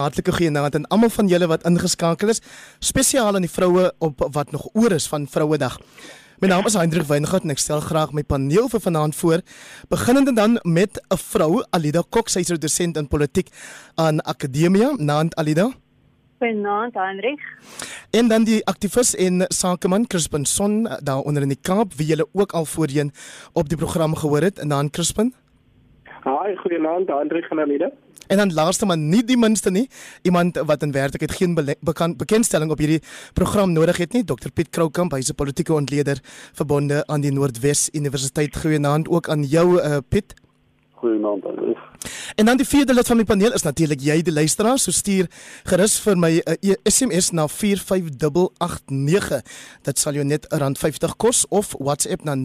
Hartlike 0.00 0.32
goeienaand 0.32 0.74
aan 0.74 0.86
almal 0.88 1.12
van 1.12 1.28
julle 1.28 1.46
wat 1.50 1.66
ingeskakel 1.68 2.32
is, 2.32 2.40
spesiaal 2.80 3.36
aan 3.36 3.44
die 3.44 3.52
vroue 3.52 3.90
op 4.00 4.22
wat 4.32 4.52
nog 4.52 4.70
oor 4.72 4.92
is 4.96 5.08
van 5.08 5.26
Vrouedag. 5.28 5.76
My 6.40 6.48
naam 6.48 6.64
is 6.64 6.76
Hendrik 6.78 7.04
Weingart 7.04 7.44
en 7.44 7.52
ek 7.52 7.60
stel 7.60 7.82
graag 7.84 8.14
my 8.16 8.22
paneel 8.24 8.70
vir 8.72 8.80
vanaand 8.80 9.16
voor, 9.18 9.42
beginnende 9.92 10.32
dan 10.32 10.56
met 10.64 10.96
'n 10.96 11.20
vrou, 11.20 11.62
Alida 11.70 12.02
Kok, 12.08 12.28
sy 12.28 12.40
is 12.40 12.50
'n 12.50 12.56
dosent 12.56 12.96
in 12.96 13.08
politiek 13.08 13.48
aan 13.96 14.20
Akademia, 14.24 14.94
naand 14.96 15.36
Alida. 15.36 15.68
Goeienaand, 16.38 16.94
Hendrik. 16.94 17.40
En 18.10 18.28
dan 18.28 18.44
die 18.44 18.64
aktivis 18.64 19.14
en 19.14 19.44
sakeman 19.48 20.06
Crispin 20.06 20.44
Son 20.46 20.88
daar 21.02 21.20
onder 21.20 21.42
in 21.42 21.48
die 21.48 21.60
Kaap, 21.62 21.92
wie 21.94 22.06
julle 22.06 22.26
ook 22.32 22.52
al 22.52 22.64
voorheen 22.64 23.12
op 23.52 23.68
die 23.68 23.76
program 23.76 24.14
gehoor 24.14 24.40
het, 24.40 24.58
en 24.58 24.68
dan 24.68 24.90
Crispin. 24.90 25.34
Haai, 26.24 26.56
goeienaand, 26.56 27.08
Hendrik 27.08 27.50
en 27.50 27.58
Alida. 27.58 27.90
En 28.30 28.36
dan 28.36 28.52
laaste 28.54 28.86
maar 28.86 28.98
nie 28.98 29.24
die 29.26 29.36
minste 29.38 29.70
nie, 29.74 29.88
iemand 30.22 30.58
wat 30.66 30.84
in 30.86 30.92
werklikheid 30.94 31.32
geen 31.34 31.56
bekend 31.80 32.16
bekendstelling 32.16 32.70
op 32.70 32.78
hierdie 32.78 33.00
program 33.34 33.72
nodig 33.74 33.98
het 33.98 34.12
nie, 34.14 34.22
Dr 34.24 34.52
Piet 34.54 34.70
Kroukamp, 34.70 35.16
hy's 35.18 35.32
'n 35.32 35.34
politieke 35.34 35.74
ontleder 35.74 36.20
verbonde 36.54 37.02
aan 37.06 37.20
die 37.20 37.32
Noordwes 37.32 37.88
Universiteit. 37.92 38.56
Goeienaand 38.56 39.08
ook 39.08 39.28
aan 39.28 39.42
jou 39.42 39.82
uh, 39.82 39.96
Piet. 40.08 40.34
Goeienaand 40.94 41.46
aan 41.46 41.58
u. 41.64 41.69
En 42.34 42.44
dan 42.44 42.56
die 42.56 42.66
vierde 42.66 42.94
lid 42.94 43.06
van 43.06 43.16
die 43.16 43.26
paneel 43.26 43.52
is 43.52 43.62
natuurlik 43.62 44.00
jy 44.00 44.22
die 44.22 44.32
luisteraar. 44.32 44.78
So 44.78 44.90
stuur 44.90 45.26
gerus 45.68 45.98
vir 46.00 46.16
my 46.18 46.40
'n 46.40 46.42
uh, 46.60 46.74
SMS 46.84 47.30
na 47.30 47.48
45889. 47.48 49.42
Dit 49.82 49.98
sal 49.98 50.12
jou 50.14 50.24
net 50.24 50.46
R50 50.54 51.16
kos 51.16 51.46
of 51.48 51.74
WhatsApp 51.78 52.24
na 52.24 52.34
0765366961 52.34 52.44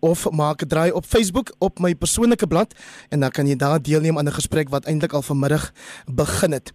of 0.00 0.30
maak 0.30 0.62
'n 0.62 0.68
draai 0.68 0.90
op 0.92 1.04
Facebook 1.04 1.54
op 1.58 1.78
my 1.78 1.94
persoonlike 1.94 2.46
blad 2.46 2.74
en 3.08 3.20
dan 3.20 3.30
kan 3.30 3.46
jy 3.46 3.56
daar 3.56 3.82
deelneem 3.82 4.18
aan 4.18 4.26
'n 4.28 4.32
gesprek 4.32 4.68
wat 4.68 4.84
eintlik 4.84 5.12
al 5.12 5.22
vanmiddag 5.22 5.72
begin 6.06 6.52
het. 6.52 6.72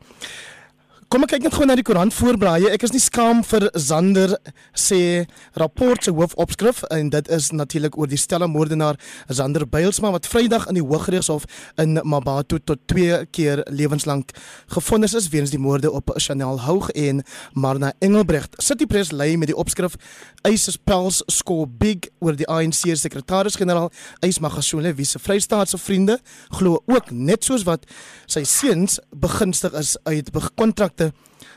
Kom 1.13 1.27
ek 1.27 1.35
kyk 1.35 1.43
net 1.45 1.53
gou 1.53 1.65
na 1.69 1.75
die 1.77 1.83
koerant 1.85 2.09
voorblaaie. 2.17 2.71
Ek 2.73 2.87
is 2.87 2.91
nie 2.95 2.99
skaam 3.03 3.43
vir 3.45 3.67
Zander 3.77 4.31
sê 4.73 5.27
rapport 5.61 6.01
se 6.01 6.09
hoofopskrif 6.09 6.79
en 6.89 7.11
dit 7.13 7.27
is 7.35 7.51
natuurlik 7.53 7.93
oor 8.01 8.09
die 8.09 8.17
stelmoordenaar 8.17 8.97
Zander 9.29 9.67
Bylsma 9.69 10.09
wat 10.15 10.25
Vrydag 10.25 10.65
in 10.71 10.79
die 10.79 10.81
Hooggeregshof 10.81 11.45
in 11.83 11.99
Mabato 12.01 12.57
tot 12.57 12.81
2 12.89 13.27
keer 13.29 13.61
lewenslank 13.69 14.33
gefonnis 14.73 15.13
is 15.13 15.27
weens 15.29 15.53
die 15.53 15.59
moorde 15.61 15.91
op 15.93 16.09
Chanel 16.17 16.63
Houg 16.65 16.89
en 16.97 17.21
Marna 17.53 17.93
Engelbrecht. 18.01 18.57
City 18.57 18.89
Press 18.89 19.13
lei 19.13 19.35
met 19.37 19.53
die 19.53 19.57
opskrif 19.65 19.99
Eis 20.41 20.65
Pels 20.81 21.21
score 21.29 21.69
big 21.69 22.09
oor 22.25 22.33
die 22.33 22.49
ANC 22.49 22.89
sekretaris-generaal 23.03 23.93
Eis 24.25 24.41
Magashule 24.41 24.95
wie 24.97 25.05
se 25.05 25.21
Vrystaatse 25.21 25.77
vriende 25.77 26.17
glo 26.57 26.81
ook 26.89 27.13
net 27.13 27.45
soos 27.45 27.69
wat 27.69 27.85
sy 28.25 28.41
seuns 28.49 28.97
begunstig 29.13 29.77
is 29.77 29.93
uit 30.09 30.33
kontrakte 30.57 31.02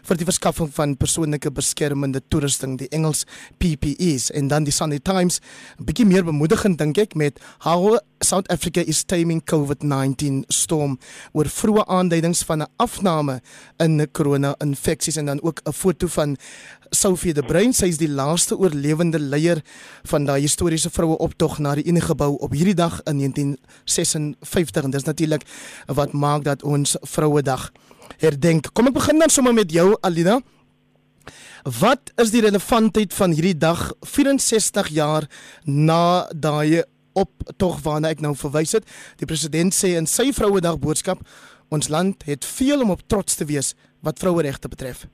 vir 0.07 0.19
die 0.21 0.27
verskaffing 0.27 0.71
van 0.75 0.95
persoonlike 0.99 1.51
beskermende 1.55 2.23
toerusting, 2.31 2.77
die 2.79 2.89
Engels 2.95 3.25
PPEs 3.61 4.31
en 4.39 4.51
dan 4.53 4.67
die 4.67 4.75
Sunday 4.75 5.01
Times, 5.03 5.41
'n 5.79 5.85
bietjie 5.85 6.07
meer 6.07 6.25
bemoedigend 6.25 6.79
dink 6.79 6.99
ek 6.99 7.15
met 7.15 7.41
how 7.61 7.99
South 8.21 8.49
Africa 8.49 8.81
is 8.81 9.05
taming 9.05 9.43
COVID-19 9.45 10.45
storm 10.49 10.99
oor 11.33 11.45
vroeë 11.45 11.87
aanduidings 11.87 12.43
van 12.45 12.63
'n 12.63 12.71
afname 12.79 13.41
in 13.79 14.09
corona-infeksies 14.13 15.17
en 15.17 15.27
dan 15.27 15.43
ook 15.43 15.61
'n 15.65 15.73
foto 15.73 16.07
van 16.07 16.37
Sophie 16.91 17.35
de 17.35 17.43
Bruin, 17.43 17.73
sy 17.73 17.87
is 17.87 17.99
die 17.99 18.09
laaste 18.09 18.57
oorlewende 18.57 19.19
leier 19.19 19.63
van 20.05 20.25
daai 20.25 20.41
historiese 20.41 20.91
vroue 20.91 21.19
optog 21.19 21.59
na 21.59 21.75
die 21.75 21.85
Unie 21.85 22.01
gebou 22.01 22.37
op 22.39 22.53
hierdie 22.53 22.75
dag 22.75 23.01
in 23.05 23.19
1956 23.19 24.85
en 24.85 24.91
dis 24.91 25.05
natuurlik 25.05 25.43
wat 25.87 26.13
maak 26.13 26.45
dat 26.45 26.63
ons 26.63 26.97
Vrouedag 27.03 27.73
herdenk. 28.23 28.71
Kom 28.73 28.91
ek 28.91 28.97
begin 28.97 29.23
dan 29.23 29.33
sommer 29.33 29.55
met 29.57 29.73
jou 29.73 29.95
Alina. 30.07 30.41
Wat 31.67 32.13
is 32.23 32.31
die 32.31 32.45
relevantheid 32.45 33.15
van 33.15 33.33
hierdie 33.35 33.57
dag 33.59 33.89
64 34.07 34.93
jaar 34.95 35.27
na 35.65 36.29
daai 36.31 36.85
optog 37.17 37.81
waarna 37.83 38.13
ek 38.15 38.23
nou 38.23 38.37
verwys 38.39 38.77
het? 38.79 38.87
Die 39.19 39.27
president 39.27 39.75
sê 39.75 39.97
in 39.99 40.07
sy 40.07 40.31
Vrouedag 40.37 40.79
boodskap 40.79 41.25
ons 41.75 41.91
land 41.91 42.23
het 42.29 42.47
veel 42.47 42.85
om 42.85 42.93
op 42.95 43.03
trots 43.11 43.35
te 43.35 43.49
wees 43.49 43.75
wat 44.07 44.23
vroueregte 44.23 44.71
betref. 44.71 45.09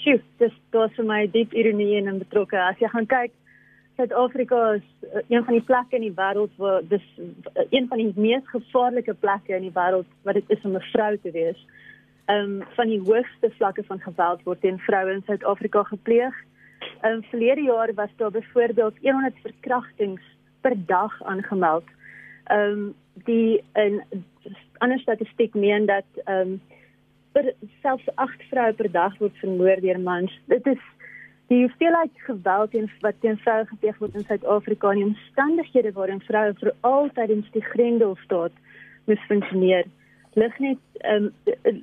Sjoe, 0.00 0.22
dis 0.40 0.54
dis 0.72 0.96
vir 0.96 1.04
my 1.04 1.26
diep 1.34 1.52
ironie 1.52 1.98
en 2.00 2.22
betrokke. 2.22 2.56
As 2.56 2.80
jy 2.80 2.88
gaan 2.88 3.08
kyk 3.10 3.34
Suid-Afrika 3.98 4.72
is 4.72 4.82
uh, 5.02 5.20
een 5.28 5.44
van 5.44 5.54
die 5.56 5.62
plekke 5.62 5.96
in 5.96 6.04
die 6.06 6.14
wêreld 6.14 6.52
waar 6.62 6.84
dis 6.86 7.06
uh, 7.18 7.64
een 7.74 7.88
van 7.90 7.98
die 7.98 8.12
mees 8.14 8.44
gevaarlike 8.46 9.14
plekke 9.14 9.56
in 9.56 9.64
die 9.66 9.74
wêreld 9.74 10.06
wat 10.22 10.36
dit 10.38 10.50
is 10.54 10.62
om 10.62 10.76
'n 10.78 10.90
vrou 10.92 11.16
te 11.18 11.30
wees. 11.34 11.58
Ehm 12.30 12.60
um, 12.60 12.62
van 12.76 12.86
die 12.86 13.00
hoogste 13.00 13.50
vlakke 13.56 13.82
van 13.88 14.00
geweld 14.00 14.42
word 14.46 14.60
teen 14.60 14.78
vroue 14.78 15.12
in 15.12 15.22
Suid-Afrika 15.26 15.82
gepleeg. 15.82 16.36
Ehm 17.00 17.12
um, 17.12 17.22
verlede 17.30 17.62
jaar 17.62 17.94
was 17.94 18.14
daar 18.16 18.30
byvoorbeeld 18.30 18.98
100 19.02 19.34
verkrachtings 19.42 20.22
per 20.60 20.76
dag 20.86 21.22
aangemeld. 21.22 21.84
Ehm 22.44 22.70
um, 22.70 22.94
die 23.14 23.64
'n 23.74 24.02
ander 24.78 24.98
statistiek 24.98 25.54
meen 25.54 25.86
dat 25.86 26.06
ehm 26.24 26.40
um, 26.40 26.60
per 27.32 27.54
selfs 27.82 28.14
8 28.14 28.42
vroue 28.50 28.72
per 28.72 28.90
dag 28.90 29.18
word 29.18 29.36
vermoor 29.36 29.80
deur 29.80 30.00
mans. 30.00 30.40
Dit 30.44 30.66
is 30.66 30.82
die 31.48 31.62
hoeveelheid 31.64 32.10
geweld 32.26 32.70
teen 32.70 32.90
wat 33.00 33.20
teen 33.20 33.38
vroue 33.44 33.66
gepleeg 33.66 33.98
word 33.98 34.14
in 34.14 34.24
Suid-Afrika 34.24 34.90
en 34.90 35.00
die 35.00 35.10
omstandighede 35.10 35.92
waarin 35.92 36.20
vroue 36.20 36.54
vir 36.60 36.74
altyd 36.80 37.30
in 37.30 37.46
die 37.52 37.64
grendelstaat 37.72 38.52
moet 39.06 39.22
funksioneer 39.30 39.88
lig 40.38 40.58
net 40.58 40.78
um, 41.12 41.30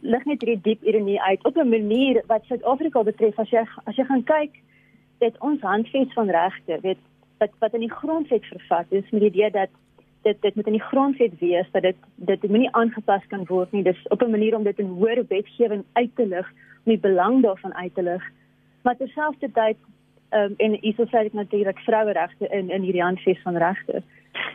lig 0.02 0.26
net 0.26 0.44
hierdie 0.44 0.62
diep 0.68 0.84
ironie 0.84 1.22
uit. 1.22 1.44
Op 1.46 1.58
'n 1.58 1.70
manier 1.70 2.22
wat 2.28 2.46
Suid-Afrika 2.46 3.04
betref 3.04 3.40
as 3.40 3.50
jy 3.50 3.66
as 3.86 3.96
jy 3.96 4.06
gaan 4.06 4.24
kyk 4.24 4.62
dit 5.20 5.36
ons 5.40 5.62
handves 5.62 6.14
van 6.14 6.30
regte 6.30 6.80
weet 6.82 7.02
wat 7.40 7.52
wat 7.60 7.74
in 7.74 7.86
die 7.88 7.98
grondwet 8.00 8.46
vervat 8.46 8.86
is 8.90 9.10
met 9.12 9.22
die 9.22 9.30
idee 9.30 9.52
dat 9.52 9.70
dit 10.24 10.42
dit 10.42 10.56
moet 10.56 10.68
in 10.68 10.78
die 10.78 10.88
grondwet 10.92 11.40
wees 11.40 11.68
dat 11.72 11.82
dit 11.82 11.98
dit 12.16 12.50
moenie 12.50 12.72
aangepas 12.72 13.28
kan 13.28 13.46
word 13.46 13.72
nie. 13.72 13.84
Dis 13.84 14.08
op 14.08 14.22
'n 14.22 14.32
manier 14.32 14.56
om 14.56 14.64
dit 14.64 14.80
in 14.80 14.96
hoër 15.00 15.26
wetgewing 15.28 15.84
uit 15.94 16.16
te 16.16 16.28
lig 16.28 16.48
om 16.86 16.92
die 16.94 17.00
belang 17.10 17.42
daarvan 17.42 17.74
uit 17.74 17.96
te 17.96 18.04
lig 18.04 18.24
maar 18.86 18.98
terselfdertyd 18.98 19.78
ehm 20.30 20.52
um, 20.52 20.54
en 20.58 20.78
hierso 20.82 21.06
sê 21.10 21.26
ek 21.26 21.34
natuurlik 21.34 21.80
vroueregte 21.88 22.48
in 22.60 22.70
in 22.70 22.86
hierdie 22.88 23.04
handves 23.04 23.42
van 23.42 23.58
regte. 23.58 24.02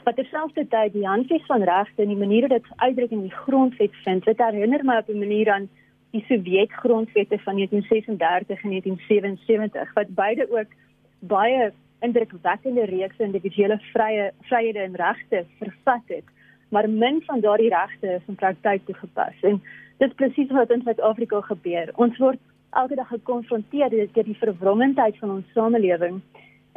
Maar 0.05 0.15
terselfdertyd 0.15 0.93
die 0.93 1.07
handves 1.07 1.47
van 1.47 1.63
regte 1.63 2.03
en 2.03 2.09
die 2.09 2.23
manier 2.25 2.47
hoe 2.47 2.57
dit 2.59 2.67
uitdruk 2.77 3.11
in 3.11 3.23
die 3.29 3.39
grondwet 3.45 3.95
vind, 4.05 4.25
dit 4.25 4.43
herinner 4.47 4.85
my 4.85 4.97
op 5.03 5.09
'n 5.09 5.25
manier 5.27 5.53
aan 5.53 5.69
die 6.11 6.25
Sowjet 6.29 6.73
grondwette 6.73 7.39
van 7.39 7.55
1936 7.55 8.63
en 8.63 8.69
1977 8.69 9.95
wat 9.95 10.15
beide 10.15 10.47
ook 10.51 10.71
baie 11.19 11.73
indrukwekkende 12.01 12.85
reeks 12.85 13.19
individuele 13.19 13.79
vrye 13.93 14.31
vryhede 14.49 14.79
en 14.79 14.97
regte 14.97 15.45
vervat 15.59 16.07
het 16.07 16.25
maar 16.69 16.89
min 16.89 17.23
van 17.27 17.41
daardie 17.41 17.75
regte 17.75 18.07
is 18.07 18.27
in 18.27 18.35
praktyk 18.35 18.87
toegepas 18.87 19.43
en 19.43 19.63
dit 19.99 20.09
is 20.09 20.17
presies 20.23 20.51
wat 20.51 20.71
in 20.71 20.83
Suid-Afrika 20.85 21.41
gebeur 21.41 21.93
ons 21.95 22.19
word 22.19 22.41
elke 22.71 22.95
dag 22.95 23.09
gekonfronteer 23.09 23.91
deur 23.91 24.25
die 24.25 24.39
verwrommendheid 24.43 25.19
van 25.19 25.31
ons 25.31 25.53
samelewing 25.55 26.21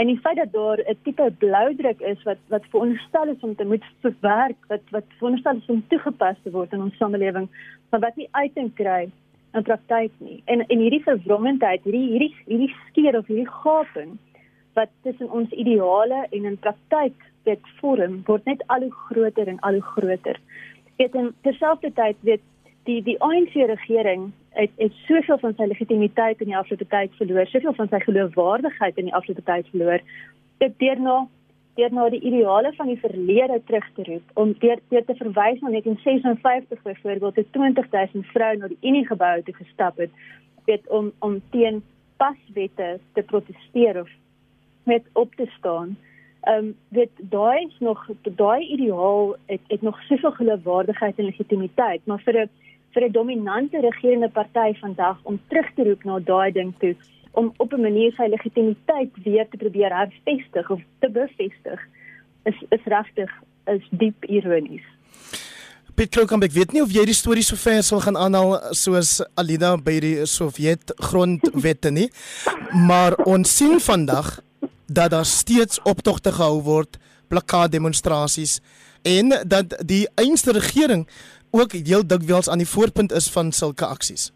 en 0.01 0.09
die 0.09 0.19
feit 0.25 0.37
dat 0.37 0.51
daar 0.53 0.79
'n 0.79 0.97
tipe 1.03 1.31
bloudruk 1.37 2.01
is 2.01 2.23
wat 2.23 2.37
wat 2.49 2.69
veronderstel 2.69 3.27
is 3.27 3.41
om 3.41 3.55
te 3.55 3.65
moet 3.65 3.85
verwerk 4.01 4.57
wat 4.67 4.81
wat 4.91 5.05
veronderstel 5.17 5.57
is 5.57 5.69
om 5.69 5.83
toegepas 5.87 6.37
te 6.43 6.51
word 6.51 6.73
in 6.73 6.81
ons 6.81 6.97
samelewing 6.97 7.49
maar 7.89 7.99
wat 7.99 8.15
nie 8.15 8.29
uiting 8.31 8.73
kry 8.73 9.09
in 9.53 9.63
praktyk 9.63 10.11
nie 10.17 10.41
en 10.45 10.65
en 10.67 10.79
hierdie 10.79 11.03
verwrommendheid 11.03 11.83
hierdie 11.83 12.09
hierdie 12.09 12.35
hierdie 12.45 12.75
skeer 12.87 13.17
of 13.17 13.27
hierdie 13.27 13.53
gaping 13.63 14.17
wat 14.73 14.89
tussen 15.01 15.31
ons 15.31 15.51
ideale 15.51 16.25
en 16.31 16.45
in 16.45 16.57
praktyk 16.57 17.13
dit 17.47 17.71
vorm 17.79 18.21
word 18.27 18.45
net 18.49 18.63
al 18.73 18.85
hoe 18.87 18.95
groter 19.07 19.49
en 19.51 19.59
al 19.67 19.79
hoe 19.79 19.87
groter. 19.95 20.39
Dit 21.01 21.15
in 21.19 21.31
terselfdertyd 21.47 22.19
weet 22.27 22.43
die 22.87 23.01
die 23.03 23.19
ANC 23.21 23.53
regering 23.53 24.31
het 24.57 24.71
het 24.77 24.97
soveel 25.07 25.39
van 25.41 25.55
sy 25.57 25.67
legitimiteit 25.69 26.41
in 26.41 26.51
die 26.51 26.57
afgelope 26.57 26.87
tyd 26.91 27.15
verloor, 27.19 27.47
soveel 27.49 27.73
van 27.77 27.89
sy 27.89 27.99
geloofwaardigheid 28.03 28.97
in 28.97 29.09
die 29.09 29.15
afgelope 29.15 29.45
tyd 29.47 29.69
verloor. 29.71 30.03
Dit 30.63 30.77
deur 30.83 31.01
na 31.01 31.23
deur 31.75 31.93
na 31.93 32.09
die 32.13 32.21
ideale 32.21 32.69
van 32.77 32.91
die 32.91 32.99
verlede 33.01 33.57
terug 33.65 33.85
te 33.95 34.03
roep 34.05 34.37
om 34.37 34.53
deur, 34.61 34.81
deur 34.93 35.05
te 35.07 35.15
verwys 35.17 35.61
na 35.61 35.71
1956 35.73 36.81
byvoorbeeld 36.85 37.35
te 37.35 37.45
20000 37.57 38.27
vroue 38.33 38.59
na 38.61 38.69
die 38.69 38.81
Unie 38.81 39.07
gebou 39.07 39.41
te 39.41 39.55
gestap 39.57 39.97
het, 39.97 40.11
weet 40.69 40.87
om 40.89 41.11
om 41.19 41.39
teen 41.55 41.81
paswette 42.21 42.99
te 43.13 43.23
proteseer 43.31 44.03
of 44.03 44.09
met 44.83 45.07
op 45.13 45.33
te 45.35 45.47
staan. 45.57 45.97
Ehm 46.43 46.57
um, 46.57 46.75
dit 46.89 47.09
daai 47.31 47.65
is 47.65 47.79
nog 47.79 48.05
daai 48.21 48.67
ideaal 48.67 49.35
het 49.45 49.61
het 49.67 49.81
nog 49.81 50.01
soveel 50.09 50.31
geloofwaardigheid 50.31 51.17
en 51.17 51.25
legitimiteit, 51.25 52.05
maar 52.05 52.21
vir 52.21 52.41
'n 52.43 52.49
vir 52.93 53.03
'n 53.07 53.11
dominante 53.11 53.79
regerende 53.79 54.29
party 54.29 54.73
vandag 54.79 55.17
om 55.23 55.39
terug 55.49 55.73
te 55.75 55.83
roep 55.83 56.03
na 56.03 56.19
daai 56.19 56.51
ding 56.51 56.73
toe 56.79 56.95
om 57.33 57.53
op 57.57 57.73
'n 57.73 57.81
manier 57.81 58.11
sy 58.11 58.27
legitimiteit 58.29 59.11
weer 59.23 59.47
te 59.49 59.57
probeer 59.57 59.91
hervestig 59.91 60.69
of 60.69 60.81
te 60.99 61.09
bevestig 61.09 61.79
is 62.43 62.57
is 62.69 62.85
regtig 62.85 63.31
is 63.65 63.83
diep 63.89 64.25
ironies. 64.25 64.85
Piet 65.93 66.09
Kroukamp, 66.09 66.43
ek 66.43 66.51
weet 66.51 66.71
nie 66.73 66.81
of 66.81 66.91
jy 66.91 67.05
die 67.05 67.13
storie 67.13 67.43
so 67.43 67.55
ver 67.55 67.83
sal 67.83 67.99
gaan 68.01 68.17
aanhaal 68.17 68.73
soos 68.73 69.21
Alida 69.37 69.75
by 69.77 69.99
die 69.99 70.25
Sowjet 70.25 70.93
grondwette 70.97 71.91
nie, 71.91 72.09
maar 72.73 73.13
ons 73.25 73.57
sien 73.57 73.79
vandag 73.79 74.39
dat 74.87 75.11
daar 75.13 75.25
steeds 75.25 75.81
optogte 75.83 76.31
gehou 76.31 76.61
word, 76.65 76.97
plakkaatdemonstrasies 77.29 78.59
en 79.03 79.29
dat 79.45 79.77
die 79.85 80.07
einste 80.15 80.51
regering 80.57 81.07
ook 81.53 81.71
heel 81.71 82.07
dikwels 82.07 82.49
aan 82.49 82.63
die 82.63 82.69
voorpunt 82.69 83.11
is 83.11 83.31
van 83.31 83.51
sulke 83.51 83.85
aksies. 83.85 84.31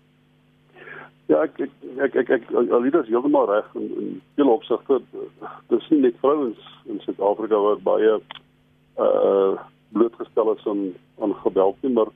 Ja, 1.27 1.41
ek 1.43 1.59
ek 1.59 1.71
ek 1.97 2.15
ek, 2.15 2.29
ek 2.29 2.51
Alida 2.71 3.01
is 3.03 3.09
heeltemal 3.11 3.49
reg 3.49 3.73
in 3.75 3.87
in 4.01 4.11
veel 4.35 4.51
opsigte. 4.53 5.01
Dis 5.73 5.89
nie 5.89 6.03
net 6.05 6.19
vrouens 6.21 6.61
in 6.85 7.01
Suid-Afrika 7.05 7.59
wat 7.65 7.83
baie 7.87 8.13
uh 9.07 9.57
blootgestel 9.95 10.53
is 10.53 10.65
aan 10.67 10.93
aan 11.23 11.33
geweld 11.41 11.75
nie, 11.81 11.91
maar 11.97 12.13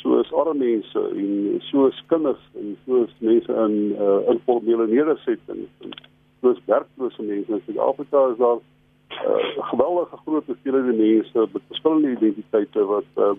so 0.00 0.18
is 0.20 0.32
arme 0.32 0.58
mense 0.60 1.06
en 1.14 1.62
so 1.70 1.86
is 1.86 2.02
kinders 2.12 2.42
en 2.60 2.76
so 2.84 3.04
is 3.04 3.16
mense 3.18 3.56
in 3.64 3.78
uh 3.96 4.20
informele 4.34 4.86
nedersettings 4.90 5.70
en 5.86 5.96
so 6.40 6.52
is 6.52 6.62
werklose 6.66 7.22
mense 7.22 7.52
in 7.52 7.64
Suid-Afrika 7.66 8.28
is 8.34 8.38
daar 8.44 8.60
'n 8.60 9.30
uh, 9.30 9.64
geweldige 9.70 10.16
groot 10.26 10.46
hoeveelheid 10.46 10.96
mense 10.96 11.48
met 11.52 11.68
verskillende 11.72 12.10
identiteite 12.16 12.84
wat 12.84 13.10
uh 13.16 13.32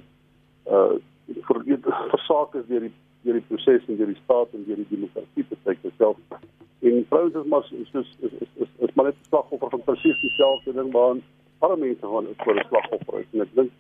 uh 0.70 0.96
vir 1.28 1.64
versake 2.12 2.64
deur 2.68 2.86
die 2.88 2.94
deur 3.26 3.40
die 3.40 3.48
proses 3.50 3.88
en 3.90 3.98
deur 3.98 4.12
die 4.12 4.22
staat 4.24 4.54
en 4.54 4.66
deur 4.68 4.82
die 4.82 4.90
demokrasie 4.90 5.46
te 5.50 5.58
kyk 5.64 5.88
self. 5.98 6.18
En 6.86 7.06
vrouens 7.10 7.40
is 7.42 7.48
maar 7.50 7.66
is 7.72 7.96
is 8.02 8.12
is 8.22 8.34
is, 8.42 8.52
is, 8.66 8.70
is 8.88 8.94
maar 8.94 9.10
net 9.10 9.16
slagoffer 9.30 9.70
van 9.70 9.84
presies 9.88 10.22
dieselfde 10.22 10.74
ding 10.74 10.92
maar 10.94 11.18
alle 11.66 11.78
mense 11.78 12.12
gaan 12.14 12.30
is 12.30 12.38
voor 12.44 12.56
'n 12.56 12.68
slagoffer 12.70 13.20
is. 13.20 13.28
en 13.34 13.42
ek 13.42 13.56
dink 13.56 13.72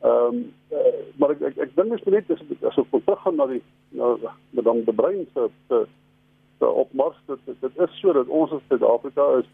ehm 0.00 0.34
um, 0.34 0.52
uh, 0.72 0.92
maar 1.16 1.30
ek 1.30 1.40
ek, 1.40 1.56
ek 1.56 1.74
dink 1.76 1.88
mens 1.88 2.04
moet 2.04 2.14
net 2.14 2.30
as 2.30 2.42
as 2.70 2.78
ek 2.78 2.90
wil 2.90 3.02
teruggaan 3.04 3.36
na 3.36 3.46
die 3.46 3.62
na 3.88 4.16
met 4.50 4.64
dan 4.64 4.84
die 4.84 4.94
brein 4.94 5.26
se 5.34 5.48
se 5.68 5.84
se 6.58 6.66
opmars 6.66 7.16
dit 7.26 7.60
dit 7.60 7.78
is 7.86 7.98
so 8.00 8.12
dat 8.12 8.28
ons 8.28 8.50
in 8.50 8.62
Suid-Afrika 8.68 9.26
is 9.38 9.48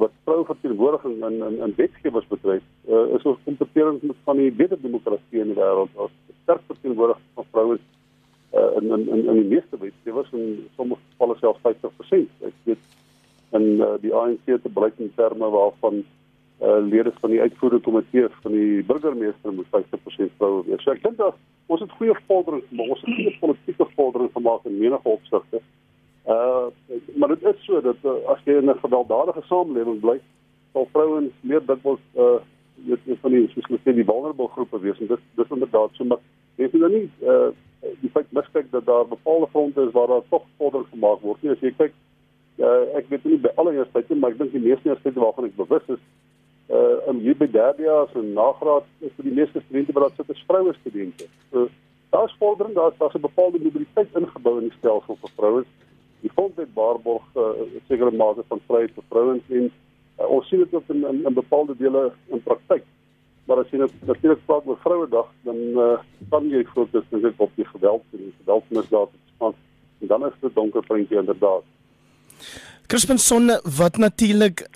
wat 0.00 0.12
vrou 0.24 0.44
verteenwoordiging 0.48 1.24
in 1.28 1.42
in 1.48 1.56
in 1.66 1.72
wetgewers 1.76 2.28
betref 2.32 2.62
uh, 2.88 3.06
is 3.16 3.26
ons 3.28 3.42
kompeterings 3.44 4.02
met 4.02 4.16
van 4.28 4.36
die 4.40 4.52
beter 4.60 4.80
demokrasie 4.80 5.42
in 5.44 5.52
die 5.52 5.58
wêreld 5.60 5.96
as 6.04 6.14
sterk 6.42 6.62
verteenwoordiging 6.72 7.34
van 7.34 7.50
vrouens 7.50 7.84
uh, 8.54 8.70
in, 8.80 8.88
in 8.96 9.08
in 9.08 9.26
in 9.32 9.42
die 9.42 9.50
meeste 9.54 9.80
wetgewers 9.84 10.32
en 10.32 10.46
sommige 10.76 11.02
gevalle 11.10 11.36
selfs 11.42 11.60
50%. 11.66 12.32
Ek 12.48 12.56
weet 12.70 12.88
in 13.58 13.66
uh, 13.82 13.94
die 14.00 14.14
ANC 14.14 14.46
te 14.46 14.72
bereik 14.72 14.98
in 14.98 15.12
terme 15.16 15.50
waarvan 15.50 16.02
uh, 16.02 16.78
lede 16.86 17.12
van 17.20 17.30
die 17.30 17.40
uitvoerende 17.40 17.84
komitee 17.84 18.28
van 18.42 18.52
die 18.52 18.84
burgemeester 18.84 19.52
moet 19.52 19.70
50% 19.76 20.36
vroue 20.36 20.64
wees. 20.66 20.82
So 20.84 20.94
ek 20.94 21.02
dink 21.04 21.18
dat 21.20 21.38
ons 21.66 21.84
het 21.84 21.92
goeie 21.98 22.16
vorderings 22.26 22.66
gemaak, 22.70 22.94
ons 22.96 23.04
het 23.04 23.14
goeie 23.14 23.36
politieke 23.44 23.88
vorderings 23.96 24.36
gemaak 24.38 24.66
in 24.70 24.78
menige 24.78 25.16
opsigte. 25.16 25.62
Uh 26.26 26.68
maar 27.16 27.28
dit 27.28 27.42
is 27.42 27.64
so 27.64 27.80
dat 27.80 27.96
uh, 28.04 28.12
as 28.28 28.40
jy 28.44 28.58
in 28.60 28.68
'n 28.70 28.78
gewelddadige 28.82 29.42
samelewing 29.48 30.00
bly, 30.00 30.20
sal 30.72 30.88
vrouens 30.92 31.32
meer 31.40 31.62
dikwels 31.66 32.00
uh 32.16 32.40
weet 32.86 33.20
van 33.20 33.30
die 33.30 33.48
soos 33.48 33.68
ons 33.68 33.82
sê 33.84 33.94
die 33.94 34.04
vulnerable 34.04 34.48
groepe 34.48 34.80
wees 34.80 35.00
en 35.00 35.06
dit 35.06 35.24
dis 35.36 35.50
inderdaad 35.56 35.90
so 35.96 36.04
maar 36.04 36.20
jy 36.56 36.68
sien 36.70 36.84
dan 36.84 36.92
nie 36.92 37.08
uh 37.24 37.50
die 38.02 38.12
feit 38.12 38.32
miskyk 38.36 38.70
dat 38.70 38.86
daar 38.86 39.08
bepaalde 39.08 39.48
fronte 39.52 39.82
is 39.82 39.92
waar 39.96 40.06
daar 40.06 40.28
tog 40.28 40.44
vorderings 40.56 40.90
gemaak 40.90 41.20
word. 41.20 41.42
Nie 41.42 41.52
as 41.52 41.60
jy 41.64 41.72
kyk 41.76 41.92
uh, 42.58 42.96
ek 43.00 43.08
weet 43.08 43.24
nie 43.24 43.38
by 43.40 43.52
alle 43.56 43.72
universiteite 43.72 44.14
maar 44.14 44.34
ek 44.34 44.38
dink 44.38 44.52
die 44.52 44.64
meeste 44.64 44.88
universiteite 44.88 45.20
waarvan 45.24 45.48
ek 45.48 45.56
bewus 45.56 45.86
is 45.96 46.02
uh 46.70 47.10
in 47.10 47.22
hier 47.24 47.36
by 47.36 47.48
Derbias 47.50 48.12
en 48.14 48.32
Nagraad 48.36 48.84
is 49.00 49.14
vir 49.16 49.30
die 49.30 49.36
meeste 49.40 49.62
studente 49.64 49.96
wat 49.96 50.08
daar 50.08 50.16
sit 50.16 50.36
is 50.36 50.44
vroue 50.46 50.74
studente. 50.80 51.26
So 51.50 51.68
daar's 52.10 52.34
vordering, 52.38 52.74
daar's 52.74 52.98
daar's 52.98 53.14
'n 53.14 53.26
bepaalde 53.28 53.58
mobiliteit 53.58 54.14
ingebou 54.14 54.58
in 54.58 54.68
die 54.68 54.78
stelsel 54.78 55.16
vir 55.22 55.32
vrouens. 55.36 55.70
Die 56.20 56.30
grondwet 56.34 56.72
waarborg 56.74 57.24
uh, 57.36 57.50
sekere 57.88 58.10
mate 58.10 58.44
van 58.48 58.60
vryheid 58.68 58.94
vir 58.94 59.06
vrouens 59.08 59.52
en 59.58 59.68
uh, 59.70 60.26
ons 60.26 60.48
sien 60.48 60.62
dit 60.64 60.74
ook 60.74 60.88
in, 60.94 61.04
in 61.12 61.22
in 61.26 61.34
bepaalde 61.34 61.76
dele 61.76 62.10
in 62.28 62.42
praktyk. 62.42 62.84
Maar 63.48 63.64
as 63.64 63.72
jy 63.72 63.80
nou 63.80 63.88
natuurlik 64.06 64.44
praat 64.46 64.66
oor 64.68 64.78
Vrouedag, 64.84 65.28
dan 65.48 65.58
uh, 65.74 65.98
kan 66.30 66.48
jy 66.52 66.62
fokus 66.74 67.06
net 67.10 67.40
op 67.42 67.50
die 67.56 67.66
geweld 67.66 68.04
en 68.12 68.24
die 68.28 68.34
geweldmisdade 68.42 69.16
van 69.38 69.54
en 70.00 70.08
dan 70.08 70.26
is 70.26 70.36
dit 70.40 70.54
donker 70.54 70.84
prentjie 70.86 71.18
inderdaad. 71.18 71.64
Crispin 72.86 73.18
Sonne 73.18 73.60
wat 73.76 73.96
natuurlik 73.96 74.68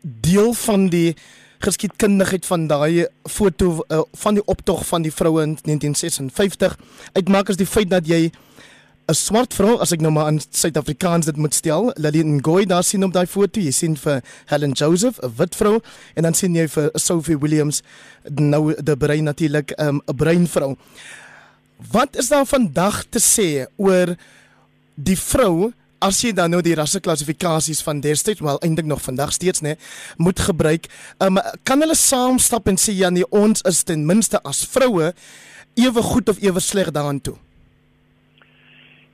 deel 0.00 0.52
van 0.52 0.88
die 0.88 1.14
geskiedkundigheid 1.62 2.46
van 2.46 2.66
daai 2.66 3.06
foto 3.30 3.84
uh, 3.86 4.00
van 4.18 4.34
die 4.34 4.44
optog 4.50 4.86
van 4.86 5.02
die 5.02 5.12
vroue 5.14 5.42
in 5.42 5.56
1956 5.62 6.78
uitmaak 7.12 7.52
as 7.52 7.60
die 7.60 7.68
feit 7.68 7.90
dat 7.90 8.08
jy 8.08 8.32
'n 9.08 9.14
swart 9.14 9.54
vrou 9.54 9.78
as 9.82 9.92
ek 9.92 10.00
nou 10.00 10.12
maar 10.14 10.28
in 10.30 10.40
Suid-Afrikaans 10.40 11.26
dit 11.26 11.36
moet 11.36 11.54
stel, 11.54 11.90
Lillian 11.96 12.36
Ngoy 12.38 12.64
daar 12.66 12.84
sien 12.84 13.04
op 13.04 13.12
daai 13.12 13.26
foto, 13.26 13.60
jy 13.60 13.70
sien 13.70 13.96
vir 13.96 14.22
Helen 14.46 14.72
Joseph, 14.72 15.18
'n 15.22 15.32
wit 15.36 15.54
vrou 15.56 15.80
en 16.14 16.22
dan 16.22 16.34
sien 16.34 16.54
jy 16.54 16.68
vir 16.68 16.90
Sophie 16.94 17.38
Williams 17.38 17.82
nou 18.30 18.74
die 18.74 18.96
brein 18.96 19.24
natuurlik 19.24 19.70
ehm, 19.70 19.96
'n 19.96 20.02
um, 20.06 20.16
bruin 20.16 20.46
vrou. 20.46 20.76
Wat 21.90 22.16
is 22.16 22.28
daar 22.28 22.46
vandag 22.46 23.04
te 23.10 23.18
sê 23.18 23.66
oor 23.76 24.16
die 24.94 25.18
vrou 25.18 25.72
as 26.00 26.20
jy 26.22 26.32
dan 26.32 26.50
nou 26.50 26.62
die 26.62 26.74
rasseklassifikasies 26.74 27.82
van 27.82 28.00
destyds 28.00 28.40
wel 28.40 28.58
eintlik 28.58 28.86
nog 28.86 29.02
vandag 29.02 29.32
steeds 29.32 29.60
nê 29.60 29.76
moet 30.16 30.40
gebruik, 30.40 30.86
um, 31.18 31.38
kan 31.62 31.80
hulle 31.80 31.94
saam 31.94 32.38
stap 32.38 32.68
en 32.68 32.76
sê 32.76 32.92
ja 32.92 33.10
nee 33.10 33.26
ons 33.30 33.62
is 33.62 33.82
ten 33.82 34.06
minste 34.06 34.40
as 34.42 34.64
vroue 34.64 35.12
ewe 35.74 36.02
goed 36.02 36.28
of 36.28 36.38
ewe 36.42 36.60
sleg 36.60 36.90
daaraan 36.90 37.20
toe. 37.20 37.36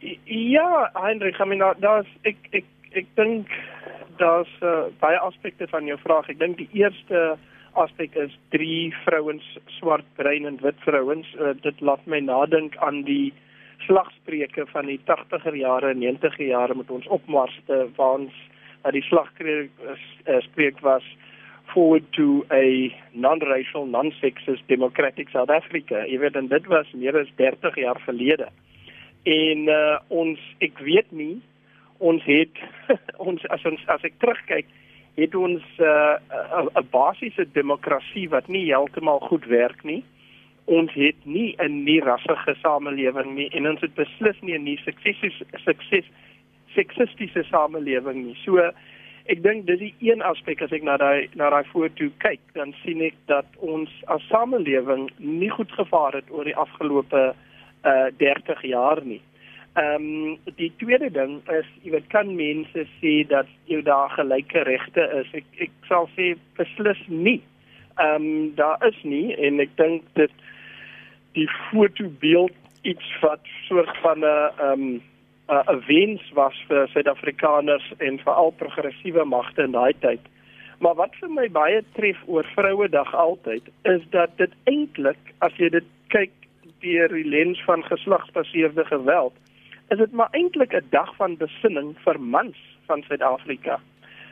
Ja, 0.00 0.90
Heinrich, 0.94 1.40
I 1.40 1.44
mean 1.44 1.62
daar's 1.80 2.06
ek 2.22 2.36
ek 2.52 2.64
ek 2.94 3.06
dink 3.16 3.50
daar's 4.18 4.50
uh, 4.62 4.90
baie 5.00 5.18
aspekte 5.18 5.66
van 5.70 5.86
jou 5.86 5.98
vraag. 6.02 6.28
Ek 6.30 6.38
dink 6.38 6.58
die 6.58 6.70
eerste 6.72 7.36
aspek 7.78 8.14
is 8.18 8.34
drie 8.54 8.94
vrouens 9.04 9.44
swart, 9.78 10.06
bruin 10.18 10.46
en 10.46 10.58
wit 10.62 10.78
vrouens. 10.86 11.26
Uh, 11.38 11.54
dit 11.62 11.80
laat 11.80 12.06
my 12.06 12.20
nadink 12.24 12.76
aan 12.84 13.02
die 13.06 13.32
slagspreuke 13.86 14.66
van 14.72 14.86
die 14.90 14.98
80er 15.06 15.54
jare 15.58 15.92
en 15.94 16.02
90er 16.02 16.46
jare 16.50 16.74
met 16.74 16.90
ons 16.90 17.06
opmarste 17.14 17.86
waar 17.96 18.22
ons 18.22 18.44
dat 18.82 18.94
die 18.94 19.04
slagspreuk 19.06 20.78
uh, 20.78 20.82
was 20.86 21.06
forward 21.72 22.06
to 22.16 22.44
a 22.50 22.94
non-racial 23.12 23.86
non-sexist 23.86 24.62
democratic 24.66 25.28
South 25.34 25.50
Africa. 25.50 26.06
Jy 26.06 26.18
weet 26.22 26.38
en 26.38 26.48
dit 26.48 26.66
was 26.72 26.90
meer 26.94 27.18
as 27.18 27.30
30 27.36 27.76
jaar 27.82 28.00
gelede. 28.06 28.48
En 29.22 29.58
uh, 29.68 29.98
ons 30.08 30.38
ek 30.58 30.78
weet 30.78 31.10
nie 31.10 31.40
ons 31.98 32.22
het 32.24 32.60
ons 33.28 33.46
as 33.50 33.64
ons 33.64 33.80
as 33.86 34.04
ek 34.06 34.14
terugkyk 34.22 34.66
het 35.18 35.34
ons 35.34 35.62
'n 35.78 35.82
uh, 35.82 36.84
basiese 36.90 37.46
demokrasie 37.52 38.28
wat 38.28 38.48
nie 38.48 38.64
heeltemal 38.70 39.18
goed 39.20 39.44
werk 39.50 39.82
nie 39.84 40.04
ons 40.68 40.92
het 40.92 41.16
nie 41.24 41.56
'n 41.58 41.84
nie 41.84 42.00
rassige 42.00 42.54
samelewing 42.62 43.34
nie 43.34 43.48
en 43.50 43.68
ons 43.68 43.80
het 43.80 43.94
beslis 43.94 44.38
nie 44.40 44.54
'n 44.58 44.64
nie 44.64 44.78
sukses 44.84 45.42
sukses 45.64 46.06
seksistiese 46.74 47.44
samelewing 47.50 48.24
nie. 48.26 48.36
So 48.44 48.70
ek 49.28 49.42
dink 49.42 49.66
dis 49.68 49.80
die 49.80 49.94
een 50.00 50.22
aspek 50.24 50.62
as 50.62 50.72
ek 50.72 50.82
na 50.86 50.96
daai 50.96 51.28
na 51.34 51.50
daai 51.50 51.64
foto 51.72 52.08
kyk, 52.24 52.40
dan 52.54 52.74
sien 52.82 53.02
ek 53.04 53.16
dat 53.26 53.46
ons 53.56 53.90
as 54.06 54.24
samelewing 54.32 55.08
nie 55.18 55.50
goed 55.52 55.72
gevaar 55.72 56.12
het 56.12 56.30
oor 56.30 56.44
die 56.48 56.56
afgelope 56.56 57.34
uh 57.84 58.10
30 58.16 58.62
jaar 58.62 59.04
nie. 59.04 59.22
Ehm 59.78 59.94
um, 59.94 60.38
die 60.56 60.72
tweede 60.76 61.10
ding 61.10 61.40
is 61.54 61.66
jy 61.82 61.92
weet 61.94 62.06
kan 62.10 62.34
mense 62.34 62.86
sê 62.98 63.12
dat 63.30 63.46
jy 63.70 63.82
daar 63.86 64.10
gelyke 64.16 64.64
regte 64.66 65.04
is. 65.20 65.28
Ek 65.32 65.60
ek 65.66 65.74
sal 65.90 66.08
sê 66.16 66.32
beslis 66.58 67.02
nie. 67.06 67.42
Ehm 67.98 68.24
um, 68.24 68.54
daar 68.58 68.82
is 68.88 68.98
nie 69.02 69.36
en 69.36 69.60
ek 69.60 69.76
dink 69.76 70.08
dit 70.18 70.34
die 71.38 71.46
fotobeeld 71.68 72.56
iets 72.82 73.12
wat 73.22 73.44
soort 73.68 73.94
van 74.02 74.24
'n 74.24 74.34
ehm 74.66 74.88
'n 75.48 75.62
'n 75.74 75.84
wens 75.86 76.24
was 76.40 76.56
vir 76.68 76.88
Suid-Afrikaners 76.88 77.92
en 77.98 78.18
veral 78.18 78.50
progressiewe 78.50 79.24
magte 79.24 79.62
in 79.62 79.72
daai 79.78 79.94
tyd. 80.00 80.20
Maar 80.78 80.94
wat 80.94 81.14
vir 81.20 81.30
my 81.30 81.48
baie 81.50 81.82
tref 81.92 82.18
oor 82.26 82.46
Vrouedag 82.56 83.14
altyd 83.14 83.62
is 83.82 84.02
dat 84.10 84.30
dit 84.36 84.52
eintlik 84.64 85.22
as 85.38 85.52
jy 85.56 85.68
dit 85.68 85.84
kyk 86.08 86.30
deur 86.80 87.08
die 87.08 87.28
lens 87.28 87.62
van 87.64 87.84
geslagsbaseerde 87.84 88.84
geweld, 88.84 89.34
is 89.88 89.98
dit 89.98 90.12
maar 90.12 90.28
eintlik 90.30 90.72
'n 90.72 90.86
dag 90.90 91.14
van 91.16 91.36
besinning 91.36 91.96
vir 92.04 92.20
mans 92.20 92.56
van 92.86 93.02
Suid-Afrika 93.02 93.80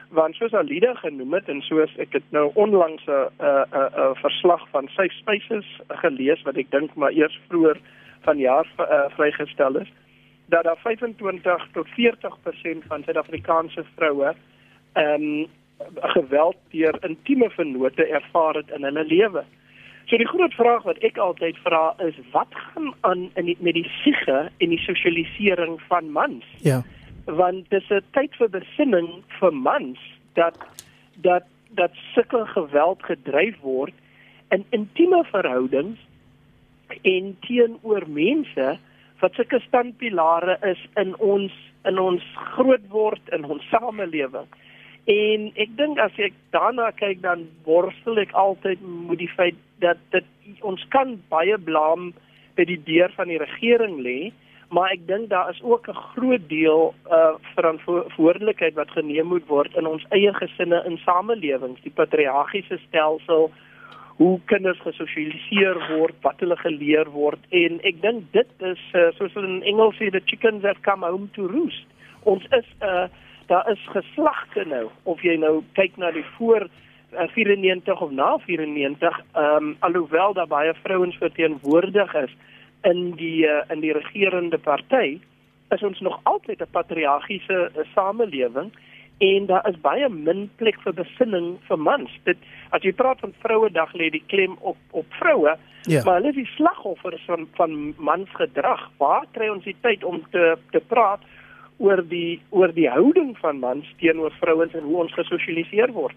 want 0.08 0.34
soos 0.34 0.54
Alida 0.54 0.94
genoem 0.94 1.34
het 1.34 1.48
en 1.48 1.60
soos 1.66 1.92
ek 2.02 2.12
het 2.12 2.26
nou 2.30 2.50
onlangs 2.54 3.04
'n 3.06 3.28
'n 3.38 3.66
'n 3.72 4.14
verslag 4.14 4.68
van 4.70 4.88
Safe 4.88 5.14
Spaces 5.14 5.80
gelees 5.88 6.42
wat 6.42 6.56
ek 6.56 6.70
dink 6.70 6.94
maar 6.94 7.12
eers 7.12 7.38
vroeër 7.48 7.78
vanjaar 8.20 8.66
uh, 8.78 9.04
vrygestel 9.16 9.76
is 9.76 9.92
dat 10.48 10.64
daar 10.64 10.78
25 10.78 11.68
tot 11.72 11.86
40% 11.88 12.86
van 12.86 13.02
Suid-Afrikaanse 13.02 13.84
vroue 13.96 14.34
ehm 14.92 15.22
um, 15.22 15.46
geweld 15.94 16.56
deur 16.70 16.96
intieme 17.04 17.50
vennote 17.50 18.06
ervaar 18.06 18.54
het 18.54 18.70
in 18.70 18.84
hulle 18.84 19.04
lewe. 19.04 19.44
So 20.06 20.16
die 20.16 20.28
groot 20.28 20.54
vraag 20.54 20.84
wat 20.86 21.00
ek 21.06 21.16
altyd 21.18 21.56
vra 21.64 21.90
is 22.04 22.14
wat 22.30 22.52
gaan 22.54 22.92
aan 23.08 23.24
in 23.34 23.48
die, 23.50 23.56
met 23.58 23.74
die 23.74 23.88
siege 24.04 24.46
en 24.62 24.70
die 24.70 24.82
sosialisering 24.84 25.80
van 25.88 26.12
mans? 26.14 26.46
Ja. 26.62 26.82
Want 27.26 27.70
dis 27.74 27.90
'n 27.90 28.04
tyd 28.14 28.34
vir 28.38 28.48
besinning 28.48 29.08
vir 29.40 29.52
mans 29.52 29.98
dat 30.34 30.58
dat 31.22 31.44
dat 31.74 31.90
sulke 32.14 32.46
geweld 32.46 33.02
gedryf 33.02 33.58
word 33.60 33.94
in 34.48 34.64
intieme 34.70 35.24
verhoudings 35.24 35.98
en 37.02 37.36
teenoor 37.40 38.04
mense 38.06 38.78
wat 39.20 39.34
sulke 39.34 39.60
standpilare 39.60 40.58
is 40.62 40.80
in 40.94 41.16
ons 41.18 41.52
in 41.84 41.98
ons 41.98 42.22
grootword 42.34 43.22
in 43.32 43.44
ons 43.44 43.68
samelewing. 43.70 44.46
En 45.06 45.50
ek 45.54 45.76
dink 45.78 46.00
as 46.02 46.16
ek 46.18 46.34
daarna 46.50 46.88
kyk 46.98 47.20
dan 47.22 47.44
worstel 47.62 48.18
ek 48.18 48.32
altyd 48.34 48.80
met 48.82 49.20
die 49.20 49.30
feit 49.30 49.58
dat 49.78 50.00
dit 50.10 50.26
ons 50.66 50.82
kan 50.90 51.14
baie 51.30 51.58
blame 51.58 52.10
by 52.58 52.64
die 52.66 52.80
deur 52.88 53.12
van 53.14 53.30
die 53.30 53.38
regering 53.38 54.00
lê, 54.02 54.32
maar 54.74 54.90
ek 54.90 55.04
dink 55.06 55.28
daar 55.30 55.52
is 55.52 55.62
ook 55.62 55.86
'n 55.88 56.02
groot 56.16 56.48
deel 56.48 56.94
uh 57.06 57.38
verantwoordelikheid 57.54 58.74
wat 58.74 58.90
geneem 58.90 59.30
moet 59.30 59.46
word 59.46 59.76
in 59.76 59.86
ons 59.86 60.06
eie 60.10 60.32
gesinne 60.34 60.82
en 60.82 60.98
samelewings, 60.98 61.82
die 61.82 61.94
patriargiese 61.94 62.78
stelsel 62.88 63.52
hoe 64.16 64.40
kinders 64.44 64.80
gesosialiseer 64.80 65.76
word, 65.98 66.14
wat 66.22 66.40
hulle 66.40 66.56
geleer 66.56 67.10
word 67.12 67.38
en 67.50 67.80
ek 67.84 68.00
dink 68.02 68.24
dit 68.32 68.48
is 68.58 68.82
uh, 68.94 69.12
soos 69.18 69.34
hulle 69.34 69.46
in 69.46 69.62
Engels 69.62 69.96
sê 70.00 70.10
the 70.10 70.22
chickens 70.24 70.64
have 70.64 70.82
come 70.82 71.06
home 71.06 71.28
to 71.34 71.46
roost. 71.46 71.86
Ons 72.24 72.42
is 72.50 72.66
'n 72.80 72.84
uh, 72.84 73.08
daar 73.46 73.70
is 73.70 73.88
geslagte 73.92 74.64
nou 74.66 74.88
of 75.02 75.22
jy 75.22 75.36
nou 75.36 75.62
kyk 75.72 75.96
na 75.96 76.10
die 76.10 76.24
voor 76.36 76.68
uh, 77.12 77.28
94 77.34 78.00
of 78.00 78.10
na 78.10 78.38
94 78.38 79.20
ehm 79.32 79.56
um, 79.56 79.76
alhoewel 79.78 80.32
daar 80.32 80.46
baie 80.50 80.74
vrouens 80.82 81.16
verteenwoordig 81.16 82.14
is 82.14 82.36
in 82.82 83.12
die 83.16 83.46
uh, 83.46 83.62
in 83.68 83.80
die 83.80 83.92
regerende 83.92 84.58
party 84.58 85.20
is 85.74 85.82
ons 85.82 86.00
nog 86.00 86.20
altyd 86.22 86.60
'n 86.60 86.70
patriargiese 86.70 87.70
uh, 87.76 87.84
samelewing 87.94 88.70
en 89.18 89.46
daar 89.46 89.68
is 89.68 89.80
baie 89.80 90.08
min 90.08 90.50
plek 90.56 90.76
vir 90.84 90.92
besinning 90.92 91.56
vir 91.68 91.78
mans. 91.78 92.10
Dit 92.24 92.36
as 92.70 92.82
jy 92.82 92.92
praat 92.92 93.20
van 93.20 93.32
Vrouedag 93.40 93.94
lê 93.96 94.10
die 94.12 94.24
klem 94.26 94.56
op 94.60 94.76
op 94.90 95.06
vroue, 95.20 95.56
Ja. 95.86 96.02
maar 96.04 96.14
hulle 96.14 96.28
is 96.28 96.34
die 96.34 96.52
slagoffers 96.56 97.24
van 97.26 97.48
van 97.54 97.94
mansgedrag. 97.96 98.90
Waar 98.98 99.24
kry 99.32 99.48
ons 99.48 99.64
die 99.64 99.76
tyd 99.80 100.04
om 100.04 100.22
te 100.30 100.58
te 100.70 100.80
praat 100.80 101.20
oor 101.78 102.02
die 102.08 102.40
oor 102.50 102.72
die 102.72 102.88
houding 102.90 103.34
van 103.40 103.60
mans 103.60 103.88
teenoor 104.00 104.34
vrouens 104.40 104.74
en 104.74 104.86
hoe 104.88 105.02
ons 105.04 105.14
gesosialiseer 105.16 105.92
word? 105.96 106.16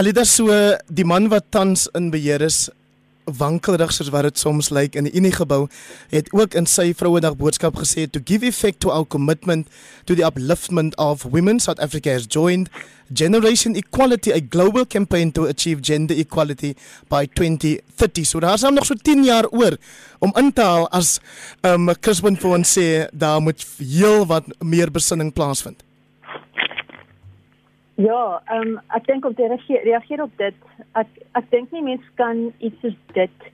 Alida 0.00 0.24
so 0.24 0.54
die 0.88 1.04
man 1.04 1.28
wat 1.32 1.50
tans 1.50 1.88
in 1.98 2.10
beheer 2.14 2.42
is 2.42 2.68
wankelrig 3.38 3.92
soos 3.92 4.10
wat 4.14 4.26
dit 4.28 4.38
soms 4.38 4.70
lyk 4.70 4.96
in 4.98 5.08
die 5.08 5.14
Unie 5.18 5.32
gebou 5.32 5.66
het 6.12 6.30
ook 6.36 6.54
in 6.58 6.66
sy 6.66 6.90
Vrouedag 6.94 7.36
boodskap 7.40 7.76
gesê 7.80 8.06
to 8.10 8.20
give 8.24 8.46
effect 8.46 8.80
to 8.80 8.90
our 8.90 9.06
commitment 9.06 9.68
to 10.04 10.14
the 10.14 10.24
upliftment 10.26 10.96
of 10.96 11.26
women 11.30 11.60
South 11.60 11.80
Africa 11.80 12.10
has 12.10 12.26
joined 12.26 12.70
Generation 13.12 13.74
Equality 13.74 14.30
a 14.30 14.40
global 14.40 14.86
campaign 14.86 15.32
to 15.32 15.46
achieve 15.46 15.82
gender 15.82 16.14
equality 16.14 16.74
by 17.08 17.26
2030 17.26 18.24
so 18.24 18.40
daar's 18.40 18.62
nog 18.62 18.86
so 18.86 18.94
10 18.94 19.24
jaar 19.24 19.48
oor 19.50 19.76
om 20.18 20.32
in 20.36 20.52
te 20.52 20.62
haal 20.62 20.88
as 20.90 21.18
um 21.66 21.90
Crispin 22.00 22.38
vir 22.38 22.58
ons 22.58 22.78
sê 22.78 22.88
daar 23.12 23.42
moet 23.42 23.66
heel 23.78 24.26
wat 24.26 24.46
meer 24.62 24.90
besinning 24.90 25.32
plaasvind 25.34 25.82
Ja, 28.00 28.40
ehm 28.48 28.68
um, 28.68 28.76
ek 28.96 29.06
dink 29.10 29.26
om 29.28 29.34
te 29.36 29.46
reageer, 29.46 29.82
reageer 29.84 30.22
op 30.22 30.36
dit, 30.40 30.54
ek 30.96 31.08
ek 31.36 31.48
dink 31.52 31.72
nie 31.74 31.82
mens 31.84 32.04
kan 32.16 32.38
iets 32.58 32.78
soos 32.80 32.94
dit 33.16 33.48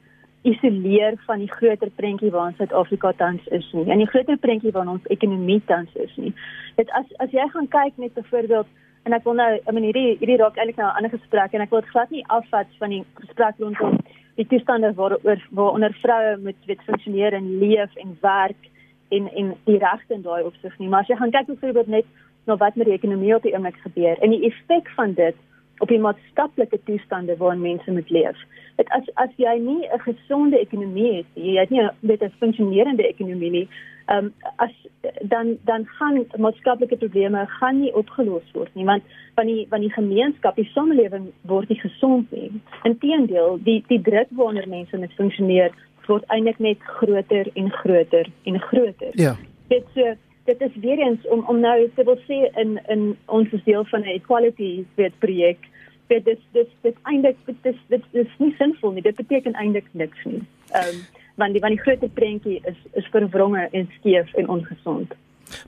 isoleer 0.46 1.16
van 1.26 1.40
die 1.42 1.50
groter 1.50 1.90
prentjie 1.98 2.30
waar 2.30 2.52
ons 2.52 2.60
Suid-Afrika 2.60 3.10
tans 3.18 3.46
is 3.56 3.66
nie. 3.74 3.88
En 3.90 3.98
die 3.98 4.06
groter 4.06 4.38
prentjie 4.38 4.70
waar 4.76 4.86
ons 4.92 5.08
ekonomie 5.14 5.58
tans 5.66 5.96
is 6.04 6.12
nie. 6.22 6.30
Dit 6.76 6.92
as 6.98 7.08
as 7.24 7.34
jy 7.34 7.46
gaan 7.54 7.66
kyk 7.72 7.98
net 8.02 8.14
byvoorbeeld 8.14 8.70
en 9.08 9.16
ek 9.18 9.26
wil 9.26 9.34
nou, 9.40 9.48
I 9.56 9.74
mean 9.74 9.88
hierdie 9.88 10.14
hierdie 10.20 10.38
raak 10.42 10.60
eintlik 10.60 10.78
nou 10.78 10.86
'n 10.92 10.98
ander 11.00 11.14
gesprek 11.16 11.54
en 11.54 11.64
ek 11.66 11.74
wil 11.74 11.82
dit 11.82 11.90
glad 11.90 12.14
nie 12.14 12.24
afvat 12.38 12.70
van 12.78 12.94
die 12.94 13.02
gesprek 13.24 13.58
rondom 13.58 13.98
die 14.36 14.46
toestande 14.46 14.92
waaroor 14.94 15.42
waaronder 15.50 15.98
vroue 16.04 16.36
moet 16.46 16.70
weet 16.70 16.86
funksioneer 16.86 17.34
en 17.34 17.58
leef 17.58 17.96
en 17.96 18.14
werk 18.20 18.70
en 19.10 19.26
en 19.34 19.54
die 19.64 19.78
regte 19.78 20.14
in 20.14 20.22
daai 20.22 20.44
opsig 20.44 20.78
nie. 20.78 20.88
Maar 20.88 21.00
as 21.00 21.08
jy 21.08 21.16
gaan 21.16 21.34
kyk 21.34 21.46
byvoorbeeld 21.46 21.90
net 21.98 22.06
na 22.46 22.56
wat 22.56 22.74
met 22.74 22.86
die 22.86 22.94
ekonomie 22.94 23.34
op 23.34 23.42
die 23.42 23.54
oomblik 23.54 23.78
gebeur 23.82 24.18
en 24.20 24.30
die 24.30 24.44
effek 24.50 24.88
van 24.98 25.14
dit 25.14 25.36
op 25.78 25.88
die 25.88 26.00
maatskaplike 26.00 26.78
toestande 26.84 27.36
waarin 27.36 27.60
mense 27.60 27.92
moet 27.92 28.10
leef. 28.10 28.38
Dit 28.76 28.88
as 28.96 29.08
as 29.14 29.32
jy 29.36 29.58
nie 29.58 29.88
'n 29.88 30.00
gesonde 30.00 30.58
ekonomie 30.58 31.12
het, 31.16 31.26
jy 31.34 31.60
het 31.60 31.70
nie 31.70 31.88
met 32.00 32.22
'n 32.22 32.32
funksionerende 32.38 33.06
ekonomie 33.08 33.50
nie, 33.50 33.68
ehm 34.06 34.24
um, 34.24 34.32
as 34.56 34.72
dan 35.20 35.58
dan 35.64 35.86
gaan 35.86 36.24
maatskaplike 36.38 36.96
probleme 36.96 37.46
gaan 37.46 37.80
nie 37.80 37.94
opgelos 37.94 38.52
word 38.52 38.74
nie, 38.74 38.84
want 38.84 39.02
van 39.34 39.46
die 39.46 39.66
van 39.68 39.80
die 39.80 39.92
gemeenskap, 39.92 40.56
die 40.56 40.70
samelewing 40.74 41.32
word 41.42 41.68
nie 41.68 41.80
gesond 41.80 42.30
nie. 42.30 42.50
Inteendeel, 42.82 43.58
die 43.62 43.84
die 43.86 44.02
druk 44.02 44.28
waaronder 44.30 44.68
mense 44.68 44.96
moet 44.96 45.12
funksioneer 45.12 45.70
word 46.06 46.24
eintlik 46.26 46.58
net 46.58 46.78
groter 46.80 47.50
en 47.54 47.70
groter 47.70 48.26
en 48.44 48.60
groter. 48.60 49.10
Ja. 49.12 49.36
Dit 49.68 49.84
so 49.94 50.14
dit 50.46 50.60
is 50.60 50.74
weer 50.80 50.98
eens 50.98 51.26
om 51.28 51.44
om 51.46 51.60
nou 51.60 51.90
te 51.94 52.04
wil 52.04 52.18
sê 52.28 52.38
in 52.62 52.78
in 52.88 53.16
ons 53.26 53.52
is 53.52 53.64
deel 53.64 53.84
van 53.84 54.00
'n 54.00 54.16
equality 54.20 54.84
wet 54.94 55.18
projek. 55.18 55.58
Dit 56.06 56.24
dis 56.24 56.42
dis 56.52 56.70
dit 56.80 56.96
eintlik 57.02 57.36
dit 57.44 57.76
dit 57.88 58.02
is 58.12 58.32
nie 58.38 58.54
sinvol 58.58 58.90
nie. 58.90 59.02
Dit 59.02 59.16
beteken 59.16 59.54
eintlik 59.54 59.88
niks 59.92 60.24
nie. 60.24 60.42
Ehm 60.70 60.88
um, 60.88 61.00
want 61.34 61.52
die 61.52 61.60
want 61.60 61.74
die 61.74 61.82
groter 61.82 62.08
prentjie 62.08 62.60
is 62.64 62.78
is 62.92 63.06
verwronge 63.10 63.68
en 63.72 63.88
skeef 63.98 64.34
en 64.34 64.48
ongesond. 64.48 65.14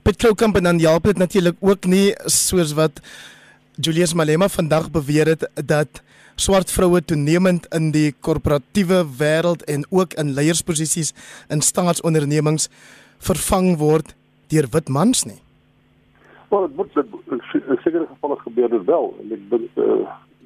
Petro 0.01 0.33
Kamp 0.33 0.55
en 0.55 0.63
dan 0.63 0.79
help 0.79 1.03
dit 1.03 1.17
natuurlik 1.17 1.55
ook 1.59 1.85
nie 1.85 2.13
soos 2.25 2.73
wat 2.73 3.01
Julius 3.75 4.13
Malema 4.13 4.47
vandag 4.47 4.91
beweer 4.91 5.25
het 5.25 5.49
dat 5.65 6.01
swart 6.35 6.71
vroue 6.71 7.01
toenemend 7.05 7.65
in 7.75 7.91
die 7.91 8.11
korporatiewe 8.19 9.05
wêreld 9.19 9.63
en 9.63 9.85
ook 9.89 10.13
in 10.13 10.33
leiersposisies 10.33 11.13
in 11.49 11.61
staatsondernemings 11.61 12.69
vervang 13.19 13.77
word 13.77 14.15
deur 14.49 14.67
wit 14.71 14.89
mans 14.89 15.23
nie. 15.25 15.39
Wel, 16.49 16.67
dit 16.67 16.75
word 16.75 17.33
in 17.33 17.41
sekere 17.83 18.07
gevalle 18.07 18.37
gebeur 18.41 18.69
dit 18.69 18.85
wel 18.85 19.13
en 19.21 19.33
ek 19.37 19.45
dink 19.51 19.77
uh, 19.77 20.01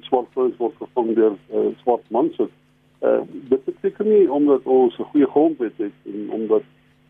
swart 0.08 0.28
vrouens 0.36 0.58
word 0.60 0.76
vervang 0.82 1.14
deur 1.16 1.36
uh, 1.52 1.70
swart 1.80 2.04
mans. 2.12 2.36
Uh, 2.44 3.20
dit 3.52 3.64
beteken 3.64 4.08
nie 4.08 4.26
omdat 4.32 4.68
ons 4.68 4.98
'n 4.98 5.10
goeie 5.12 5.28
grondwet 5.36 5.76
het 5.80 5.96
en 6.12 6.30
omdat 6.30 6.66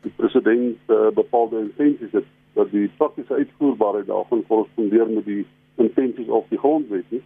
die 0.06 0.12
president 0.16 0.78
uh, 0.86 1.10
bepaalde 1.14 1.58
intensies 1.66 2.12
het 2.12 2.28
dat 2.54 2.70
die 2.70 2.90
praktiese 2.96 3.34
uitvoerbaarheid 3.34 4.06
daarvan 4.06 4.46
korrespondeer 4.46 5.10
met 5.10 5.24
die 5.24 5.46
intensies 5.76 6.28
of 6.28 6.46
die 6.48 6.58
grondwet 6.58 7.04
nie. 7.10 7.22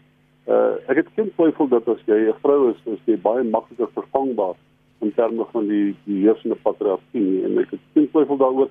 Uh, 0.49 0.81
ek 0.89 1.03
het 1.03 1.09
geen 1.17 1.33
twyfel 1.37 1.69
dat 1.69 1.89
as 1.89 2.01
jy 2.07 2.19
'n 2.29 2.41
vrou 2.41 2.71
is, 2.71 2.81
is 2.85 3.01
jy 3.05 3.17
baie 3.21 3.45
makliker 3.45 3.91
vervangbaar 3.93 4.57
in 5.05 5.13
terme 5.15 5.45
van 5.53 5.69
die 5.69 5.95
die 6.05 6.23
heersende 6.25 6.57
patriargie 6.63 7.45
en 7.45 7.59
ek 7.59 7.71
het 7.71 7.81
geen 7.95 8.09
twyfel 8.11 8.37
daaroor 8.37 8.71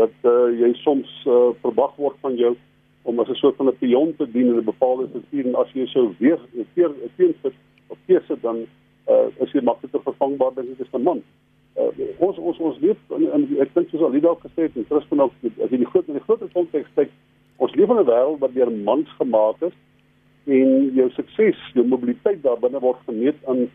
dat 0.00 0.16
uh, 0.24 0.48
jy 0.60 0.72
soms 0.82 1.10
uh, 1.26 1.50
verwag 1.62 1.96
word 2.00 2.16
van 2.24 2.36
jou 2.40 2.54
om 3.08 3.20
as 3.20 3.28
'n 3.28 3.40
soort 3.42 3.56
van 3.56 3.68
'n 3.68 3.78
pion 3.78 4.14
te 4.16 4.26
dien 4.30 4.48
in 4.52 4.58
'n 4.58 4.72
bepaalde 4.72 5.08
struktuur 5.08 5.46
en 5.46 5.54
as 5.54 5.72
jy 5.72 5.86
sou 5.86 6.14
weer 6.18 6.40
weer 6.74 6.92
teensit 7.16 7.56
of 7.88 7.98
keuse 8.06 8.36
dan 8.40 8.66
uh, 9.10 9.26
is 9.44 9.52
jy 9.52 9.62
makliker 9.62 10.02
vervangbaar 10.02 10.54
dink 10.54 10.70
ek 10.70 10.86
is 10.86 10.92
'n 10.92 11.02
man. 11.02 11.22
Uh, 11.76 11.90
ons 12.18 12.38
ons 12.38 12.58
ons 12.58 12.78
leef 12.80 12.98
in, 13.16 13.26
in 13.32 13.60
ek 13.60 13.74
dink 13.74 13.88
soos 13.88 14.02
Alida 14.02 14.28
ook 14.28 14.46
gesê 14.46 14.68
het 14.68 14.76
en 14.76 14.86
Tristan 14.86 15.20
ook 15.20 15.34
as 15.64 15.70
jy 15.70 15.78
die 15.78 15.92
groot 15.92 16.08
in 16.08 16.18
die 16.18 16.26
groter 16.28 16.48
konteks 16.52 16.90
kyk 16.94 17.10
ons 17.56 17.74
leef 17.74 17.90
in 17.90 18.00
'n 18.00 18.10
wêreld 18.10 18.40
wat 18.40 18.54
deur 18.54 18.72
mans 18.72 19.08
gemaak 19.18 19.62
is 19.62 19.76
en 20.46 20.90
jou 20.94 21.10
sukses, 21.10 21.58
jou 21.74 21.84
mobiliteit 21.86 22.42
daarbinne 22.42 22.80
word 22.80 22.98
gemeet 23.06 23.36
aan 23.46 23.68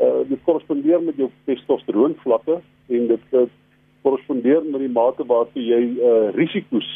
uh 0.00 0.22
dit 0.28 0.40
korrespondeer 0.44 1.02
met 1.02 1.16
jou 1.16 1.28
testosteroon 1.44 2.14
vlakke 2.24 2.60
en 2.88 3.06
dit 3.06 3.26
uh, 3.32 3.46
korrespondeer 4.02 4.62
met 4.64 4.80
die 4.80 4.92
mate 4.92 5.26
waartoe 5.26 5.64
jy 5.64 5.82
uh 5.98 6.30
risiko's 6.36 6.88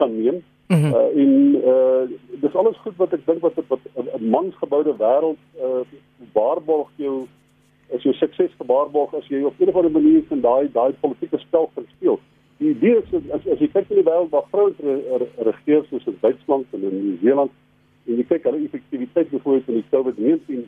kan 0.00 0.12
neem. 0.22 0.42
Mm 0.68 0.76
-hmm. 0.76 0.92
Uh 0.92 1.22
en 1.22 1.32
uh 1.72 2.02
dis 2.40 2.54
alles 2.54 2.76
goed 2.76 2.96
wat 2.96 3.12
ek 3.12 3.26
dink 3.26 3.40
wat 3.40 3.54
wat 3.68 3.80
'n 3.94 4.28
mansgeboude 4.28 4.94
wêreld 4.98 5.42
uh 5.58 5.82
waarborg 6.32 6.88
jou 6.96 7.26
as 7.94 8.02
jou 8.02 8.14
sukses 8.14 8.50
gewaarborg 8.58 9.14
as 9.14 9.26
jy 9.28 9.42
op 9.42 9.54
'n 9.58 9.68
of 9.68 9.76
ander 9.76 9.90
manier 9.90 10.22
van 10.28 10.40
daai 10.40 10.68
daai 10.72 10.92
politieke 11.00 11.38
spel 11.38 11.70
kan 11.74 11.84
speel. 11.96 12.18
Die 12.56 12.70
idee 12.70 12.96
is 12.96 13.14
as 13.30 13.46
as 13.52 13.58
jy 13.58 13.68
kyk 13.68 13.88
na 13.88 13.96
die 13.96 14.10
wêreld 14.10 14.30
waar 14.30 14.48
vrouens 14.50 14.78
re, 14.78 14.94
re, 15.20 15.28
regeer 15.36 15.84
soos 15.90 16.06
in 16.06 16.16
Duitsland 16.20 16.66
en 16.70 16.82
in 16.82 16.96
Nieu-Seeland 17.04 17.50
en 18.06 18.16
jy 18.16 18.24
kyk 18.24 18.44
hulle 18.44 18.64
effektiwiteit 18.64 19.30
byvoorbeeld 19.30 19.68
in 19.68 19.74
die 19.74 19.90
COVID-19 19.90 20.66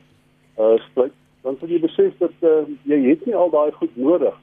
uh 0.59 0.79
stryd, 0.91 1.13
dan 1.43 1.57
sal 1.61 1.69
jy 1.69 1.81
besef 1.81 2.13
dat 2.19 2.33
uh, 2.41 2.65
jy 2.83 3.01
het 3.09 3.27
nie 3.27 3.35
al 3.35 3.51
daai 3.51 3.73
goed 3.73 3.97
nodig 3.97 4.35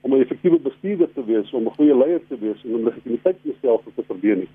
om 0.00 0.14
'n 0.14 0.20
effektiewe 0.20 0.58
bestuurder 0.58 1.12
te 1.14 1.24
wees, 1.24 1.52
om 1.52 1.66
'n 1.66 1.74
goeie 1.76 1.96
leier 1.96 2.22
te 2.28 2.38
wees 2.38 2.64
en 2.64 2.74
om 2.74 2.84
legitimiteit 2.84 3.36
in 3.42 3.50
jouself 3.50 3.80
te 3.94 4.02
verdien 4.06 4.38
nie. 4.38 4.48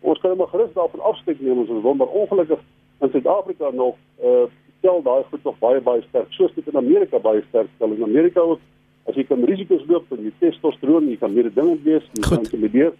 Ons 0.00 0.18
kan 0.20 0.36
maar 0.36 0.48
gerus 0.48 0.72
daarvan 0.72 1.00
afskeid 1.00 1.40
neem 1.40 1.62
as 1.62 1.68
ons 1.68 1.82
wil, 1.82 1.94
maar 1.94 2.06
ongelukkig 2.06 2.60
in 3.00 3.10
Suid-Afrika 3.10 3.70
nog 3.70 3.94
uh 4.22 4.46
stel 4.78 5.02
daai 5.02 5.24
goed 5.30 5.44
nog 5.44 5.58
baie 5.58 5.80
baie 5.80 6.02
sterk 6.08 6.32
soos 6.36 6.52
dit 6.54 6.66
in 6.66 6.76
Amerika 6.76 7.18
baie 7.18 7.42
sterk 7.48 7.68
stel 7.74 7.92
in 7.96 8.02
Amerika 8.02 8.40
ook 8.40 8.60
as 9.10 9.14
jy 9.18 9.24
kan 9.24 9.44
risiko's 9.44 9.86
loop 9.88 10.12
en 10.14 10.22
jy 10.24 10.32
testosteron 10.38 11.08
jy 11.10 11.16
kan 11.16 11.34
meer 11.34 11.48
dinge 11.54 11.78
wees 11.82 12.04
jy 12.12 12.22
Goed. 12.22 12.28
kan 12.28 12.44
intimideer 12.44 12.92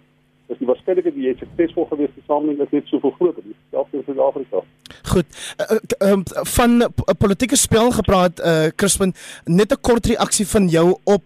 is 0.47 0.57
die 0.57 0.67
waarskynlikheid 0.67 1.15
dat 1.15 1.23
jy 1.23 1.35
suksesvol 1.39 1.87
gewees 1.91 2.11
het 2.15 2.27
saamling 2.27 2.59
is 2.65 2.73
net 2.75 2.91
soveel 2.91 3.15
groter 3.19 3.47
selfs 3.71 3.93
in 3.93 4.03
Suid-Afrika 4.09 4.63
Goed. 5.07 5.25
Uh, 5.61 6.11
um, 6.11 6.23
van 6.55 6.77
'n 6.77 6.81
uh, 6.81 7.15
politieke 7.17 7.55
spel 7.55 7.91
gepraat, 7.91 8.39
uh 8.39 8.67
Crispin, 8.75 9.13
net 9.45 9.71
'n 9.71 9.81
kort 9.81 10.05
reaksie 10.05 10.47
van 10.47 10.67
jou 10.67 10.97
op 11.03 11.23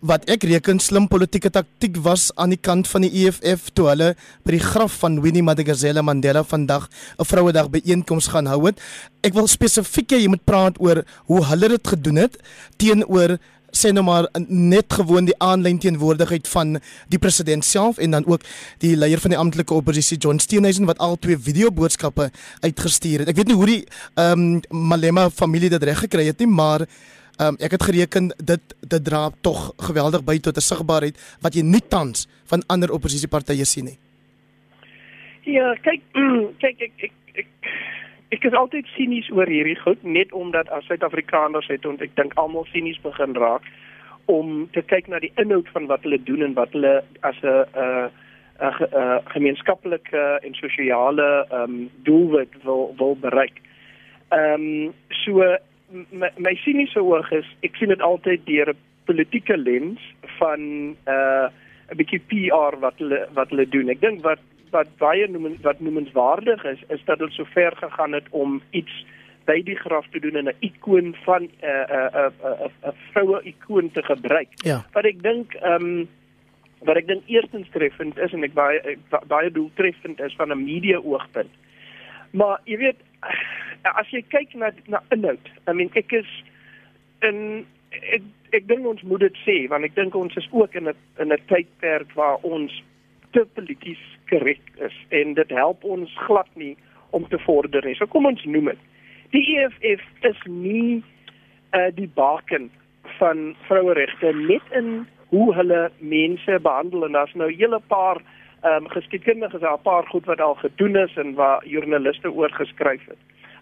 wat 0.00 0.28
ek 0.30 0.44
reken 0.46 0.78
slim 0.78 1.08
politieke 1.10 1.50
taktiek 1.50 1.96
was 2.04 2.28
aan 2.38 2.52
die 2.54 2.60
kant 2.60 2.86
van 2.86 3.02
die 3.02 3.24
EFF 3.24 3.72
toe 3.74 3.88
hulle 3.90 4.12
by 4.46 4.54
die 4.54 4.62
graf 4.62 5.00
van 5.02 5.18
Winnie 5.24 5.42
Madikizela 5.42 6.04
Mandela 6.06 6.44
vandag 6.46 6.88
'n 7.18 7.24
vrouedag 7.24 7.70
byeenkoms 7.70 8.30
gaan 8.30 8.46
hou 8.46 8.66
het. 8.66 8.80
Ek 9.22 9.34
wil 9.34 9.46
spesifiek 9.46 10.10
jy 10.10 10.28
moet 10.28 10.44
praat 10.44 10.78
oor 10.80 11.04
hoe 11.26 11.44
hulle 11.44 11.68
dit 11.68 11.88
gedoen 11.88 12.16
het 12.16 12.38
teenoor 12.76 13.38
sê 13.72 13.92
nou 13.92 14.04
maar 14.04 14.28
net 14.48 14.92
gewoon 14.92 15.24
die 15.24 15.36
aanlyn 15.38 15.78
teenwoordigheid 15.78 16.48
van 16.48 16.78
die 17.08 17.18
president 17.18 17.64
self 17.64 17.98
en 17.98 18.10
dan 18.10 18.26
ook 18.26 18.42
die 18.78 18.96
leier 18.96 19.20
van 19.20 19.30
die 19.30 19.38
amptelike 19.38 19.74
oppositie 19.74 20.18
John 20.18 20.38
Steenhuisen 20.38 20.86
wat 20.86 20.98
al 20.98 21.16
twee 21.16 21.38
videoboodskappe 21.38 22.30
uitgestuur 22.60 23.18
het. 23.18 23.28
Ek 23.28 23.36
weet 23.36 23.48
nie 23.48 23.58
hoe 23.58 23.66
die 23.66 23.84
ehm 24.14 24.62
um, 24.70 24.88
Malema 24.88 25.30
familie 25.30 25.70
dit 25.70 25.82
reg 25.82 25.98
gekry 25.98 26.26
het 26.26 26.38
nie, 26.38 26.48
maar 26.48 26.86
um, 27.40 27.56
ek 27.60 27.76
het 27.76 27.82
gereken 27.82 28.32
dit 28.36 28.74
dit 28.80 29.04
dra 29.04 29.30
tog 29.40 29.72
geweldig 29.88 30.24
by 30.24 30.38
tot 30.38 30.56
'n 30.56 30.68
sigbaarheid 30.70 31.16
wat 31.42 31.54
jy 31.54 31.62
nie 31.62 31.84
tans 31.88 32.28
van 32.50 32.62
ander 32.66 32.92
oppositiepartye 32.92 33.64
sien 33.64 33.84
nie. 33.84 33.98
Ja, 35.44 35.74
kyk, 35.82 36.02
kyk 36.62 36.80
ek 36.80 36.92
ek 37.08 37.12
ek 37.34 37.48
ek 38.30 38.44
is 38.44 38.52
altyd 38.52 38.86
sinies 38.96 39.30
oor 39.30 39.46
hierdie 39.46 39.78
goed 39.80 40.02
net 40.04 40.32
omdat 40.32 40.68
as 40.68 40.84
Suid-Afrikaners 40.84 41.68
het 41.68 41.84
en 41.84 41.96
ek 42.00 42.16
dink 42.16 42.34
almal 42.36 42.66
sinies 42.72 43.00
begin 43.00 43.34
raak 43.34 43.64
om 44.28 44.68
te 44.72 44.82
kyk 44.82 45.08
na 45.08 45.18
die 45.18 45.32
inhoud 45.40 45.68
van 45.72 45.86
wat 45.88 46.02
hulle 46.04 46.20
doen 46.28 46.42
en 46.42 46.54
wat 46.54 46.72
hulle 46.76 47.04
as 47.20 47.38
'n 47.42 47.64
'n 47.74 48.10
'n 48.60 49.22
gemeenskaplike 49.32 50.24
en 50.42 50.54
sosiale 50.54 51.46
ehm 51.50 51.62
um, 51.62 51.90
doelwit 52.02 52.52
wil 52.62 52.94
wil 52.98 53.16
bereik. 53.16 53.60
Ehm 54.28 54.62
um, 54.62 54.94
so 55.08 55.56
my, 55.90 56.30
my 56.38 56.54
siniese 56.64 57.00
oog 57.00 57.30
is 57.32 57.48
ek 57.66 57.76
sien 57.78 57.92
dit 57.92 58.04
altyd 58.04 58.44
deur 58.46 58.72
'n 58.72 58.78
politieke 59.08 59.56
lens 59.56 60.00
van 60.38 60.60
'n 60.60 60.96
uh, 61.08 61.48
'n 61.90 61.96
bietjie 61.96 62.20
PR 62.28 62.76
wat 62.80 62.98
hulle 62.98 63.26
wat 63.34 63.50
hulle 63.50 63.68
doen. 63.68 63.88
Ek 63.88 64.00
dink 64.00 64.22
wat 64.22 64.40
wat 64.70 64.88
baie 65.00 65.28
noem 65.28 65.56
wat 65.62 65.80
noemenswaardig 65.80 66.64
is 66.64 66.80
is 66.88 67.04
dat 67.04 67.18
hulle 67.18 67.32
so 67.32 67.44
ver 67.44 67.76
gegaan 67.76 68.12
het 68.12 68.28
om 68.30 68.60
iets 68.70 69.04
by 69.48 69.62
die 69.64 69.76
graf 69.76 70.06
te 70.12 70.20
doen 70.20 70.36
en 70.36 70.48
'n 70.48 70.60
ikoon 70.60 71.14
van 71.24 71.42
'n 71.42 71.50
'n 71.64 72.32
'n 72.44 72.70
'n 72.88 72.96
vroue 73.12 73.40
ikoon 73.42 73.90
te 73.90 74.02
gebruik. 74.02 74.48
Ja. 74.64 74.84
Wat 74.92 75.04
ek 75.04 75.22
dink 75.22 75.54
ehm 75.54 75.84
um, 75.84 76.08
wat 76.84 76.96
ek 76.96 77.06
dink 77.06 77.22
eerstens 77.26 77.68
treffend 77.70 78.18
is 78.18 78.32
en 78.32 78.44
ek 78.44 78.54
baie 78.54 78.80
ek, 78.80 78.98
baie 79.26 79.50
doeltreffend 79.50 80.20
is 80.20 80.34
van 80.36 80.52
'n 80.52 80.64
media 80.64 80.98
oogpunt. 80.98 81.50
Maar 82.30 82.60
jy 82.64 82.76
weet 82.76 83.00
as 83.84 84.10
jy 84.10 84.22
kyk 84.22 84.54
na 84.54 84.70
na 84.86 85.00
inhoud, 85.14 85.50
I 85.66 85.72
mean 85.72 85.90
ek 85.94 86.12
is 86.12 86.30
in 87.22 87.66
ek 87.92 88.22
ek 88.52 88.66
dink 88.68 88.86
ons 88.86 89.02
moet 89.02 89.20
dit 89.20 89.40
sê 89.44 89.56
want 89.68 89.84
ek 89.84 89.94
dink 89.94 90.14
ons 90.14 90.36
is 90.36 90.48
ook 90.52 90.74
in 90.74 90.88
'n 90.88 90.96
in 91.18 91.32
'n 91.32 91.42
tydperk 91.48 92.12
waar 92.14 92.38
ons 92.42 92.82
te 93.32 93.44
polities 93.54 94.02
korrek 94.30 94.60
is 94.76 94.96
en 95.10 95.34
dit 95.34 95.50
help 95.50 95.84
ons 95.84 96.10
glad 96.26 96.48
nie 96.54 96.76
om 97.10 97.28
te 97.28 97.38
vorder 97.38 97.84
nie. 97.84 97.94
So 97.94 98.06
kom 98.06 98.26
ons 98.26 98.44
noem 98.44 98.64
dit. 98.64 98.78
Die 99.30 99.44
EFF 99.56 100.04
is 100.22 100.40
nie 100.46 101.02
uh 101.72 101.90
die 101.94 102.08
baken 102.08 102.70
van 103.18 103.54
vroueregte 103.68 104.32
net 104.32 104.62
in 104.72 105.06
hoe 105.28 105.54
hulle 105.54 105.90
mense 105.98 106.58
behandel 106.62 107.04
en 107.04 107.12
daar's 107.12 107.34
nou 107.34 107.50
'n 107.50 107.58
hele 107.58 107.80
paar 107.88 108.22
ehm 108.62 108.84
um, 108.84 108.88
geskiedkundiges, 108.88 109.62
'n 109.62 109.82
paar 109.82 110.06
goed 110.06 110.24
wat 110.24 110.40
al 110.40 110.54
gedoen 110.54 110.96
is 110.96 111.16
en 111.16 111.34
waar 111.34 111.66
joernaliste 111.66 112.32
oor 112.32 112.50
geskryf 112.50 113.04
het. 113.06 113.18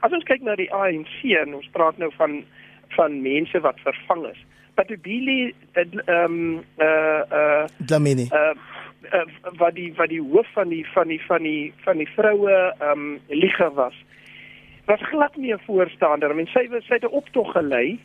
As 0.07 0.15
ons 0.15 0.27
kyk 0.29 0.45
na 0.47 0.55
die 0.59 0.69
ANC 0.71 1.17
en 1.43 1.57
ons 1.59 1.69
praat 1.75 1.99
nou 1.99 2.13
van 2.19 2.45
van 2.95 3.17
mense 3.23 3.59
wat 3.65 3.81
vervang 3.83 4.27
is. 4.31 4.39
Patubili 4.79 5.53
ehm 5.75 6.01
um, 6.07 6.37
uh 6.79 7.23
uh 7.41 7.65
Dlamini. 7.91 8.29
uh, 8.31 8.55
uh 9.13 9.25
wat 9.59 9.75
die 9.75 9.91
wat 9.99 10.13
die 10.13 10.23
hoof 10.23 10.47
van 10.55 10.69
die 10.71 10.85
van 10.95 11.09
die 11.11 11.21
van 11.27 11.43
die 11.43 11.73
van 11.85 11.99
die 11.99 12.09
vroue 12.15 12.55
ehm 12.79 12.91
um, 12.93 13.19
liga 13.29 13.71
was. 13.75 13.95
Was 14.87 15.03
glad 15.11 15.37
nie 15.37 15.53
'n 15.55 15.65
voorstander. 15.67 16.31
I 16.31 16.35
mean 16.35 16.47
sy 16.55 16.69
sy 16.87 16.95
het 16.95 17.05
'n 17.05 17.19
optog 17.23 17.53
gelei. 17.53 17.99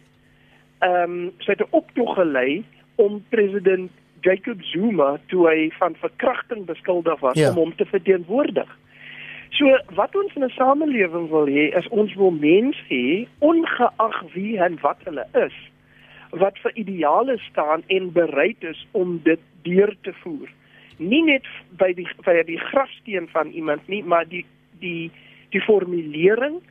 Ehm 0.79 1.03
um, 1.03 1.31
sy 1.39 1.51
het 1.51 1.61
'n 1.61 1.69
optog 1.69 2.15
gelei 2.15 2.63
om 2.95 3.23
president 3.29 3.91
Jacob 4.21 4.61
Zuma 4.63 5.19
toe 5.27 5.47
hy 5.49 5.69
van 5.79 5.95
verkrachting 5.95 6.65
beskuldig 6.65 7.19
was 7.19 7.37
Ja. 7.37 7.49
om 7.49 7.55
hom 7.55 7.75
te 7.75 7.85
verteenwoordig. 7.85 8.77
So 9.51 9.67
wat 9.95 10.15
ons 10.15 10.33
in 10.35 10.43
'n 10.43 10.49
samelewing 10.49 11.29
wil 11.29 11.45
hê 11.45 11.75
is 11.79 11.87
ons 11.87 12.13
wil 12.15 12.31
mense 12.31 12.83
hê 12.87 13.27
ongeag 13.39 14.17
wie 14.33 14.57
en 14.57 14.77
wat 14.81 14.97
hulle 15.03 15.25
is 15.45 15.57
wat 16.31 16.57
vir 16.63 16.71
ideale 16.75 17.37
staan 17.37 17.83
en 17.87 18.11
bereid 18.11 18.63
is 18.63 18.87
om 18.91 19.19
dit 19.23 19.39
deur 19.61 19.95
te 20.01 20.13
voer. 20.13 20.49
Nie 20.97 21.23
net 21.23 21.47
by 21.77 21.91
die 21.93 22.07
by 22.23 22.43
die 22.47 22.59
grafsteen 22.59 23.27
van 23.27 23.51
iemand 23.51 23.87
nie, 23.87 24.03
maar 24.03 24.27
die 24.27 24.45
die 24.79 25.11
die 25.51 25.61
formulering 25.61 26.61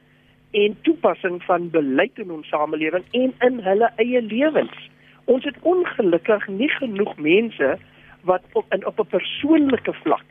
en 0.51 0.77
toepassing 0.83 1.43
van 1.43 1.71
beleid 1.71 2.19
in 2.19 2.31
ons 2.31 2.49
samelewing 2.49 3.05
en 3.13 3.35
in 3.47 3.61
hulle 3.61 3.93
eie 3.97 4.23
lewens. 4.23 4.89
Ons 5.25 5.45
het 5.45 5.57
ongelukkig 5.63 6.49
nie 6.49 6.71
genoeg 6.81 7.17
mense 7.17 7.77
wat 8.25 8.43
op 8.53 8.65
in 8.75 8.87
op 8.87 9.01
'n 9.01 9.13
persoonlike 9.17 9.93
vlak 10.03 10.25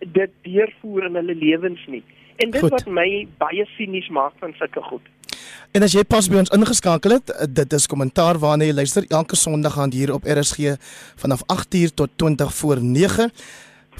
dit 0.00 0.30
deurvoer 0.42 1.06
in 1.06 1.14
hulle 1.14 1.34
lewens 1.34 1.86
nie. 1.86 2.02
En 2.36 2.50
dit 2.50 2.60
Goed. 2.60 2.70
wat 2.70 2.86
my 2.86 3.28
baie 3.38 3.66
sinies 3.76 4.08
maak 4.08 4.32
van 4.40 4.54
sulke 4.58 4.82
goed. 4.82 5.08
En 5.76 5.82
as 5.82 5.92
jy 5.94 6.02
pas 6.08 6.26
by 6.28 6.40
ons 6.40 6.52
ingeskakel 6.56 7.18
het, 7.18 7.30
eh, 7.30 7.46
dit 7.48 7.72
is 7.72 7.86
kommentaar 7.86 8.38
waarna 8.38 8.64
jy 8.64 8.74
luister 8.74 9.04
elke 9.08 9.36
Sondag 9.36 9.78
aan 9.78 9.92
hier 9.92 10.12
op 10.14 10.24
RSG 10.24 10.76
vanaf 11.16 11.42
8uur 11.46 11.94
tot 11.94 12.10
20 12.16 12.54
voor 12.54 12.82
9. 12.82 13.30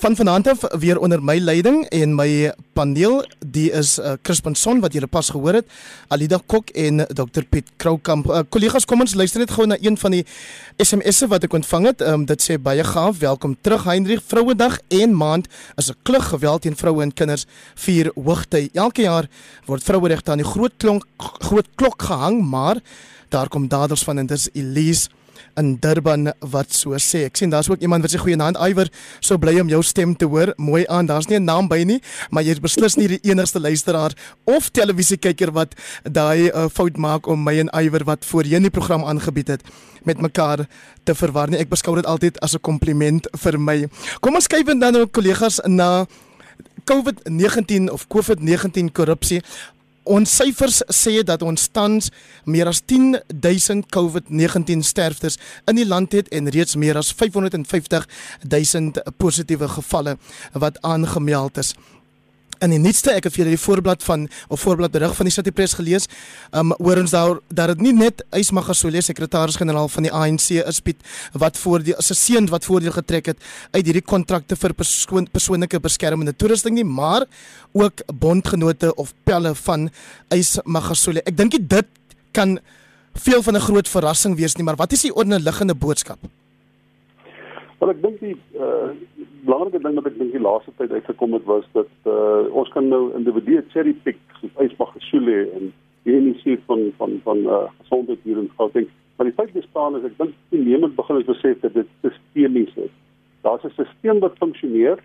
Van 0.00 0.16
vanaand 0.16 0.46
af 0.48 0.62
weer 0.78 0.98
onder 0.98 1.22
my 1.22 1.38
leiding 1.38 1.82
en 1.92 2.14
my 2.14 2.52
paneel, 2.72 3.18
die 3.46 3.66
is 3.70 3.98
uh, 3.98 4.14
Crispin 4.22 4.54
Son 4.54 4.78
wat 4.80 4.94
julle 4.96 5.06
pas 5.06 5.28
gehoor 5.28 5.58
het, 5.58 5.66
Alida 6.08 6.38
Kok 6.46 6.70
en 6.72 7.02
Dr 7.04 7.44
Piet 7.44 7.68
Kroukamp. 7.76 8.30
Uh, 8.30 8.40
Kollegas, 8.48 8.88
kom 8.88 9.04
ons 9.04 9.12
luister 9.14 9.44
net 9.44 9.52
gou 9.52 9.66
na 9.68 9.76
een 9.76 9.98
van 10.00 10.16
die 10.16 10.22
SMS'e 10.80 11.28
wat 11.28 11.44
ek 11.44 11.58
ontvang 11.60 11.90
het. 11.90 12.06
Um, 12.08 12.24
dit 12.24 12.40
sê 12.40 12.56
baie 12.56 12.80
gaaf, 12.80 13.20
welkom 13.20 13.58
terug 13.60 13.84
Heinrich. 13.84 14.24
Vrouedag 14.24 14.80
en 14.88 15.12
maand 15.12 15.52
is 15.76 15.92
'n 15.92 16.00
klug 16.02 16.32
geweld 16.32 16.62
teen 16.62 16.80
vroue 16.80 17.02
en 17.02 17.12
kinders 17.12 17.44
vier 17.74 18.08
hoogtyd. 18.16 18.72
Elke 18.72 19.02
jaar 19.02 19.28
word 19.68 19.84
vroueregte 19.84 20.30
aan 20.30 20.40
die 20.40 20.48
groot 20.48 20.72
klok 20.80 21.04
groot 21.44 21.68
klok 21.76 22.02
gehang, 22.02 22.40
maar 22.40 22.80
daar 23.28 23.48
kom 23.48 23.68
daders 23.68 24.02
van 24.02 24.18
en 24.18 24.26
dis 24.26 24.48
Elise 24.52 25.10
in 25.60 25.76
Durban 25.80 26.32
wat 26.52 26.72
so 26.74 26.96
sê. 26.98 27.26
Ek 27.28 27.38
sien 27.38 27.52
daar's 27.52 27.68
ook 27.70 27.84
iemand 27.84 28.04
wat 28.04 28.14
sê 28.14 28.20
goeie 28.20 28.38
naam 28.38 28.56
Iwer, 28.60 28.88
so 29.20 29.38
bly 29.40 29.58
om 29.60 29.68
jou 29.70 29.82
stem 29.86 30.16
te 30.16 30.28
hoor. 30.30 30.54
Mooi 30.56 30.86
aan. 30.88 31.06
Daar's 31.06 31.28
nie 31.28 31.38
'n 31.38 31.44
naam 31.44 31.68
by 31.68 31.84
nie, 31.84 32.00
maar 32.30 32.42
jy's 32.42 32.60
beslis 32.60 32.96
nie 32.96 33.08
die 33.08 33.20
enigste 33.30 33.60
luisteraar 33.60 34.12
of 34.44 34.70
televisiekyker 34.70 35.52
wat 35.52 35.74
daai 36.02 36.50
uh, 36.50 36.68
fout 36.68 36.96
maak 36.96 37.26
om 37.26 37.42
my 37.44 37.58
en 37.58 37.70
Iwer 37.72 38.04
wat 38.04 38.24
voorheen 38.24 38.62
die 38.62 38.70
program 38.70 39.04
aangebied 39.04 39.48
het 39.48 39.62
met 40.04 40.20
mekaar 40.20 40.66
te 41.04 41.14
verwar 41.14 41.50
nie. 41.50 41.58
Ek 41.58 41.68
beskou 41.68 41.94
dit 41.94 42.06
altyd 42.06 42.40
as 42.40 42.54
'n 42.54 42.60
kompliment 42.60 43.28
vir 43.36 43.58
my. 43.58 43.88
Kom 44.20 44.34
ons 44.34 44.46
kyk 44.46 44.66
dan 44.66 44.92
nou 44.92 45.06
kollegas 45.06 45.60
na 45.66 46.06
COVID-19 46.84 47.90
of 47.90 48.06
COVID-19 48.08 48.92
korrupsie. 48.92 49.42
Ons 50.08 50.32
syfers 50.32 50.80
sê 50.88 51.20
dat 51.26 51.42
ons 51.44 51.68
tans 51.68 52.10
meer 52.48 52.66
as 52.70 52.80
10000 52.80 53.84
COVID-19 53.92 54.80
sterftes 54.86 55.36
in 55.68 55.76
die 55.76 55.86
land 55.86 56.12
het 56.16 56.28
en 56.32 56.48
reeds 56.48 56.76
meer 56.80 56.96
as 56.96 57.12
550000 57.12 59.02
positiewe 59.20 59.68
gevalle 59.68 60.16
wat 60.52 60.80
aangemeld 60.80 61.58
is. 61.60 61.74
In 62.60 62.74
die 62.74 62.78
nuutste 62.78 63.14
ek 63.16 63.24
het 63.24 63.32
vir 63.32 63.40
julle 63.40 63.54
die 63.56 63.60
voorblad 63.62 64.02
van 64.04 64.26
of 64.52 64.60
voorblad 64.60 64.92
berig 64.92 65.14
van 65.16 65.28
die 65.28 65.32
City 65.32 65.52
Press 65.56 65.78
gelees. 65.78 66.04
Um 66.52 66.74
hoor 66.76 66.98
ons 67.00 67.14
daar 67.14 67.38
dat 67.48 67.70
dit 67.72 67.86
nie 67.86 67.94
net 67.96 68.20
Ysmagashule 68.36 69.00
sekretaris-generaal 69.06 69.88
van 69.88 70.04
die 70.04 70.12
ANC 70.12 70.50
is 70.60 70.80
Piet 70.84 71.00
wat 71.32 71.56
voor 71.56 71.80
die 71.86 71.94
'n 71.96 72.02
seun 72.14 72.50
wat 72.52 72.68
voordeel 72.68 72.92
getrek 72.92 73.32
het 73.32 73.38
uit 73.72 73.86
hierdie 73.86 74.04
kontrakte 74.04 74.56
vir 74.56 74.74
persoon, 74.74 75.26
persoonlike 75.32 75.80
beskermende 75.80 76.36
toerusting 76.36 76.74
nie, 76.74 76.84
maar 76.84 77.24
ook 77.72 78.02
bondgenote 78.12 78.94
of 78.94 79.14
pelle 79.24 79.54
van 79.54 79.90
Ysmagashule. 80.28 81.22
Ek 81.24 81.36
dink 81.36 81.56
dit 81.68 81.86
kan 82.32 82.58
veel 83.14 83.42
van 83.42 83.56
'n 83.56 83.60
groot 83.60 83.88
verrassing 83.88 84.36
wees 84.36 84.56
nie, 84.56 84.64
maar 84.64 84.76
wat 84.76 84.92
is 84.92 85.02
die 85.02 85.14
onderliggende 85.14 85.74
boodskap? 85.74 86.18
Wel 87.78 87.90
ek 87.90 88.02
dink 88.02 88.20
die 88.20 88.36
uh, 88.54 88.92
belangrike 89.44 89.82
ding 89.82 89.94
wat 89.98 90.06
ek 90.10 90.18
dink 90.18 90.32
die 90.32 90.42
laaste 90.42 90.72
tyd 90.78 90.92
uitgekom 90.92 91.36
het 91.36 91.44
was 91.48 91.66
dat 91.76 91.90
uh, 92.06 92.46
ons 92.56 92.70
kan 92.74 92.88
nou 92.88 93.10
individue 93.18 93.62
cherry 93.74 93.94
pick 94.04 94.18
soos 94.40 94.56
Ysmagashule 94.64 95.38
en 95.58 95.72
die 96.08 96.16
van 96.66 96.90
van 96.96 97.20
van 97.24 97.44
uh, 97.44 97.62
gesondheid 97.82 98.18
hier 98.24 98.38
in 98.38 98.50
Gauteng. 98.56 98.88
Maar 99.16 99.28
die 99.28 99.36
feit 99.36 99.52
bestaan 99.52 99.96
is 99.96 100.04
ek 100.08 100.18
dink 100.18 100.34
die 100.54 100.62
neemend 100.64 100.96
begin 100.96 101.20
het 101.20 101.28
besef 101.28 101.60
dat 101.60 101.74
dit 101.74 101.88
sistemies 102.00 102.74
is. 102.76 102.92
Daar's 103.44 103.64
'n 103.64 103.74
stelsel 103.76 104.20
wat 104.24 104.38
funksioneer 104.38 104.98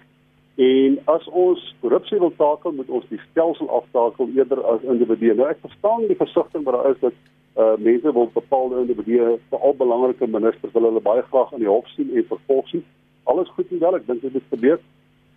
en 0.56 1.00
as 1.06 1.28
ons 1.28 1.76
korrupsie 1.82 2.20
wil 2.20 2.32
takel, 2.38 2.72
moet 2.72 2.90
ons 2.90 3.08
die 3.10 3.20
stelsel 3.32 3.70
aftakel 3.70 4.30
eerder 4.36 4.64
as 4.64 4.82
individue. 4.84 5.34
Nou 5.36 5.50
ek 5.50 5.60
verstaan 5.62 6.08
die 6.08 6.16
versigtiging 6.16 6.64
wat 6.64 6.76
daar 6.76 6.92
is 6.92 7.00
dat 7.00 7.18
uh 7.56 7.76
mense 7.78 8.12
wil 8.14 8.30
bepaalde 8.34 8.80
individue 8.80 9.40
veral 9.50 9.76
belangrike 9.76 10.28
ministers 10.28 10.74
wil 10.74 10.84
hulle 10.84 11.02
baie 11.02 11.22
graag 11.22 11.52
in 11.52 11.60
die 11.60 11.72
hof 11.72 11.88
sien 11.88 12.10
en 12.16 12.26
vervolg 12.28 12.68
sien. 12.68 12.84
Alles 13.32 13.50
goed 13.58 13.72
en 13.72 13.80
wel, 13.80 14.00
ek 14.00 14.08
dink 14.08 14.22
dit 14.22 14.34
moet 14.34 14.52
gebeur. 14.54 14.80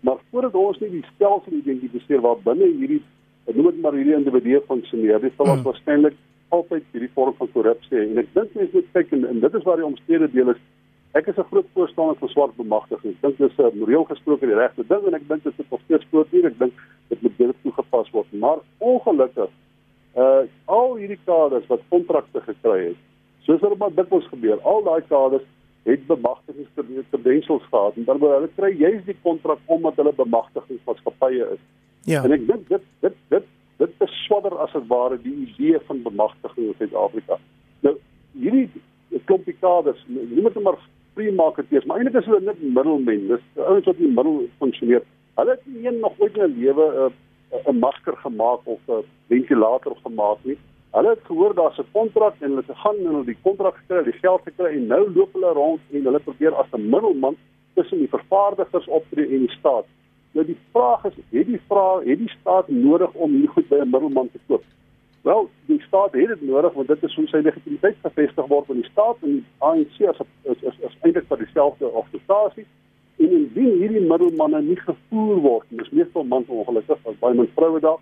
Maar 0.00 0.18
voordat 0.30 0.54
ons 0.54 0.80
nie 0.82 0.90
die 0.90 1.06
stelsel 1.14 1.60
identifiseer 1.60 2.20
waar 2.24 2.40
binne 2.44 2.68
hierdie 2.78 3.02
noem 3.48 3.70
dit 3.70 3.80
maar 3.80 3.96
hierdie 3.96 4.16
individue 4.16 4.60
funksioneer, 4.68 5.22
dis 5.22 5.32
sal 5.36 5.48
ons 5.48 5.62
hmm. 5.62 5.68
waarskynlik 5.70 6.16
altyd 6.54 6.84
hierdie 6.92 7.12
vorm 7.16 7.36
van 7.38 7.50
korrupsie 7.54 8.00
en 8.02 8.20
ek 8.20 8.28
dink 8.34 8.56
mense 8.56 8.76
moet 8.76 8.90
kyk 8.96 9.14
en, 9.16 9.24
en 9.28 9.40
dit 9.44 9.56
is 9.58 9.64
waar 9.68 9.80
die 9.80 9.86
omstrede 9.88 10.28
deel 10.32 10.52
is. 10.52 10.60
Ek 11.16 11.30
is 11.32 11.38
'n 11.40 11.48
groot 11.50 11.68
voorstander 11.74 12.16
van 12.20 12.28
swart 12.28 12.56
bemagtiging. 12.56 13.14
Ek 13.16 13.22
dink 13.24 13.38
dis 13.38 13.58
'n 13.58 13.78
moreel 13.78 14.04
gesproke 14.04 14.46
die 14.46 14.60
regte 14.60 14.84
ding 14.88 15.06
en 15.06 15.14
ek 15.14 15.28
dink 15.28 15.44
dit 15.44 15.58
is 15.58 15.70
nog 15.70 15.80
steeds 15.84 16.04
groot 16.12 16.28
hier. 16.30 16.46
Ek 16.46 16.58
dink 16.58 16.72
dit 17.08 17.22
moet 17.22 17.36
beter 17.36 17.54
toegepas 17.62 18.10
word. 18.10 18.32
Maar 18.32 18.58
ongelukkig 18.78 19.50
uh 20.16 20.42
al 20.66 20.96
hierdie 20.96 21.20
kaders 21.24 21.66
wat 21.68 21.80
kontrakte 21.88 22.40
gekry 22.40 22.78
het, 22.84 23.00
soos 23.46 23.60
wat 23.60 23.78
dit 23.78 23.96
dikwels 23.96 24.28
gebeur, 24.28 24.58
al 24.62 24.82
daai 24.82 25.02
kaders 25.08 25.46
het 25.88 26.06
bemagtigingskredentials 26.06 27.62
gehad 27.70 27.96
en 27.96 28.04
dan 28.04 28.18
word 28.22 28.34
hulle 28.36 28.50
kry 28.56 28.72
juist 28.76 29.06
die 29.06 29.16
kontrak 29.22 29.60
omdat 29.66 29.96
hulle 30.00 30.12
bemagtigingsmaatskappye 30.16 31.46
is. 31.54 31.62
Ja. 32.08 32.24
En 32.24 32.34
ek 32.36 32.44
dink 32.48 32.68
dit 32.68 32.84
dit 33.04 33.16
dit 33.34 33.48
dit 33.78 33.98
beswadder 34.02 34.56
as 34.64 34.72
dit 34.74 34.86
ware 34.90 35.18
die 35.22 35.34
idee 35.46 35.80
van 35.86 36.02
bemagtiging 36.02 36.66
in 36.66 36.78
Suid-Afrika. 36.78 37.38
Nou 37.86 37.94
hierdie 38.32 38.68
klompie 39.28 39.56
kaders, 39.60 40.00
nie 40.08 40.42
net 40.42 40.58
maar 40.62 40.78
free 41.14 41.32
marketeers, 41.34 41.86
maar 41.86 42.00
eintlik 42.00 42.20
is 42.20 42.28
hulle 42.30 42.44
net 42.46 42.60
middelmen. 42.62 43.26
Dis 43.30 43.46
ouens 43.64 43.86
wat 43.88 44.00
in 44.00 44.08
die 44.08 44.16
middel 44.16 44.42
funksioneer. 44.62 45.06
Hulle 45.38 45.54
het 45.56 45.66
nie 45.66 45.86
een 45.86 46.00
nog 46.02 46.18
ooit 46.18 46.36
in 46.36 46.44
'n 46.44 46.58
lewe 46.58 46.86
'n 47.08 47.12
'n 47.72 47.78
masker 47.78 48.16
gemaak 48.16 48.60
of 48.64 48.80
'n 48.88 49.04
ventilator 49.28 49.96
gemaak 50.04 50.38
nie. 50.42 50.58
Hulle 50.96 51.08
het 51.08 51.24
gehoor 51.24 51.54
daar's 51.54 51.78
'n 51.78 51.92
kontrak 51.92 52.34
en 52.40 52.48
hulle 52.48 52.62
het 52.66 52.76
gegaan 52.76 52.96
en 52.96 53.06
hulle 53.06 53.24
die 53.24 53.42
kontrak 53.42 53.76
gekry, 53.76 54.02
die 54.04 54.20
geld 54.20 54.42
gekry 54.44 54.70
en 54.76 54.86
nou 54.86 55.12
loop 55.14 55.32
hulle 55.32 55.52
rond 55.52 55.80
en 55.92 56.04
hulle 56.04 56.18
probeer 56.18 56.54
as 56.54 56.72
'n 56.72 56.88
middelman 56.90 57.36
tussen 57.74 57.98
die 57.98 58.08
vervaardigers 58.08 58.86
optree 58.86 59.28
en 59.34 59.38
die 59.46 59.56
staat. 59.58 59.84
Nou 60.32 60.46
die 60.46 60.58
vraag 60.72 61.04
is, 61.04 61.14
het 61.30 61.46
die 61.46 61.60
vraag, 61.68 62.04
het 62.04 62.18
die 62.18 62.34
staat 62.40 62.68
nodig 62.68 63.12
om 63.12 63.30
hier 63.30 63.48
goed 63.48 63.68
by 63.68 63.76
'n 63.76 63.90
middelman 63.90 64.30
te 64.30 64.38
koop? 64.46 64.64
Wel, 65.22 65.48
die 65.66 65.80
staat 65.80 66.12
het 66.12 66.28
dit 66.28 66.42
nodig 66.42 66.72
want 66.72 66.88
dit 66.88 67.02
is 67.02 67.14
hoe 67.14 67.26
sy 67.26 67.36
legitimiteit 67.36 67.96
gevestig 68.02 68.46
word 68.46 68.68
in 68.68 68.80
die 68.80 68.90
staat 68.90 69.16
en 69.22 69.32
die 69.32 69.44
ANC 69.58 70.08
as 70.08 70.20
is 70.42 70.62
is, 70.62 70.76
is 70.88 70.96
eintlik 71.00 71.26
vir 71.28 71.38
dieselfde 71.38 71.86
organisasie 71.90 72.66
en 73.16 73.30
indien 73.30 73.78
hierdie 73.80 74.06
middelmanne 74.06 74.62
nie 74.62 74.80
gevoer 74.80 75.40
word, 75.40 75.66
dis 75.68 75.90
meestal 75.90 76.24
mans 76.24 76.48
ongelukkig 76.48 76.98
as 77.04 77.18
baie 77.20 77.34
min 77.34 77.50
vroue 77.54 77.80
daar 77.80 77.98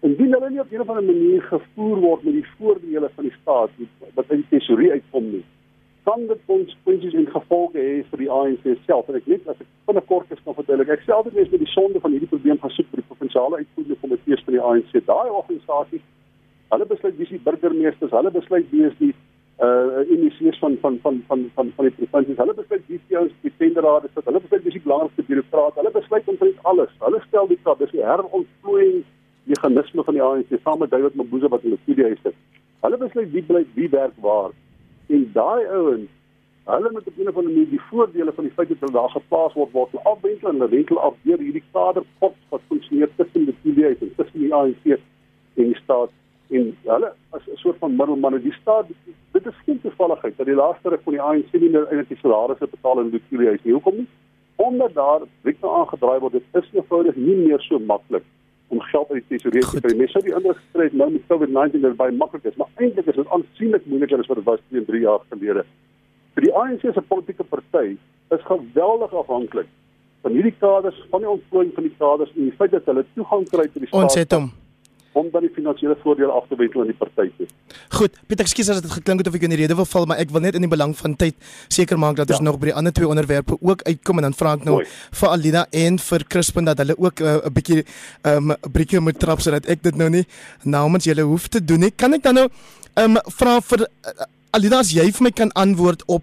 Indien 0.00 0.32
hulle 0.32 0.48
nie 0.50 0.60
op 0.60 0.70
'n 0.72 0.80
of 0.80 0.88
ander 0.88 1.04
manier 1.04 1.42
gevoer 1.42 1.98
word 2.00 2.22
met 2.24 2.32
die 2.32 2.46
voordele 2.56 3.10
van 3.14 3.24
die 3.24 3.34
staat 3.40 3.70
wat 4.14 4.30
uit 4.30 4.38
die 4.40 4.58
tesorie 4.58 4.92
uitkom 4.92 5.30
nie, 5.30 5.44
kan 6.04 6.26
dit 6.26 6.40
konsekwensies 6.46 7.14
en 7.14 7.26
gevolge 7.26 7.78
hê 7.78 8.04
vir 8.10 8.18
die 8.18 8.30
ANC 8.30 8.64
self. 8.86 9.08
En 9.08 9.14
ek 9.14 9.26
net 9.26 9.48
as 9.48 9.60
ek 9.60 9.66
binnekort 9.86 10.32
is 10.32 10.42
kan 10.44 10.54
vertel 10.54 10.80
ek 10.80 11.04
self 11.04 11.24
het 11.24 11.34
mes 11.34 11.50
met 11.50 11.60
die 11.60 11.74
sonde 11.74 12.00
van 12.00 12.10
hierdie 12.10 12.32
probleem 12.32 12.58
gaan 12.62 12.70
soek 12.70 12.88
by 12.90 12.96
die 13.02 13.08
provinsiale 13.10 13.60
uitvoerende 13.60 14.00
komitees 14.00 14.44
van 14.46 14.54
die 14.54 14.64
ANC. 14.70 15.04
Daai 15.04 15.28
organisasie, 15.28 16.02
hulle 16.72 16.86
besluit 16.86 17.16
wie 17.18 17.26
se 17.26 17.44
burgemeesters, 17.44 18.10
hulle 18.10 18.30
besluit 18.30 18.66
wie 18.70 18.86
is 18.88 18.96
die 18.98 19.14
uh 19.60 20.00
inisies 20.08 20.58
van 20.58 20.78
van 20.80 20.98
van 21.02 21.22
van 21.28 21.50
van 21.54 21.72
van 21.76 21.84
die 21.84 21.96
provinsies. 21.98 22.40
Hulle 22.40 22.54
besluit 22.54 22.84
wie 22.88 23.00
se 23.08 23.20
ons 23.20 23.56
tenderrade 23.58 24.08
sit. 24.14 24.24
Hulle 24.24 24.40
besluit 24.40 24.62
wie 24.64 24.72
se 24.72 24.80
belangrikste 24.88 25.22
bureaukrate. 25.28 25.80
Hulle 25.80 25.96
besluit 26.00 26.28
omtrent 26.28 26.68
alles. 26.72 26.92
Hulle 26.98 27.20
stel 27.28 27.46
die 27.46 27.60
krag, 27.62 27.78
dis 27.78 27.92
die 27.92 28.06
herontplooiing 28.10 29.04
meganisme 29.50 30.04
van 30.06 30.16
die 30.16 30.22
ANC 30.22 30.54
saam 30.64 30.78
met 30.78 30.90
David 30.90 31.14
Mabuza 31.18 31.48
wat 31.48 31.66
in 31.66 31.74
die 31.74 31.82
studie 31.82 32.16
sit. 32.22 32.36
Hulle 32.84 32.96
besluit 32.96 33.32
wie 33.34 33.42
bly 33.42 33.64
wie 33.74 33.90
werk 33.92 34.16
waar. 34.24 34.50
En 35.10 35.26
daai 35.34 35.66
ouens, 35.66 36.10
hulle 36.70 36.90
moet 36.92 37.06
op 37.06 37.16
'n 37.16 37.28
of 37.28 37.36
ander 37.36 37.52
manier 37.52 37.68
die 37.70 37.80
voordele 37.90 38.32
van 38.32 38.44
die 38.44 38.52
feit 38.52 38.68
dat 38.68 38.80
hulle 38.80 38.92
daar 38.92 39.10
geplaas 39.10 39.52
word 39.54 39.72
word 39.72 40.04
afwentel 40.04 40.48
en 40.48 40.70
wentel 40.70 41.00
af 41.00 41.14
deur 41.22 41.38
hierdie 41.38 41.64
kaderpot 41.72 42.36
wat 42.48 42.60
funksioneer 42.68 43.10
tussen 43.16 43.44
die 43.44 43.56
studie 43.60 43.84
huis 43.84 44.00
en 44.00 44.14
tussen 44.16 44.40
die 44.40 44.54
ANC 44.54 44.84
en 44.86 45.66
die 45.72 45.80
staat 45.82 46.10
en 46.50 46.76
hulle 46.84 47.12
as 47.30 47.42
'n 47.46 47.56
soort 47.56 47.78
van 47.78 47.96
middelmanne 47.96 48.40
die 48.42 48.52
staat 48.52 48.86
dit 49.32 49.46
is 49.46 49.54
geen 49.64 49.80
toevalligheid 49.80 50.36
dat 50.36 50.46
die 50.46 50.54
laaste 50.54 50.88
ruk 50.88 51.02
van 51.02 51.12
die 51.12 51.22
ANC 51.22 51.52
nie 51.52 51.70
meer 51.70 51.86
eintlik 51.86 52.08
die 52.08 52.22
salarisse 52.22 52.66
betaal 52.66 53.00
in 53.00 53.10
die 53.10 53.22
studie 53.26 53.46
huis 53.46 53.62
nie. 53.62 53.72
Hoekom 53.72 53.96
nie? 53.96 54.08
Omdat 54.56 54.94
daar 54.94 55.20
wikte 55.42 55.68
aangedraai 55.68 56.18
word, 56.20 56.32
dit 56.32 56.42
is 56.52 56.70
eenvoudig 56.72 57.16
nie 57.16 57.36
meer 57.36 57.60
so 57.60 57.78
maklik 57.78 58.24
om 58.70 58.80
geld 58.80 59.10
uit 59.10 59.24
die 59.26 59.36
tesourier 59.36 59.66
te 59.66 59.82
kry. 59.82 59.94
Mens 59.98 60.14
sou 60.14 60.22
die 60.24 60.34
ander 60.34 60.54
gestryd 60.54 60.94
nou 60.98 61.10
met 61.10 61.26
COVID-19 61.30 61.84
dat 61.86 61.98
baie 61.98 62.14
maklik 62.14 62.46
is, 62.50 62.56
maar 62.60 62.70
eintlik 62.78 63.10
is 63.10 63.18
dit 63.18 63.34
aansienlik 63.36 63.86
moeiliker 63.90 64.22
as 64.22 64.30
wat 64.30 64.40
dit 64.40 64.48
was 64.48 64.62
2 64.70 64.80
en 64.80 64.88
3 64.92 65.02
jaar 65.02 65.26
gelede. 65.32 65.66
Vir 66.38 66.46
die 66.46 66.54
ANC 66.62 66.86
se 66.86 67.04
politieke 67.12 67.46
party 67.50 67.96
is 68.36 68.46
geweldig 68.46 69.14
afhanklik 69.22 69.70
van 70.22 70.36
hierdie 70.36 70.54
kaders, 70.62 70.98
van 71.10 71.24
die 71.24 71.32
ontplooiing 71.32 71.74
van 71.74 71.86
die 71.88 71.94
kaders 71.98 72.32
en 72.36 72.46
die 72.46 72.56
feit 72.58 72.74
dat 72.76 72.86
hulle 72.90 73.06
toegang 73.14 73.46
kry 73.50 73.66
tot 73.66 73.82
die 73.82 73.88
staat. 73.88 74.02
Ons 74.02 74.18
het 74.20 74.36
hom 74.36 74.50
om 75.12 75.30
dan 75.30 75.42
die 75.42 75.50
finansiële 75.54 75.96
voordele 76.02 76.32
af 76.32 76.46
te 76.48 76.56
wendel 76.56 76.80
aan 76.80 76.90
die 76.92 76.96
party. 76.98 77.30
Goed, 77.98 78.18
Pieter, 78.26 78.44
ekskuus 78.44 78.68
as 78.70 78.82
dit 78.84 78.92
geklink 78.92 79.22
het 79.22 79.30
of 79.30 79.36
ek 79.38 79.46
in 79.48 79.54
die 79.54 79.60
rede 79.62 79.76
wil 79.78 79.88
val, 79.88 80.06
maar 80.06 80.20
ek 80.22 80.30
wil 80.34 80.44
net 80.44 80.58
in 80.58 80.66
die 80.66 80.70
belang 80.70 80.94
van 80.98 81.16
tyd 81.18 81.36
seker 81.68 81.98
maak 81.98 82.18
dat 82.20 82.30
ja. 82.30 82.36
ons 82.38 82.46
nog 82.46 82.60
by 82.62 82.70
die 82.70 82.76
ander 82.78 82.94
twee 82.94 83.08
onderwerpe 83.08 83.58
ook 83.58 83.82
uitkom 83.88 84.22
en 84.22 84.28
dan 84.28 84.36
vra 84.38 84.54
ek 84.58 84.66
nou 84.68 84.76
Mooi. 84.78 84.86
vir 85.22 85.32
Alida 85.34 85.64
en 85.82 85.98
vir 86.06 86.26
Crispin 86.34 86.70
dat 86.70 86.82
hulle 86.82 86.98
ook 86.98 87.20
'n 87.20 87.26
uh, 87.26 87.50
bietjie 87.50 87.82
'n 87.82 88.50
um, 88.50 88.54
briekie 88.72 89.00
moet 89.00 89.18
trap 89.18 89.40
sodat 89.40 89.66
ek 89.66 89.82
dit 89.82 89.96
nou 89.96 90.10
nie 90.10 90.26
namens 90.64 91.04
julle 91.04 91.22
hoef 91.22 91.48
te 91.48 91.64
doen 91.64 91.80
nie. 91.80 91.90
Kan 91.90 92.14
ek 92.14 92.22
dan 92.22 92.34
nou 92.34 92.48
um, 92.94 93.18
vra 93.26 93.60
vir 93.60 93.80
uh, 93.80 94.24
Alida 94.50 94.78
as 94.78 94.92
jy 94.92 95.10
vir 95.10 95.22
my 95.22 95.30
kan 95.30 95.52
antwoord 95.52 96.02
op 96.06 96.22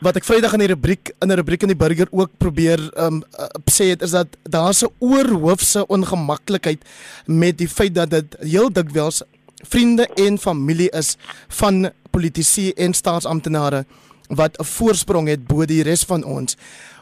wat 0.00 0.16
ek 0.16 0.24
Vrydag 0.24 0.54
in 0.56 0.62
die 0.64 0.70
rubriek 0.72 1.12
in 1.20 1.28
'n 1.28 1.36
rubriek 1.36 1.62
in 1.62 1.72
die 1.72 1.82
burger 1.82 2.08
ook 2.10 2.30
probeer 2.38 2.80
um 2.96 3.22
uh, 3.36 3.48
sê 3.68 3.92
het 3.92 4.02
is 4.02 4.10
dat 4.16 4.28
daar 4.48 4.72
'n 4.72 4.88
oorhoofse 4.98 5.86
ongemaklikheid 5.86 6.80
met 7.26 7.58
die 7.58 7.68
feit 7.68 7.94
dat 7.94 8.10
dit 8.10 8.36
heel 8.40 8.72
dikwels 8.72 9.22
vriende 9.62 10.08
en 10.16 10.38
familie 10.38 10.90
is 10.90 11.16
van 11.48 11.90
politici 12.10 12.72
en 12.72 12.92
staatsamptenare 12.92 13.84
wat 14.28 14.56
'n 14.58 14.64
voorsprong 14.64 15.28
het 15.28 15.46
bo 15.46 15.64
die 15.64 15.82
res 15.82 16.04
van 16.04 16.24
ons. 16.24 16.56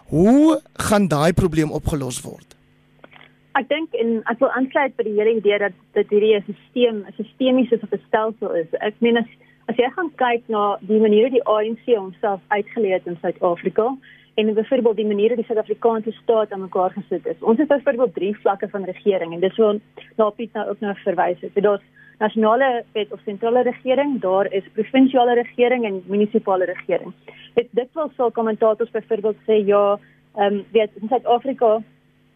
Hoe 0.07 0.61
gaan 0.73 1.09
daai 1.09 1.33
probleem 1.33 1.71
opgelos 1.71 2.21
word? 2.21 2.57
Ek 3.53 3.69
dink 3.69 3.93
en 3.93 4.23
ek 4.25 4.39
wil 4.39 4.51
aansluit 4.51 4.97
by 4.97 5.05
die 5.05 5.19
hele 5.19 5.37
idee 5.37 5.59
dat 5.59 5.73
dit 5.93 6.11
hierdie 6.11 6.35
'n 6.35 6.45
stelsel, 6.45 7.07
'n 7.07 7.15
sistemiese 7.17 7.79
stelsel 8.07 8.55
is. 8.55 8.67
Ek 8.81 8.95
meen 8.99 9.17
as 9.17 9.31
As 9.69 9.77
jy 9.77 9.89
gaan 9.93 10.09
kyk 10.17 10.47
na 10.49 10.79
die 10.89 10.97
maniere 11.01 11.29
die 11.35 11.43
ANC 11.45 11.85
homself 11.91 12.41
uitgeleë 12.49 12.95
het 12.95 13.09
in 13.11 13.19
Suid-Afrika 13.21 13.91
en 14.41 14.53
byvoorbeeld 14.57 14.97
die 14.97 15.07
maniere 15.07 15.37
die 15.37 15.45
Suid-Afrikaanse 15.45 16.15
staat 16.23 16.55
aan 16.55 16.63
mekaar 16.63 16.95
gesit 16.95 17.27
is. 17.29 17.43
Ons 17.45 17.61
het 17.61 17.69
byvoorbeeld 17.69 18.15
drie 18.15 18.33
vlakke 18.41 18.69
van 18.73 18.87
regering 18.89 19.35
en 19.35 19.43
dis 19.45 19.61
wat 19.61 19.83
na 20.17 20.31
Piet 20.31 20.57
nou 20.57 20.65
ook 20.71 20.81
nou 20.81 20.95
verwys 21.03 21.45
het. 21.45 21.61
Daar's 21.67 21.85
nasionale 22.19 22.71
wet 22.97 23.13
of 23.13 23.21
sentrale 23.27 23.63
regering, 23.69 24.17
daar 24.25 24.49
is 24.53 24.73
provinsiale 24.73 25.35
regering 25.35 25.85
en 25.85 26.01
munisipale 26.07 26.65
regering. 26.65 27.13
Dit 27.55 27.93
wil 27.93 28.11
sou 28.17 28.31
kommentators 28.33 28.91
byvoorbeeld 28.97 29.45
sê 29.45 29.61
ja, 29.69 29.99
ehm 30.37 30.55
um, 30.55 30.65
weet 30.73 30.97
in 31.03 31.13
Suid-Afrika 31.13 31.83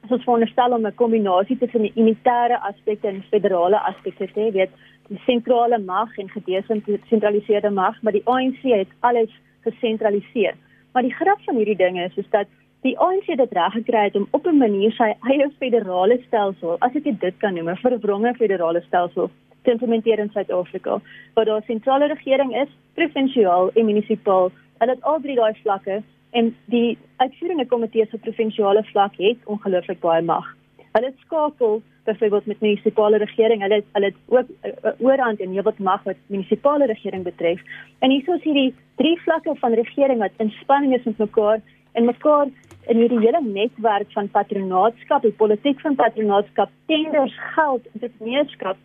as 0.05 0.11
ons 0.11 0.25
veronderstel 0.25 0.73
om 0.73 0.87
'n 0.87 0.95
kombinasie 0.95 1.59
tussen 1.59 1.83
die 1.83 1.93
unitêre 1.97 2.59
aspekte 2.71 3.09
en 3.09 3.25
federale 3.31 3.79
aspekte 3.79 4.27
te 4.33 4.41
hê, 4.41 4.53
weet 4.53 4.71
die 5.09 5.21
sentrale 5.27 5.79
mag 5.79 6.19
en 6.19 6.29
gedesentraliseerde 6.29 7.71
mag, 7.71 8.03
maar 8.03 8.13
die 8.13 8.27
ANC 8.27 8.63
het 8.63 8.89
alles 9.01 9.31
gesentraliseer. 9.63 10.55
Maar 10.93 11.03
die 11.03 11.15
grap 11.15 11.41
van 11.45 11.57
hierdie 11.57 11.77
ding 11.77 11.99
is 12.01 12.17
is 12.17 12.31
dat 12.31 12.47
die 12.83 12.99
ANC 12.99 13.27
dit 13.27 13.53
reg 13.53 13.73
gekry 13.73 14.05
het 14.05 14.17
om 14.17 14.27
op 14.31 14.47
'n 14.47 14.57
manier 14.57 14.93
sy 14.93 15.15
eie 15.31 15.51
federale 15.59 16.19
stelsel, 16.27 16.77
as 16.81 16.95
ek 16.95 17.21
dit 17.21 17.37
kan 17.39 17.55
noem, 17.55 17.71
'n 17.71 17.77
verwronge 17.77 18.35
federale 18.35 18.81
stelsel 18.81 19.31
te 19.63 19.71
implementeer 19.71 20.19
in 20.19 20.31
Suid-Afrika, 20.31 21.01
waar 21.35 21.45
daar 21.45 21.61
'n 21.61 21.67
sentrale 21.67 22.07
regering 22.07 22.57
is, 22.57 22.69
provinsiaal 22.95 23.71
en 23.75 23.85
munisipaal. 23.85 24.51
Hulle 24.79 24.91
het 24.91 25.03
al 25.03 25.21
drie 25.21 25.37
daai 25.37 25.55
vlakke 25.63 26.03
en 26.33 26.51
die 26.73 26.99
uitvoerende 27.17 27.67
komitee 27.67 28.07
se 28.11 28.19
provinsiale 28.19 28.83
vlak 28.91 29.17
het 29.21 29.49
ongelooflik 29.55 30.01
baie 30.01 30.23
mag. 30.23 30.47
Hulle 30.93 31.13
skakel 31.25 31.81
byvoorbeeld 32.05 32.47
met 32.47 32.61
munisipale 32.61 33.17
regering. 33.17 33.63
Hulle 33.63 33.83
hulle 33.93 34.11
het 34.11 34.19
ook 34.29 34.49
uh, 34.49 34.93
oorhand 34.99 35.41
en 35.41 35.53
heelwat 35.53 35.79
mag 35.79 36.03
wat 36.09 36.17
munisipale 36.27 36.87
regering 36.87 37.25
betref. 37.25 37.61
En 37.99 38.11
hierso 38.11 38.35
is 38.35 38.43
hierdie 38.43 38.75
drie 39.01 39.19
vlakke 39.25 39.55
van 39.61 39.79
regering 39.79 40.19
wat 40.19 40.37
in 40.37 40.51
spanning 40.61 40.95
is 40.95 41.05
met 41.05 41.19
mekaar 41.19 41.61
en 41.93 42.05
mekaar 42.05 42.49
in 42.91 42.97
hierdie 42.97 43.21
hele 43.21 43.41
netwerk 43.45 44.11
van 44.13 44.31
patronaatskap, 44.31 45.23
die 45.23 45.37
politiek 45.39 45.81
van 45.81 45.95
patronaatskap, 45.95 46.71
tenders, 46.87 47.37
geld, 47.55 47.87
entrepreneurskap 47.95 48.77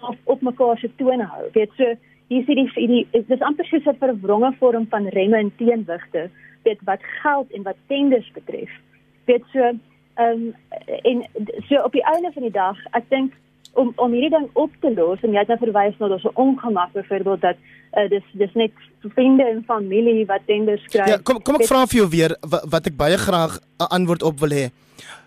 self 0.00 0.16
op 0.24 0.40
mekaar 0.40 0.78
se 0.78 0.90
tone 0.96 1.24
hou. 1.24 1.46
Weet 1.54 1.72
so 1.76 1.94
hier 2.28 2.44
sien 2.44 2.60
die 2.60 2.86
die 3.12 3.22
dis 3.28 3.40
amper 3.40 3.66
soos 3.66 3.86
'n 3.86 3.98
verwronge 4.02 4.52
vorm 4.58 4.86
van 4.90 5.08
remme 5.08 5.38
en 5.38 5.52
teenwigte 5.56 6.28
weet 6.68 6.84
wat 6.90 7.04
geld 7.22 7.52
en 7.56 7.66
wat 7.66 7.80
tenders 7.90 8.30
betref. 8.36 8.72
Weet 9.30 9.44
so 9.52 9.72
ehm 10.18 10.48
um, 10.48 10.54
en 11.10 11.26
so 11.68 11.82
op 11.86 11.92
die 11.92 12.04
einde 12.04 12.30
van 12.34 12.42
die 12.42 12.54
dag, 12.54 12.78
ek 12.98 13.06
dink 13.08 13.36
om 13.78 13.92
om 13.96 14.12
hierdie 14.12 14.34
ding 14.34 14.48
op 14.52 14.74
te 14.82 14.90
los 14.94 15.22
en 15.22 15.34
jy 15.34 15.42
het 15.44 15.50
nou 15.52 15.58
verwys 15.60 15.98
na 16.00 16.18
so 16.18 16.32
ongemak 16.34 16.92
byvoorbeeld 16.96 17.40
dat 17.44 17.56
uh, 17.96 18.08
dis 18.10 18.26
dis 18.42 18.54
net 18.58 18.74
vriende 19.14 19.46
en 19.46 19.62
familie 19.66 20.26
wat 20.26 20.46
tenders 20.46 20.82
skryf. 20.88 21.12
Ja, 21.14 21.18
kom 21.22 21.42
kom 21.42 21.60
ek 21.60 21.68
vra 21.70 21.84
vir 21.86 22.02
jou 22.02 22.08
weer 22.12 22.36
wat, 22.42 22.66
wat 22.74 22.90
ek 22.90 22.98
baie 22.98 23.18
graag 23.18 23.58
'n 23.78 23.90
antwoord 23.98 24.22
op 24.22 24.40
wil 24.44 24.54
hê. 24.58 24.66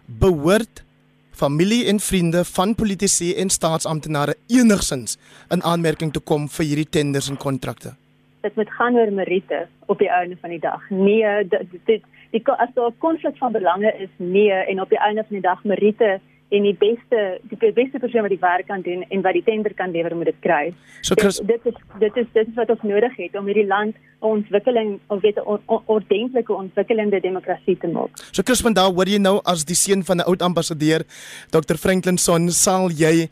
Behoort 0.06 0.84
familie 1.32 1.86
en 1.86 2.00
vriende 2.00 2.46
van 2.46 2.76
politici 2.76 3.34
en 3.34 3.50
staatsamptenare 3.50 4.36
enigsins 4.48 5.18
in 5.50 5.64
aanmerking 5.64 6.12
te 6.14 6.20
kom 6.20 6.50
vir 6.50 6.66
hierdie 6.66 6.90
tenders 6.90 7.30
en 7.30 7.38
kontrakte? 7.38 7.96
Dit 8.42 8.56
moet 8.56 8.70
gaan 8.70 8.96
oor 8.96 9.12
meriete 9.14 9.68
op 9.86 10.00
die 10.00 10.10
einde 10.10 10.38
van 10.42 10.50
die 10.50 10.60
dag. 10.60 10.90
Nee, 10.90 11.48
dit 11.48 11.78
dit 11.86 12.04
die 12.32 12.42
as 12.48 12.74
daar 12.74 12.90
'n 12.90 12.98
konflik 12.98 13.38
van 13.38 13.52
belange 13.52 13.94
is, 13.98 14.10
nee 14.18 14.52
en 14.52 14.82
op 14.82 14.90
die 14.90 15.00
einde 15.00 15.22
van 15.22 15.36
die 15.40 15.48
dag 15.50 15.64
meriete 15.64 16.20
en 16.52 16.66
die 16.68 16.76
beste 16.76 17.20
die 17.50 17.72
beste 17.72 18.00
persoon 18.00 18.26
wat 18.26 18.34
die 18.34 18.42
werk 18.42 18.68
kan 18.68 18.82
doen 18.84 19.06
en 19.08 19.22
wat 19.24 19.38
die 19.38 19.44
tender 19.48 19.74
kan 19.74 19.92
lewer 19.96 20.16
moet 20.16 20.32
dit 20.32 20.40
kry. 20.44 20.74
So 21.02 21.16
Chris, 21.16 21.40
dit, 21.40 21.64
dit 21.64 21.74
is 21.74 21.80
dit 22.00 22.18
is 22.24 22.28
dit 22.34 22.48
is 22.48 22.58
wat 22.60 22.74
ons 22.74 22.84
nodig 22.84 23.16
het 23.16 23.38
om 23.40 23.48
hierdie 23.48 23.68
land 23.68 23.96
ontwikkeling 24.20 25.00
of 25.08 25.22
weet 25.22 25.40
'n 25.40 25.60
ordentlike 25.86 26.54
ontwikkelende 26.54 27.20
demokrasie 27.20 27.78
te 27.78 27.88
maak. 27.88 28.12
So 28.32 28.42
Chris 28.44 28.62
van 28.62 28.74
daar 28.74 28.92
hoor 28.92 29.08
jy 29.08 29.18
nou 29.18 29.40
as 29.44 29.66
die 29.66 29.76
seun 29.76 30.04
van 30.04 30.18
'n 30.18 30.28
oud 30.28 30.42
ambassadeur 30.42 31.02
Dr 31.50 31.76
Franklin 31.76 32.18
Son 32.18 32.50
sal 32.50 32.90
jy 32.90 33.30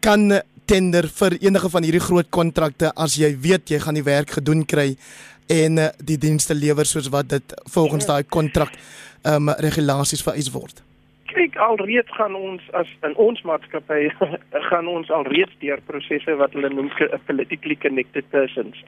kan 0.00 0.42
tender 0.68 1.08
vir 1.20 1.38
enige 1.40 1.70
van 1.72 1.86
hierdie 1.86 2.04
groot 2.04 2.28
kontrakte 2.30 2.92
as 3.04 3.16
jy 3.16 3.32
weet 3.46 3.70
jy 3.72 3.80
gaan 3.84 3.96
die 3.96 4.06
werk 4.06 4.36
gedoen 4.38 4.66
kry 4.68 4.90
en 5.48 5.78
eh, 5.78 5.92
die 6.10 6.18
dienste 6.20 6.54
lewer 6.54 6.86
soos 6.86 7.08
wat 7.14 7.30
dit 7.32 7.56
volgens 7.72 8.06
daai 8.10 8.22
kontrak 8.24 8.76
ehm 9.24 9.48
um, 9.48 9.54
regulasies 9.64 10.22
vereis 10.22 10.52
word 10.54 10.84
kyk 11.38 11.56
alreeds 11.62 12.12
gaan 12.16 12.34
ons 12.36 12.64
as 12.80 12.88
in 13.06 13.14
ons 13.26 13.40
maatskappy 13.48 14.08
gaan 14.70 14.88
ons 14.90 15.10
alreeds 15.14 15.54
deur 15.62 15.80
prosesse 15.90 16.34
wat 16.40 16.56
hulle 16.56 16.70
noem 16.72 16.90
politically 17.28 17.76
connected 17.84 18.26
persons. 18.34 18.80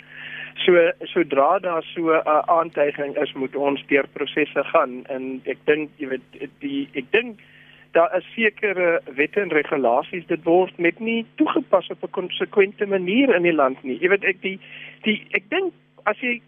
So 0.64 0.80
sodra 1.12 1.58
daar 1.64 1.84
so 1.94 2.10
'n 2.10 2.22
uh, 2.26 2.42
aantuiging 2.58 3.16
is, 3.22 3.32
moet 3.32 3.56
ons 3.56 3.84
deur 3.92 4.08
prosesse 4.16 4.64
gaan 4.72 5.04
en 5.08 5.40
ek 5.44 5.58
dink 5.70 5.90
jy 5.98 6.08
weet 6.14 6.50
die 6.64 6.88
ek 6.94 7.06
dink 7.16 7.40
daar 7.92 8.16
is 8.16 8.26
sekere 8.34 9.00
wette 9.14 9.40
en 9.40 9.52
regulasies 9.52 10.26
dit 10.26 10.44
word 10.44 10.78
net 10.78 11.00
nie 11.00 11.26
toegepas 11.40 11.90
op 11.90 12.04
'n 12.04 12.10
konsekwente 12.10 12.86
manier 12.86 13.34
in 13.34 13.42
die 13.42 13.58
land 13.62 13.82
nie. 13.82 13.98
Jy 14.00 14.08
weet 14.08 14.24
ek 14.24 14.42
die 14.42 14.58
die 15.02 15.26
ek 15.30 15.50
dink 15.50 15.72
as 16.04 16.18
jy 16.20 16.40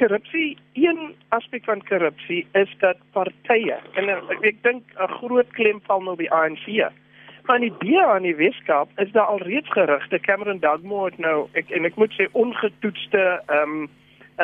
korrupsie 0.00 0.56
een 0.72 1.14
aspek 1.28 1.64
van 1.64 1.82
korrupsie 1.88 2.46
is 2.52 2.70
dat 2.78 2.96
partye 3.12 3.78
en 3.94 4.08
ek, 4.08 4.42
ek 4.42 4.62
dink 4.62 4.82
'n 4.96 5.12
groot 5.20 5.50
klem 5.52 5.80
val 5.86 6.00
nou 6.00 6.12
op 6.12 6.18
die 6.18 6.32
ANC. 6.32 6.92
Maar 7.46 7.58
die 7.58 7.74
DA 7.78 8.04
aan 8.14 8.22
die 8.22 8.36
Weskaap 8.36 8.88
is 8.96 9.12
daar 9.12 9.26
alreeds 9.26 9.68
gerugte 9.68 10.20
Cameron 10.20 10.58
Dugmore 10.58 11.10
het 11.10 11.18
nou 11.18 11.48
ek 11.52 11.70
en 11.70 11.84
ek 11.84 11.96
moet 11.96 12.12
sê 12.12 12.28
ongetoetste 12.32 13.42
ehm 13.46 13.62
um, 13.62 13.88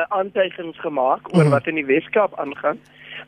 aantuigings 0.09 0.79
gemaak 0.81 1.35
oor 1.35 1.45
mhm. 1.45 1.51
wat 1.51 1.67
in 1.67 1.75
die 1.75 1.87
Weskaap 1.87 2.39
aangaan. 2.39 2.79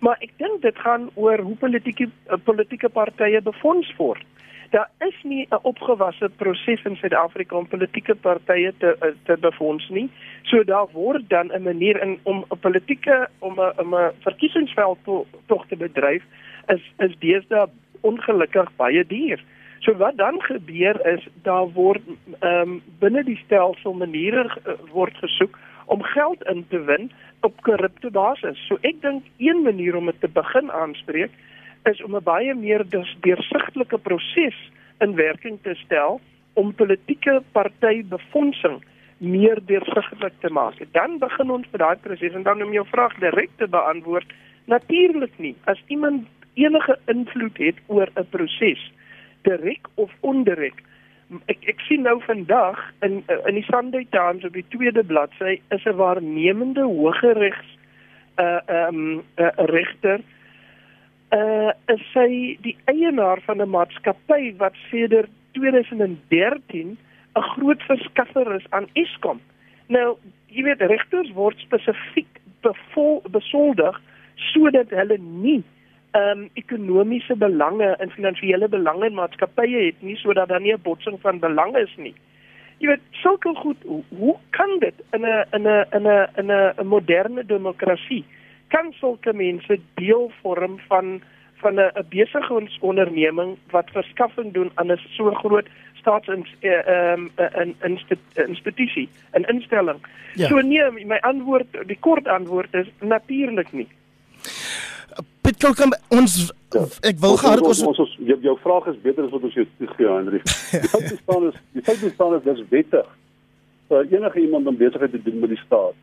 Maar 0.00 0.16
ek 0.20 0.32
dink 0.36 0.62
dit 0.62 0.78
gaan 0.78 1.10
oor 1.14 1.38
hoe 1.38 1.56
politieke 1.56 2.08
politieke 2.44 2.88
partye 2.88 3.40
befonds 3.42 3.96
word 3.96 4.24
daar 4.70 4.90
is 4.98 5.14
nie 5.22 5.46
'n 5.50 5.58
opgewasse 5.62 6.28
proses 6.36 6.82
in 6.82 6.96
Suid-Afrika 6.96 7.56
om 7.56 7.68
politieke 7.68 8.14
partye 8.14 8.72
te 8.78 8.96
eh, 9.00 9.08
te 9.24 9.36
befonds 9.40 9.88
nie. 9.88 10.10
So 10.42 10.64
daar 10.64 10.86
word 10.92 11.28
dan 11.28 11.52
'n 11.52 11.62
manier 11.62 12.02
in 12.02 12.18
om 12.22 12.44
'n 12.50 12.58
politieke 12.58 13.28
om 13.38 13.60
'n 13.60 13.94
'n 13.94 14.12
verkiesingsveld 14.20 14.98
to, 15.04 15.26
tog 15.46 15.66
te 15.66 15.76
bedryf 15.76 16.22
is 16.66 16.92
is 16.98 17.18
deesdae 17.18 17.66
ongelukkig 18.00 18.76
baie 18.76 19.06
duur. 19.06 19.40
So 19.78 19.96
wat 19.96 20.16
dan 20.16 20.42
gebeur 20.42 21.06
is 21.06 21.26
daar 21.42 21.72
word 21.72 22.02
ehm 22.40 22.60
um, 22.60 22.82
binne 22.98 23.24
die 23.24 23.40
stelsel 23.44 23.92
maniere 23.92 24.44
uh, 24.44 24.72
word 24.92 25.16
gesoek 25.16 25.58
om 25.88 26.02
geld 26.02 26.42
in 26.52 26.64
te 26.68 26.80
win 26.84 27.10
op 27.40 27.62
korrupte 27.62 28.10
basis. 28.10 28.58
So 28.68 28.78
ek 28.86 29.00
dink 29.02 29.24
een 29.38 29.62
manier 29.64 29.96
om 29.96 30.10
dit 30.10 30.20
te 30.20 30.28
begin 30.28 30.70
aanspreek 30.70 31.32
is 31.90 32.02
om 32.04 32.16
'n 32.16 32.24
baie 32.24 32.54
meer 32.54 32.84
deursigtelike 33.20 33.98
proses 33.98 34.58
in 35.00 35.14
werking 35.14 35.58
te 35.62 35.74
stel 35.74 36.20
om 36.52 36.74
politieke 36.74 37.42
partybefondsing 37.52 38.82
meer 39.18 39.58
deursigtig 39.66 40.32
te 40.40 40.50
maak. 40.50 40.78
Dan 40.92 41.18
begin 41.18 41.50
ons 41.50 41.66
met 41.70 41.80
daai 41.80 41.96
proses 41.96 42.34
en 42.34 42.42
dan 42.42 42.62
om 42.62 42.72
jou 42.72 42.86
vraag 42.86 43.14
direk 43.18 43.50
te 43.56 43.68
beantwoord, 43.68 44.32
natuurlik 44.64 45.38
nie. 45.38 45.56
As 45.64 45.82
iemand 45.86 46.26
enige 46.54 46.98
invloed 47.06 47.58
het 47.58 47.76
oor 47.86 48.08
'n 48.14 48.26
proses, 48.30 48.92
direk 49.42 49.86
of 49.94 50.10
ondirek, 50.20 50.82
ek 51.52 51.66
ek 51.68 51.80
sien 51.88 52.02
nou 52.06 52.16
vandag 52.24 52.78
in 53.04 53.20
in 53.28 53.58
die 53.58 53.66
Sunday 53.68 54.06
Times 54.10 54.44
op 54.44 54.54
die 54.56 54.66
tweede 54.72 55.04
bladsy 55.04 55.58
is 55.74 55.84
'n 55.84 55.96
waarnemende 56.00 56.84
hooggeregs 56.88 57.68
uh 58.38 58.60
ehm 58.66 58.94
um, 58.94 59.22
uh, 59.36 59.50
regter 59.56 60.20
uh 61.32 61.72
is 61.94 62.04
sy 62.12 62.56
die 62.64 62.76
eienaar 62.84 63.40
van 63.46 63.60
'n 63.60 63.70
maatskappy 63.70 64.54
wat 64.56 64.74
sedert 64.90 65.30
2013 65.52 66.96
'n 67.36 67.48
groot 67.54 67.82
verskaffer 67.82 68.54
is 68.54 68.66
aan 68.70 68.88
Eskom. 68.92 69.40
Nou, 69.86 70.16
jy 70.46 70.62
weet 70.62 70.80
regters 70.80 71.30
word 71.32 71.58
spesifiek 71.58 72.40
besoldig 73.30 74.00
sodat 74.52 74.90
hulle 74.90 75.18
nie 75.18 75.62
ehm 76.10 76.38
um, 76.38 76.48
ekonomiese 76.54 77.36
belange 77.36 77.96
en 77.98 78.10
finansiële 78.10 78.68
belange 78.68 79.06
in 79.06 79.14
maatskappye 79.14 79.84
het 79.86 80.02
nie 80.02 80.16
sodat 80.16 80.48
daar 80.48 80.60
nie 80.60 80.72
'n 80.72 80.82
botsing 80.82 81.20
van 81.20 81.38
belange 81.38 81.80
is 81.80 81.96
nie. 81.96 82.14
Jy 82.78 82.86
weet, 82.86 83.00
sulke 83.10 83.54
goed, 83.54 83.76
hoe, 83.84 84.02
hoe 84.08 84.36
kan 84.50 84.78
dit 84.78 84.94
in 85.12 85.22
'n 85.26 85.44
in 85.52 85.66
'n 85.66 85.86
in 85.92 86.06
'n 86.06 86.28
in 86.36 86.50
'n 86.50 86.86
moderne 86.86 87.44
demokrasie? 87.44 88.24
kan 88.68 88.92
sulke 89.00 89.32
mense 89.32 89.80
deel 89.94 90.30
vorm 90.42 90.78
van 90.88 91.20
van 91.60 91.74
'n 91.80 91.90
besigheidsonderneming 92.08 93.56
wat 93.70 93.90
verskaffing 93.90 94.52
doen 94.52 94.70
aan 94.74 94.92
'n 94.92 95.00
so 95.16 95.30
groot 95.34 95.66
staatsinstitusie 95.94 96.86
uh, 96.86 97.12
um, 97.12 97.30
uh, 98.36 98.46
institusie, 98.48 99.08
'n 99.32 99.44
instelling. 99.54 99.98
Ja. 100.34 100.46
So 100.46 100.60
nee, 100.60 100.90
my 101.04 101.18
antwoord, 101.20 101.66
die 101.86 101.98
kort 102.00 102.28
antwoord 102.28 102.74
is 102.74 102.86
natuurlik 103.00 103.72
nie. 103.72 103.88
Piet 105.48 105.62
Kolkom, 105.64 105.94
ons 106.12 106.32
ja. 106.74 106.80
ek 107.08 107.20
wil 107.22 107.38
gehad 107.40 107.62
ons 107.64 107.78
ons, 107.80 108.00
ons 108.04 108.10
jou, 108.20 108.34
jou 108.44 108.52
vraag 108.60 108.90
is 108.90 108.96
beter 109.00 109.24
as 109.24 109.30
wat 109.32 109.46
ons 109.48 109.54
jou 109.56 109.64
gee, 109.64 110.04
Henry. 110.04 110.40
Die 110.74 110.90
feit 110.92 111.06
bestaan 111.08 111.46
is 111.48 111.54
die 111.72 111.84
feit 111.86 112.02
bestaan 112.02 112.34
is 112.36 112.42
dis 112.44 112.60
wettig 112.74 113.06
vir 113.88 114.10
enige 114.12 114.42
iemand 114.42 114.68
om 114.68 114.76
besigheid 114.76 115.14
te 115.16 115.22
doen 115.24 115.38
met 115.40 115.54
die 115.54 115.60
staat. 115.62 115.96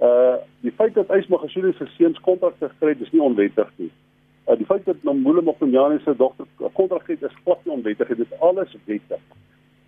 Uh 0.00 0.38
die 0.64 0.72
feit 0.78 0.96
dat 0.96 1.12
Ysmagashule 1.12 1.74
se 1.76 1.90
seuns 1.98 2.16
kontrakte 2.24 2.70
gekry 2.70 2.94
het, 2.94 3.04
is 3.04 3.12
nie 3.12 3.20
onwettig 3.26 3.68
nie. 3.76 3.90
Uh 4.48 4.56
die 4.56 4.68
feit 4.70 4.88
dat 4.88 5.04
Nomule 5.04 5.44
Mokonyane 5.44 6.00
se 6.06 6.16
dogter 6.16 6.48
kontrak 6.80 7.12
het, 7.12 7.28
is 7.28 7.40
glad 7.42 7.60
nie 7.68 7.76
onwettig 7.76 8.08
nie. 8.08 8.22
Dit 8.22 8.32
is 8.32 8.40
alles 8.40 8.72
wettig. 8.86 9.20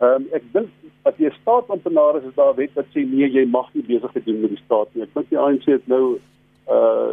Ehm 0.04 0.18
um, 0.18 0.28
ek 0.36 0.44
dink 0.52 0.68
as 1.08 1.16
jy 1.16 1.32
'n 1.32 1.40
staatsamptenaar 1.40 2.20
is, 2.20 2.28
is 2.28 2.36
daar 2.36 2.52
'n 2.52 2.60
wet 2.60 2.76
wat 2.76 2.92
sê 2.92 3.00
nee, 3.08 3.32
jy 3.32 3.48
mag 3.48 3.72
nie 3.72 3.88
besig 3.88 4.12
gedoen 4.12 4.44
met 4.44 4.52
die 4.58 4.64
staat 4.66 4.92
nie. 4.92 5.08
Ek 5.08 5.16
dink 5.16 5.32
die 5.32 5.40
ANC 5.40 5.64
het 5.72 5.88
nou 5.88 6.20
uh 6.70 7.10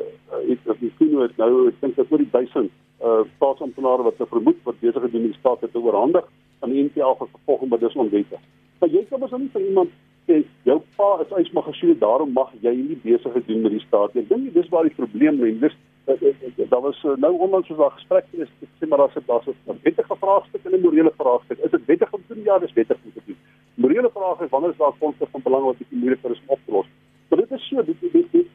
ek 0.52 0.60
het 0.64 0.78
gesien 0.80 1.14
hoe 1.14 1.28
dit 1.28 1.38
nou, 1.38 1.68
ek 1.68 1.80
dink 1.82 1.96
dat 1.96 2.12
oor 2.12 2.22
die 2.22 2.32
1000 2.32 2.72
uh 3.02 3.22
staatsamptenare 3.36 4.04
wat 4.04 4.18
nou 4.18 4.30
vermoed 4.30 4.60
wat 4.64 4.80
besig 4.80 5.02
gedoen 5.02 5.30
die 5.30 5.40
staat 5.40 5.62
het 5.62 5.76
oorhandig 5.76 6.26
aan 6.60 6.74
die 6.74 6.84
NPA 6.84 7.14
gevolg, 7.20 7.66
maar 7.70 7.80
dis 7.80 7.96
onwettig. 7.96 8.42
Maar 8.80 8.90
jy 8.90 9.04
kan 9.10 9.20
mos 9.20 9.34
nie 9.38 9.50
vir 9.54 9.66
iemand 9.70 9.92
sê 10.28 10.42
jou 10.68 10.78
pa 10.98 11.10
is 11.24 11.34
uitmagasie 11.34 11.96
daarom 12.02 12.34
mag 12.36 12.50
jy 12.62 12.74
nie 12.76 12.98
besig 13.04 13.34
gedoen 13.34 13.62
met 13.66 13.76
die 13.78 13.84
staat 13.86 14.14
nie. 14.14 14.24
Ek 14.26 14.32
dink 14.32 14.54
dis 14.54 14.72
waar 14.74 14.88
die 14.88 14.98
probleem 14.98 15.40
lê. 15.42 15.54
Dis 15.62 15.76
eh, 16.08 16.18
eh, 16.22 16.34
eh, 16.50 16.70
daar 16.72 16.84
was 16.86 17.00
nou 17.24 17.34
onlangs 17.48 17.70
was 17.72 17.80
daar 17.84 17.96
gesprek 18.00 18.26
is 18.34 18.52
sê 18.80 18.90
maar 18.90 19.04
daar's 19.04 19.16
'n 19.16 19.26
daar's 19.28 19.48
'n 19.48 19.80
wettige 19.84 20.16
vraagstuk 20.24 20.66
en 20.66 20.74
'n 20.76 20.82
morele 20.82 21.14
vraagstuk. 21.18 21.60
Is 21.60 21.72
dit 21.72 21.86
wettig 21.86 22.14
om 22.14 22.22
te 22.28 22.34
doen? 22.34 22.44
Ja, 22.44 22.60
dis 22.60 22.74
wettig 22.74 22.98
om 23.04 23.12
te 23.14 23.22
doen. 23.26 23.38
Morele 23.76 24.10
vraag 24.14 24.42
is 24.42 24.50
wanneer 24.50 24.72
is 24.72 24.78
daar 24.78 24.94
konflik 25.00 25.30
van 25.32 25.42
belang 25.42 25.64
wat 25.64 25.78
bietjie 25.78 25.98
moeiliker 25.98 26.32
is 26.32 26.42
om 26.46 26.54
op 26.56 26.60
te 26.66 26.72
los. 26.72 26.88
Maar 27.30 27.40
dit 27.40 27.52
is 27.52 27.68
so 27.68 27.84
dit 27.84 28.00
dit 28.02 28.12
dit 28.12 28.32
dis 28.32 28.48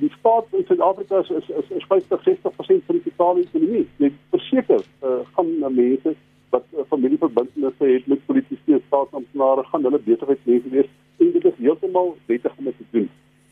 die 0.00 0.12
staat 0.18 0.46
in 0.50 0.64
Suid-Afrika 0.66 1.18
is 1.18 1.30
is 1.30 1.70
is 1.78 1.84
50 1.88 2.22
60% 2.22 2.86
van 2.86 2.98
die 2.98 3.04
totale 3.10 3.40
ekonomie. 3.40 3.86
Dit 3.96 4.12
verseker 4.30 4.82
uh, 5.02 5.20
gaan 5.34 5.54
mense 5.74 6.14
wat 6.50 6.64
uh, 6.72 6.84
familieverbintenisse 6.88 7.84
het 7.84 8.06
met 8.06 8.26
politici 8.26 8.72
en 8.72 8.82
staatsamptenare 8.86 9.64
gaan 9.70 9.82
hulle 9.82 10.00
besigheidsmense 10.04 10.68
wees 10.74 10.90
en 11.18 11.32
dit 11.32 11.44
is 11.44 11.58
heeltemal 11.58 12.16
wettig 12.26 12.54
om 12.56 12.70
dit 12.70 12.78
te 12.78 12.86
doen. 12.90 13.08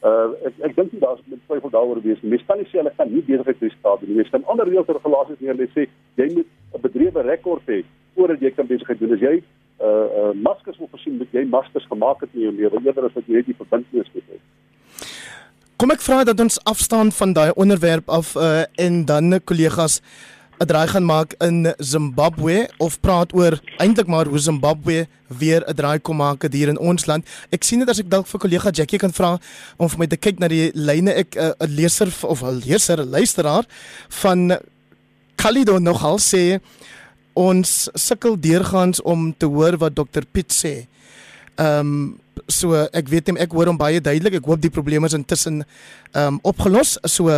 Uh 0.07 0.49
ek 0.49 0.59
ek 0.69 0.75
dink 0.77 0.93
nie 0.93 1.03
daar's 1.03 1.23
met 1.27 1.43
twyfel 1.49 1.73
daaroor 1.75 2.01
wees. 2.05 2.21
Mens 2.23 2.45
kan 2.49 2.61
nie 2.61 2.69
sê 2.71 2.81
hulle 2.81 2.93
gaan 2.97 3.13
nie 3.13 3.25
besigheid 3.29 3.63
staat 3.79 4.01
doen 4.01 4.13
nie. 4.13 4.19
Mens 4.21 4.33
kan 4.35 4.45
ander 4.53 4.69
reëls 4.69 4.91
en 4.91 4.99
regulasies 4.99 5.41
neer 5.41 5.57
lê 5.59 5.69
sê 5.75 5.87
jy 6.21 6.29
moet 6.35 6.51
'n 6.75 6.83
bedrywe 6.87 7.23
rekord 7.31 7.73
hê 7.73 7.83
voordat 8.15 8.41
jy 8.41 8.51
kan 8.51 8.67
besigheid 8.67 9.01
doen. 9.01 9.15
As 9.17 9.25
jy 9.29 9.37
uh 9.87 10.09
uh 10.21 10.33
maskers 10.49 10.79
wil 10.79 10.89
voorsien, 10.93 11.17
moet 11.17 11.33
jy 11.33 11.45
maskers 11.45 11.89
gemaak 11.93 12.21
het 12.21 12.31
in 12.35 12.47
jou 12.47 12.53
lewe 12.53 12.81
eerder 12.85 13.09
as 13.09 13.17
wat 13.19 13.27
jy 13.27 13.43
die 13.43 13.57
verbintenis 13.57 14.13
het. 14.15 14.25
Kom 15.77 15.93
ek 15.93 16.01
vra 16.01 16.23
dat 16.25 16.39
ons 16.41 16.55
afstaan 16.65 17.11
van 17.13 17.35
daai 17.37 17.51
onderwerp 17.53 18.07
af 18.09 18.31
uh 18.41 18.63
en 18.81 19.05
dan 19.05 19.41
kollegas 19.45 20.01
'n 20.59 20.67
draai 20.67 20.89
gaan 20.89 21.05
maak 21.05 21.35
in 21.39 21.75
Zimbabwe 21.79 22.69
of 22.79 23.01
praat 23.01 23.35
oor 23.35 23.61
eintlik 23.77 24.07
maar 24.07 24.27
hoe 24.27 24.39
Zimbabwe 24.39 25.07
weer 25.29 25.61
'n 25.69 25.75
draai 25.75 25.99
kom 26.01 26.17
maak 26.17 26.49
hier 26.53 26.69
in 26.69 26.79
ons 26.79 27.07
land. 27.07 27.29
Ek 27.51 27.63
sien 27.63 27.79
dit 27.79 27.89
as 27.89 27.99
ek 27.99 28.09
dalk 28.11 28.27
vir 28.27 28.41
kollega 28.41 28.71
Jackie 28.71 28.99
kan 28.99 29.13
vra 29.13 29.39
om 29.77 29.89
vir 29.89 29.99
my 29.99 30.07
te 30.07 30.17
kyk 30.17 30.39
na 30.39 30.49
die 30.49 30.71
lyne 30.75 31.13
ek 31.13 31.37
eh, 31.37 31.53
'n 31.53 31.55
uh, 31.61 31.77
leser 31.77 32.09
of 32.23 32.43
'n 32.43 32.63
leser, 32.65 32.99
'n 33.01 33.11
luisteraar 33.11 33.65
van 34.09 34.59
Kalido 35.37 35.79
nogal 35.79 36.19
sê 36.19 36.59
ons 37.35 37.89
sukkel 37.95 38.41
deurgangs 38.41 39.03
om 39.03 39.35
te 39.37 39.47
hoor 39.47 39.77
wat 39.77 39.95
Dr 39.95 40.25
Piet 40.33 40.53
sê. 40.53 40.87
Ehm 41.59 41.81
um, 41.81 42.21
so 42.49 42.75
ek 42.93 43.09
weet 43.09 43.31
hom 43.31 43.39
ek 43.41 43.53
hoor 43.53 43.71
hom 43.71 43.79
baie 43.81 44.01
duidelik. 44.01 44.39
Ek 44.41 44.49
hoop 44.49 44.63
die 44.63 44.73
probleem 44.73 45.05
is 45.09 45.17
intussen 45.17 45.63
ehm 46.13 46.37
um, 46.37 46.41
opgelos. 46.43 46.97
So 47.05 47.31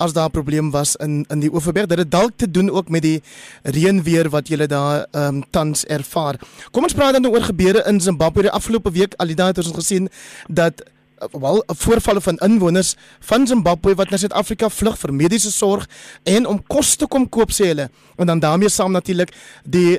as 0.00 0.12
daar 0.12 0.28
'n 0.28 0.36
probleem 0.36 0.70
was 0.70 0.96
in 0.96 1.24
in 1.28 1.40
die 1.40 1.52
Oeverberg 1.52 1.86
dit 1.86 2.10
dalk 2.10 2.32
te 2.36 2.50
doen 2.50 2.70
ook 2.70 2.88
met 2.88 3.02
die 3.02 3.22
reënweer 3.62 4.30
wat 4.30 4.48
julle 4.48 4.66
daar 4.66 5.06
ehm 5.12 5.26
um, 5.26 5.44
tans 5.50 5.84
ervaar. 5.84 6.40
Kom 6.70 6.82
ons 6.82 6.94
praat 6.94 7.12
dan 7.12 7.26
oor 7.26 7.42
gebeure 7.42 7.84
in 7.86 8.00
Zimbabwe 8.00 8.42
die 8.42 8.50
afgelope 8.50 8.90
week. 8.90 9.14
Alida 9.16 9.46
het 9.46 9.58
ons 9.58 9.72
gesien 9.74 10.08
dat 10.48 10.82
wel 11.30 11.62
voorvalle 11.66 12.20
van 12.20 12.36
inwoners 12.36 12.94
van 13.18 13.46
Zimbabwe 13.46 13.94
wat 13.94 14.10
na 14.10 14.16
Suid-Afrika 14.16 14.70
vlug 14.70 14.96
vir 14.98 15.12
mediese 15.14 15.52
sorg 15.52 15.86
en 16.22 16.46
om 16.46 16.62
kos 16.66 16.94
te 16.96 17.06
kom 17.06 17.28
koop 17.28 17.52
sê 17.52 17.70
hulle 17.72 17.90
en 18.16 18.26
dan 18.26 18.40
daarmee 18.40 18.68
saam 18.68 18.92
natuurlik 18.92 19.32
die 19.64 19.98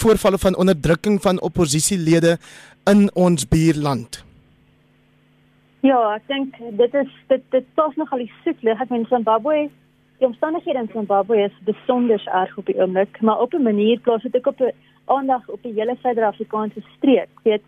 voorvalle 0.00 0.38
van 0.38 0.56
onderdrukking 0.56 1.20
van 1.22 1.40
oppositielede 1.40 2.38
in 2.84 3.10
ons 3.14 3.48
buurland. 3.48 4.24
Ja, 5.82 5.98
ek 6.14 6.26
dink 6.30 6.58
dit 6.78 6.94
is 6.94 7.12
dit 7.30 7.42
dit 7.50 7.66
pas 7.74 7.94
nog 7.98 8.12
al 8.14 8.24
die 8.24 8.32
siekte. 8.42 8.70
Ek 8.70 8.90
meen 8.90 9.06
Zimbabwe, 9.10 9.68
die 10.18 10.26
omstandighede 10.26 10.84
in 10.84 10.90
Zimbabwe 10.92 11.40
is 11.48 11.56
besonder 11.66 12.22
erg 12.30 12.56
op 12.58 12.66
die 12.70 12.78
oomblik, 12.78 13.20
maar 13.20 13.40
op 13.42 13.54
'n 13.54 13.62
manier 13.62 14.00
plaas 14.00 14.22
dit 14.22 14.36
ook 14.36 14.46
op 14.46 14.60
'n 14.60 14.74
aandag 15.04 15.48
op 15.48 15.62
die 15.62 15.72
hele 15.72 15.96
Suid-Afrikaanse 16.02 16.82
streek. 16.96 17.28
Weet, 17.42 17.62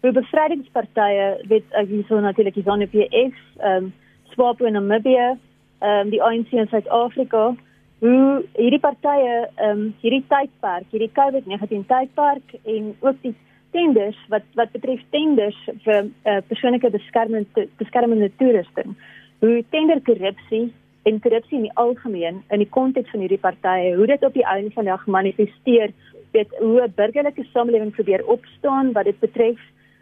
hoe 0.00 0.12
bevrydingspartye, 0.12 1.40
weet 1.48 1.64
ek 1.70 1.88
hierso 1.88 2.20
natuurlik 2.20 2.54
die 2.54 2.62
ZANU-PF, 2.62 3.34
ehm 3.58 3.84
um, 3.84 3.92
SWAPO 4.30 4.64
in 4.64 4.72
Namibië, 4.72 5.38
ehm 5.78 6.00
um, 6.00 6.10
die 6.10 6.22
ANC 6.22 6.50
in 6.50 6.68
Suid-Afrika, 6.68 7.54
hoe 7.98 8.44
hierdie 8.52 8.80
partye 8.80 9.48
ehm 9.54 9.70
um, 9.70 9.94
hierdie 10.00 10.24
tydperk, 10.28 10.84
hierdie 10.90 11.12
COVID-19 11.12 11.86
tydperk 11.86 12.54
en 12.64 12.94
ook 13.00 13.22
die 13.22 13.34
tenders 13.70 14.18
wat 14.28 14.42
wat 14.54 14.72
betref 14.72 15.02
tenders 15.10 15.58
vir 15.84 16.08
uh, 16.24 16.40
persoonlike 16.48 16.90
beskermende 16.90 17.68
beskermende 17.78 18.30
toerusting. 18.38 18.96
Hoe 19.40 19.64
tenderkorrupsie 19.70 20.72
en 21.06 21.20
korrupsie 21.20 21.58
in 21.58 21.68
die 21.68 21.76
algemeen 21.82 22.42
in 22.50 22.62
die 22.64 22.70
konteks 22.78 23.10
van 23.10 23.20
hierdie 23.20 23.42
partye, 23.42 23.94
hoe 23.96 24.06
dit 24.06 24.24
op 24.24 24.34
die 24.34 24.46
einde 24.46 24.72
van 24.74 24.88
die 24.88 24.92
dag 24.92 25.06
manifesteer, 25.06 25.92
weet 26.32 26.56
hoe 26.58 26.82
'n 26.82 26.92
burgerlike 26.96 27.44
samelewing 27.52 27.92
probeer 27.94 28.26
opstaan 28.26 28.92
wat 28.92 29.04
dit 29.04 29.20
betref. 29.20 29.60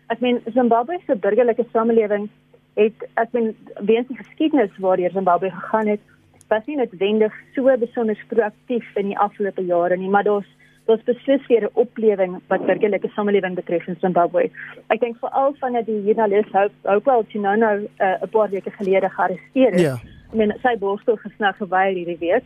Ek 0.08 0.20
meen 0.20 0.40
Zimbabwe 0.54 0.98
se 1.06 1.16
burgerlike 1.16 1.64
samelewing 1.72 2.28
het 2.74 3.06
ek 3.14 3.32
meen 3.32 3.56
weens 3.80 4.08
die 4.08 4.16
geskiedenis 4.16 4.78
waardeur 4.78 5.10
Zimbabwe 5.10 5.50
gegaan 5.50 5.86
het, 5.86 6.00
was 6.48 6.66
nie 6.66 6.76
noodwendig 6.76 7.32
so 7.54 7.76
besonder 7.78 8.24
proaktief 8.28 8.96
in 8.96 9.12
die 9.12 9.18
afgelope 9.18 9.64
jare 9.64 9.96
nie, 9.96 10.08
maar 10.08 10.24
daar's 10.24 10.50
daar's 10.84 11.04
beslis 11.04 11.46
weer 11.46 11.64
'n 11.64 11.70
oplewing 11.72 12.40
wat 12.46 12.66
burgerlike 12.66 13.08
samelewing 13.08 13.54
betref 13.54 13.86
in 13.86 13.96
Zimbabwe. 14.00 14.50
Ek 14.88 15.00
dink 15.00 15.16
veral 15.18 15.54
vanaf 15.60 15.84
die 15.84 16.02
joernalis 16.04 16.52
Hope 16.82 17.04
wel 17.04 17.24
Chinono 17.28 17.70
uh, 17.98 18.22
'n 18.22 18.28
paar 18.28 18.50
weke 18.50 18.70
gelede 18.70 19.08
gearresteer 19.08 19.72
is. 19.72 19.80
Ja. 19.80 19.96
I 20.32 20.36
mean, 20.36 20.52
sy 20.62 20.76
borstel 20.78 21.16
gesnag 21.16 21.56
geweier 21.56 21.94
hierdie 21.94 22.18
week. 22.18 22.44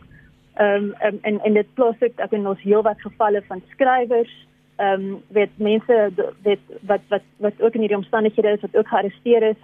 Ehm 0.55 0.75
um, 0.75 0.95
um, 1.05 1.19
en 1.21 1.39
en 1.43 1.53
dit 1.53 1.73
plaas 1.73 1.99
ek 1.99 2.19
ek 2.19 2.31
in 2.31 2.47
ons 2.47 2.61
heelwat 2.61 3.01
gevalle 3.01 3.41
van 3.47 3.61
skrywers 3.71 4.33
ehm 4.77 4.93
um, 4.93 5.23
weet 5.27 5.49
mense 5.57 6.11
weet 6.43 6.59
wat 6.81 7.01
wat 7.09 7.25
wat 7.37 7.61
ook 7.61 7.73
in 7.73 7.81
hierdie 7.81 7.97
omstandighede 7.97 8.49
is 8.49 8.61
wat 8.61 8.75
ook 8.75 8.87
gearresteer 8.87 9.43
is. 9.43 9.59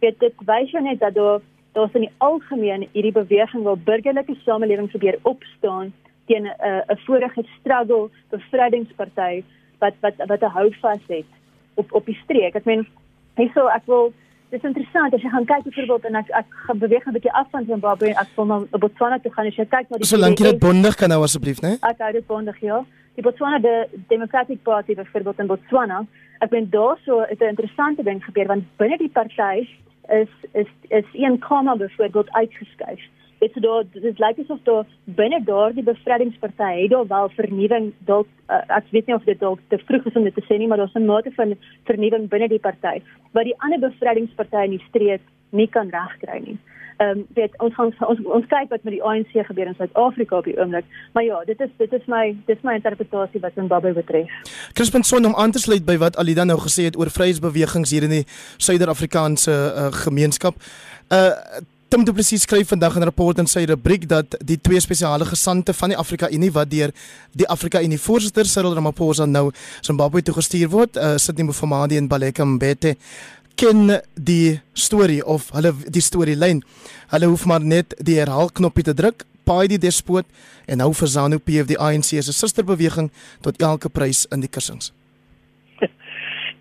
Weet 0.00 0.18
dit 0.20 0.34
wys 0.46 0.70
jou 0.70 0.82
net 0.82 1.00
dat 1.00 1.14
daar 1.14 1.40
daar's 1.72 1.94
in 1.94 2.06
die 2.08 2.16
algemeen 2.18 2.88
hierdie 2.92 3.12
beweging 3.12 3.62
waar 3.62 3.78
burgerlike 3.78 4.34
samelewing 4.44 4.88
probeer 4.88 5.18
opstaan 5.22 5.92
teen 6.26 6.44
'n 6.44 6.54
uh, 6.68 6.82
'n 6.92 6.98
vorige 7.06 7.42
struggle 7.58 8.10
bevrydingsparty 8.30 9.44
wat 9.78 9.94
wat 10.00 10.14
wat 10.26 10.42
'n 10.42 10.56
houvas 10.58 11.02
het 11.06 11.30
op 11.74 11.92
op 11.92 12.06
die 12.06 12.18
streek. 12.24 12.54
Ek 12.54 12.64
meen 12.64 12.86
hyso 13.34 13.66
ek 13.66 13.86
wil 13.86 14.12
dis 14.50 14.62
interessant 14.62 15.14
as 15.14 15.22
jy 15.22 15.28
gaan 15.28 15.44
kyk 15.44 15.64
byvoorbeeld 15.64 16.04
en 16.04 16.14
ek 16.14 16.28
ek 16.30 16.46
gaan 16.66 16.78
beweeg 16.78 17.06
'n 17.06 17.12
bietjie 17.12 17.32
af 17.32 17.50
van 17.50 17.64
Zimbabwe 17.64 18.06
en 18.08 18.20
ek 18.24 18.28
wil 18.36 18.46
na 18.46 18.78
Botswana 18.78 19.18
toe 19.18 19.32
gaan 19.32 19.46
as 19.46 19.56
jy 19.56 19.66
kyk 19.66 19.90
na 19.90 19.96
die 19.96 20.06
Solank 20.06 20.38
jy 20.38 20.50
dit 20.50 20.58
bondig 20.58 20.94
kan 20.94 21.08
nou 21.08 21.22
asseblief, 21.22 21.60
né? 21.60 21.72
Ek 21.82 21.98
hou 21.98 22.12
dit 22.12 22.26
bondig, 22.26 22.60
ja. 22.60 22.84
Die 23.14 23.22
Botswana 23.22 23.58
de 23.58 23.88
Democratic 24.08 24.62
Party 24.62 24.94
byvoorbeeld 24.94 25.38
in 25.38 25.46
Botswana. 25.46 26.06
Ek 26.40 26.50
ben 26.50 26.70
daar 26.70 26.98
so 27.04 27.20
'n 27.20 27.48
interessante 27.48 28.02
ding 28.02 28.24
gebeur 28.24 28.46
want 28.46 28.64
binne 28.76 28.96
die 28.98 29.08
party 29.08 29.66
is 30.08 30.28
is 30.52 30.68
is 30.88 31.04
een 31.12 31.38
kamma 31.38 31.76
byvoorbeeld 31.76 32.30
uitgeskuif 32.30 33.00
dit 33.46 33.54
so 33.54 33.64
daar 33.64 33.84
dit 33.94 34.22
lyk 34.24 34.42
asof 34.44 34.62
daar 34.68 34.84
binne 35.20 35.40
daardie 35.50 35.86
bevrydingsparty 35.86 36.72
het 36.82 36.90
daar 36.94 37.06
wel 37.14 37.32
vernuwing 37.38 37.92
dalk 38.10 38.28
uh, 38.50 38.62
ek 38.78 38.90
weet 38.90 39.06
nie 39.06 39.18
of 39.18 39.24
dit 39.30 39.40
dalk 39.40 39.62
te 39.72 39.78
vroeg 39.86 40.10
is 40.10 40.18
om 40.18 40.28
dit 40.28 40.34
te 40.34 40.44
sê 40.48 40.58
nie 40.58 40.68
maar 40.68 40.82
daar's 40.82 40.98
'n 40.98 41.10
mate 41.12 41.32
van 41.38 41.56
vernuwing 41.90 42.28
binne 42.28 42.48
die 42.48 42.64
party 42.68 43.00
wat 43.32 43.44
die 43.44 43.58
ander 43.64 43.80
bevrydingspartye 43.88 44.64
in 44.64 44.76
die 44.78 44.86
streek 44.88 45.22
nie 45.50 45.68
kan 45.68 45.90
regkry 45.90 46.40
nie. 46.44 46.58
Ehm 46.96 47.18
um, 47.18 47.26
weet 47.34 47.52
ons 47.60 47.74
gaan 47.74 47.92
ons 48.08 48.20
ons 48.24 48.46
kyk 48.48 48.70
wat 48.72 48.84
met 48.88 48.94
die 48.94 49.02
ANC 49.04 49.34
gebeur 49.48 49.68
in 49.68 49.74
Suid-Afrika 49.76 50.38
op 50.38 50.46
die 50.48 50.56
oomblik. 50.56 50.84
Maar 51.12 51.24
ja, 51.24 51.42
dit 51.44 51.60
is 51.60 51.70
dit 51.76 51.92
is 51.92 52.06
my 52.06 52.36
dit 52.46 52.56
is 52.56 52.64
my 52.64 52.74
interpretasie 52.78 53.40
wat 53.40 53.52
Zimbabwe 53.54 53.92
betref. 53.92 54.32
Crispin 54.72 55.02
son 55.02 55.28
om 55.28 55.36
aan 55.36 55.52
te 55.52 55.60
sluit 55.60 55.84
by 55.84 55.98
wat 56.00 56.16
Alida 56.16 56.44
nou 56.44 56.58
gesê 56.64 56.88
het 56.88 56.96
oor 56.96 57.12
vryheidsbewegings 57.12 57.92
hier 57.92 58.08
in 58.08 58.14
die 58.16 58.24
Suider-Afrikaanse 58.56 59.52
uh, 59.52 59.88
gemeenskap. 60.04 60.54
Uh 61.12 61.64
Tim 61.88 62.02
Du 62.02 62.10
Plessis 62.12 62.42
skryf 62.42 62.68
vandag 62.68 62.96
in 62.96 63.02
'n 63.02 63.04
rapport 63.04 63.38
in 63.38 63.46
sy 63.46 63.64
rubriek 63.64 64.08
dat 64.08 64.34
die 64.44 64.60
twee 64.60 64.80
spesiale 64.80 65.24
gesante 65.24 65.72
van 65.72 65.88
die 65.88 65.96
Afrika 65.96 66.28
Unie 66.30 66.50
wat 66.52 66.70
deur 66.70 66.90
die 67.32 67.46
Afrika 67.48 67.80
Unie 67.80 67.98
voorsitter 67.98 68.44
Cyril 68.44 68.74
Ramaphosa 68.74 69.24
nou 69.24 69.52
Zimbabwe 69.80 70.22
toe 70.22 70.34
gestuur 70.34 70.68
word, 70.68 70.96
uh, 70.96 71.16
sit 71.16 71.36
nie 71.36 71.44
Mufamadi 71.44 71.96
en 71.96 72.08
Baleka 72.08 72.44
Mbete 72.44 72.96
ken 73.54 74.00
die 74.14 74.60
storie 74.72 75.24
of 75.24 75.50
hulle 75.52 75.72
die 75.88 76.00
storielyn. 76.00 76.62
Hulle 77.08 77.26
hoef 77.26 77.46
maar 77.46 77.60
net 77.60 77.94
die 78.02 78.18
herhaal 78.18 78.50
knoppie 78.50 78.82
te 78.82 78.94
druk, 78.94 79.24
paai 79.44 79.68
die 79.68 79.78
despoot 79.78 80.26
en 80.66 80.78
nou 80.78 80.92
vir 80.92 81.08
ZANU 81.08 81.38
PF 81.38 81.66
die 81.66 81.78
ANC 81.78 82.04
se 82.18 82.32
susterbeweging 82.32 83.12
tot 83.42 83.62
elke 83.62 83.88
prys 83.88 84.26
in 84.32 84.40
die 84.40 84.50
kussings. 84.50 84.92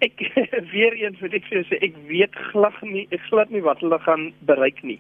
Ek 0.05 0.21
weer 0.73 0.93
eens 0.93 1.19
wil 1.19 1.33
ek 1.33 1.49
sê 1.49 1.81
ek 1.81 1.97
weet 2.07 2.35
glad 2.51 2.77
nie 2.83 3.07
ek 3.09 3.21
glad 3.29 3.49
nie 3.49 3.61
wat 3.61 3.81
hulle 3.81 3.99
gaan 4.05 4.31
bereik 4.45 4.83
nie. 4.83 4.99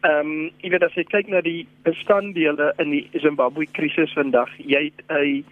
Ehm 0.00 0.20
um, 0.20 0.50
jy 0.64 0.70
weet 0.72 0.84
as 0.86 0.94
jy 0.96 1.04
kyk 1.04 1.26
na 1.28 1.40
die 1.44 1.66
bestanddele 1.84 2.70
in 2.80 2.92
die 2.94 3.20
Zimbabwe 3.20 3.66
krisis 3.76 4.12
vandag, 4.16 4.48
jy 4.56 4.86
het 4.88 5.02
'n 5.12 5.44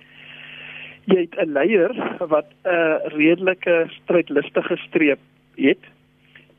jy 1.12 1.18
het 1.20 1.36
'n 1.36 1.52
leier 1.52 1.92
wat 2.32 2.48
'n 2.64 2.68
uh, 2.68 2.96
redelike 3.12 3.90
strydlustige 3.98 4.76
streep 4.86 5.20
het. 5.56 5.84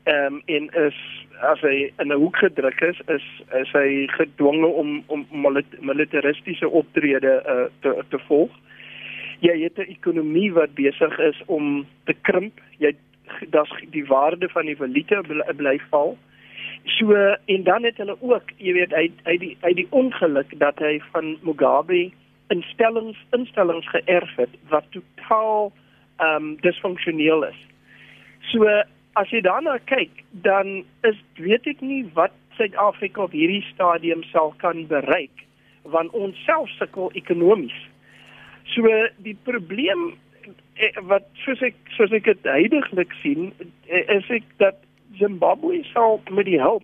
Ehm 0.04 0.34
um, 0.34 0.42
en 0.46 0.70
is 0.86 0.98
as 1.42 1.60
hy 1.60 1.90
in 1.98 2.12
'n 2.12 2.20
hoek 2.22 2.36
gedruk 2.36 2.80
is, 2.80 2.98
is 3.08 3.26
is 3.58 3.70
hy 3.72 4.06
gedwonge 4.06 4.66
om 4.66 5.02
om 5.06 5.26
militaristiese 5.80 6.68
optrede 6.68 7.42
uh, 7.42 7.66
te 7.80 8.04
te 8.08 8.18
volg. 8.18 8.50
Jy 9.40 9.62
het 9.62 9.78
'n 9.78 9.90
ekonomie 9.90 10.52
wat 10.52 10.74
besig 10.74 11.18
is 11.18 11.42
om 11.46 11.86
te 12.04 12.14
krimp. 12.22 12.60
Jy 12.78 12.94
daar's 13.50 13.72
die 13.90 14.06
waarde 14.06 14.48
van 14.48 14.66
die 14.66 14.76
valuta 14.76 15.22
bly 15.56 15.80
val. 15.90 16.18
So 16.84 17.12
en 17.44 17.62
dan 17.62 17.84
het 17.84 17.96
hulle 17.96 18.16
ook, 18.20 18.52
jy 18.56 18.72
weet, 18.72 18.94
hy 18.96 19.10
hy 19.24 19.36
die 19.40 19.56
hy 19.60 19.72
die 19.76 19.88
ongeluk 19.90 20.52
dat 20.58 20.78
hy 20.80 20.98
van 21.12 21.36
Mugabe 21.44 22.08
instellings 22.50 23.18
instellings 23.36 23.88
geërf 23.92 24.32
het 24.36 24.56
wat 24.72 24.88
totaal 24.96 25.70
ehm 26.20 26.36
um, 26.36 26.56
disfunksioneel 26.64 27.44
is. 27.48 27.60
So 28.52 28.66
as 29.18 29.30
jy 29.30 29.42
daarna 29.44 29.78
kyk, 29.84 30.24
dan 30.30 30.82
is 31.06 31.18
weet 31.36 31.66
ek 31.66 31.80
nie 31.84 32.04
wat 32.16 32.34
Suid-Afrika 32.56 33.22
op 33.24 33.36
hierdie 33.36 33.64
stadium 33.72 34.22
sal 34.32 34.52
kan 34.60 34.86
bereik 34.88 35.46
want 35.88 36.12
ons 36.12 36.36
self 36.44 36.68
sukkel 36.76 37.08
ekonomies. 37.16 37.76
So 38.74 38.88
die 39.24 39.36
probleem 39.44 40.12
eh, 40.76 40.92
wat 41.08 41.24
soos 41.44 41.62
ek 41.64 41.78
soos 41.96 42.12
ek 42.12 42.28
dit 42.28 42.48
heidaglik 42.48 43.14
sien, 43.22 43.50
eh, 43.88 44.04
is 44.16 44.28
ek 44.30 44.46
dat 44.62 44.76
Zimbabwe 45.18 45.82
sal 45.92 46.20
met 46.30 46.44
die 46.44 46.60
hulp 46.60 46.82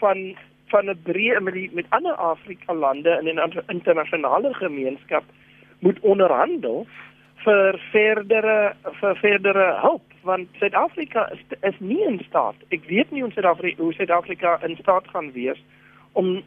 van 0.00 0.36
van 0.68 0.90
'n 0.90 1.00
breë 1.02 1.40
met 1.40 1.54
die, 1.54 1.70
met 1.72 1.86
ander 1.88 2.12
Afrika 2.12 2.74
lande 2.74 3.18
in 3.20 3.40
'n 3.40 3.62
internasionale 3.66 4.54
gemeenskap 4.54 5.24
moet 5.78 6.00
onderhandel 6.00 6.86
vir 7.44 7.78
verdere 7.92 8.74
vir 9.00 9.16
verdere 9.16 9.78
hulp 9.80 10.02
want 10.22 10.48
Suid-Afrika 10.58 11.30
is 11.32 11.42
is 11.60 11.78
nie 11.78 12.02
in 12.04 12.20
staat. 12.28 12.54
Ek 12.68 12.84
weet 12.84 13.10
nie 13.10 13.22
hoe 13.22 13.32
Suid-Afrika 13.32 13.82
hoe 13.82 13.92
Suid-Afrika 13.92 14.58
in 14.66 14.76
staat 14.76 15.08
gaan 15.08 15.32
wees 15.32 15.62
om 16.12 16.42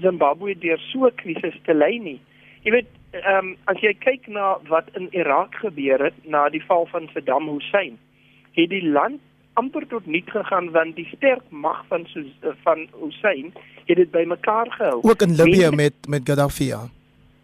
Zimbabwe 0.00 0.58
deur 0.58 0.78
so 0.78 1.06
'n 1.06 1.14
krisis 1.14 1.58
te 1.64 1.74
lei 1.74 1.98
nie. 1.98 2.20
Jy 2.62 2.70
weet, 2.70 2.90
ehm 3.10 3.38
um, 3.38 3.56
as 3.64 3.80
jy 3.80 3.94
kyk 3.94 4.26
na 4.26 4.58
wat 4.68 4.88
in 4.94 5.08
Irak 5.10 5.54
gebeur 5.54 6.04
het 6.04 6.14
na 6.24 6.48
die 6.48 6.64
val 6.64 6.86
van 6.86 7.08
Saddam 7.12 7.48
Hussein, 7.48 7.98
het 8.52 8.70
die 8.70 8.86
land 8.88 9.20
amper 9.54 9.86
tot 9.86 10.06
niet 10.06 10.30
gegaan 10.30 10.70
want 10.70 10.96
die 10.96 11.08
sterk 11.16 11.42
mag 11.48 11.84
van 11.88 12.06
van 12.64 12.86
Hussein 13.00 13.52
het 13.84 13.96
dit 13.96 14.10
bymekaar 14.10 14.70
gehou. 14.70 14.98
Ook 15.02 15.22
in 15.22 15.34
Libië 15.34 15.70
met 15.70 15.94
met 16.08 16.20
Gaddafi. 16.24 16.64
Ja. 16.64 16.88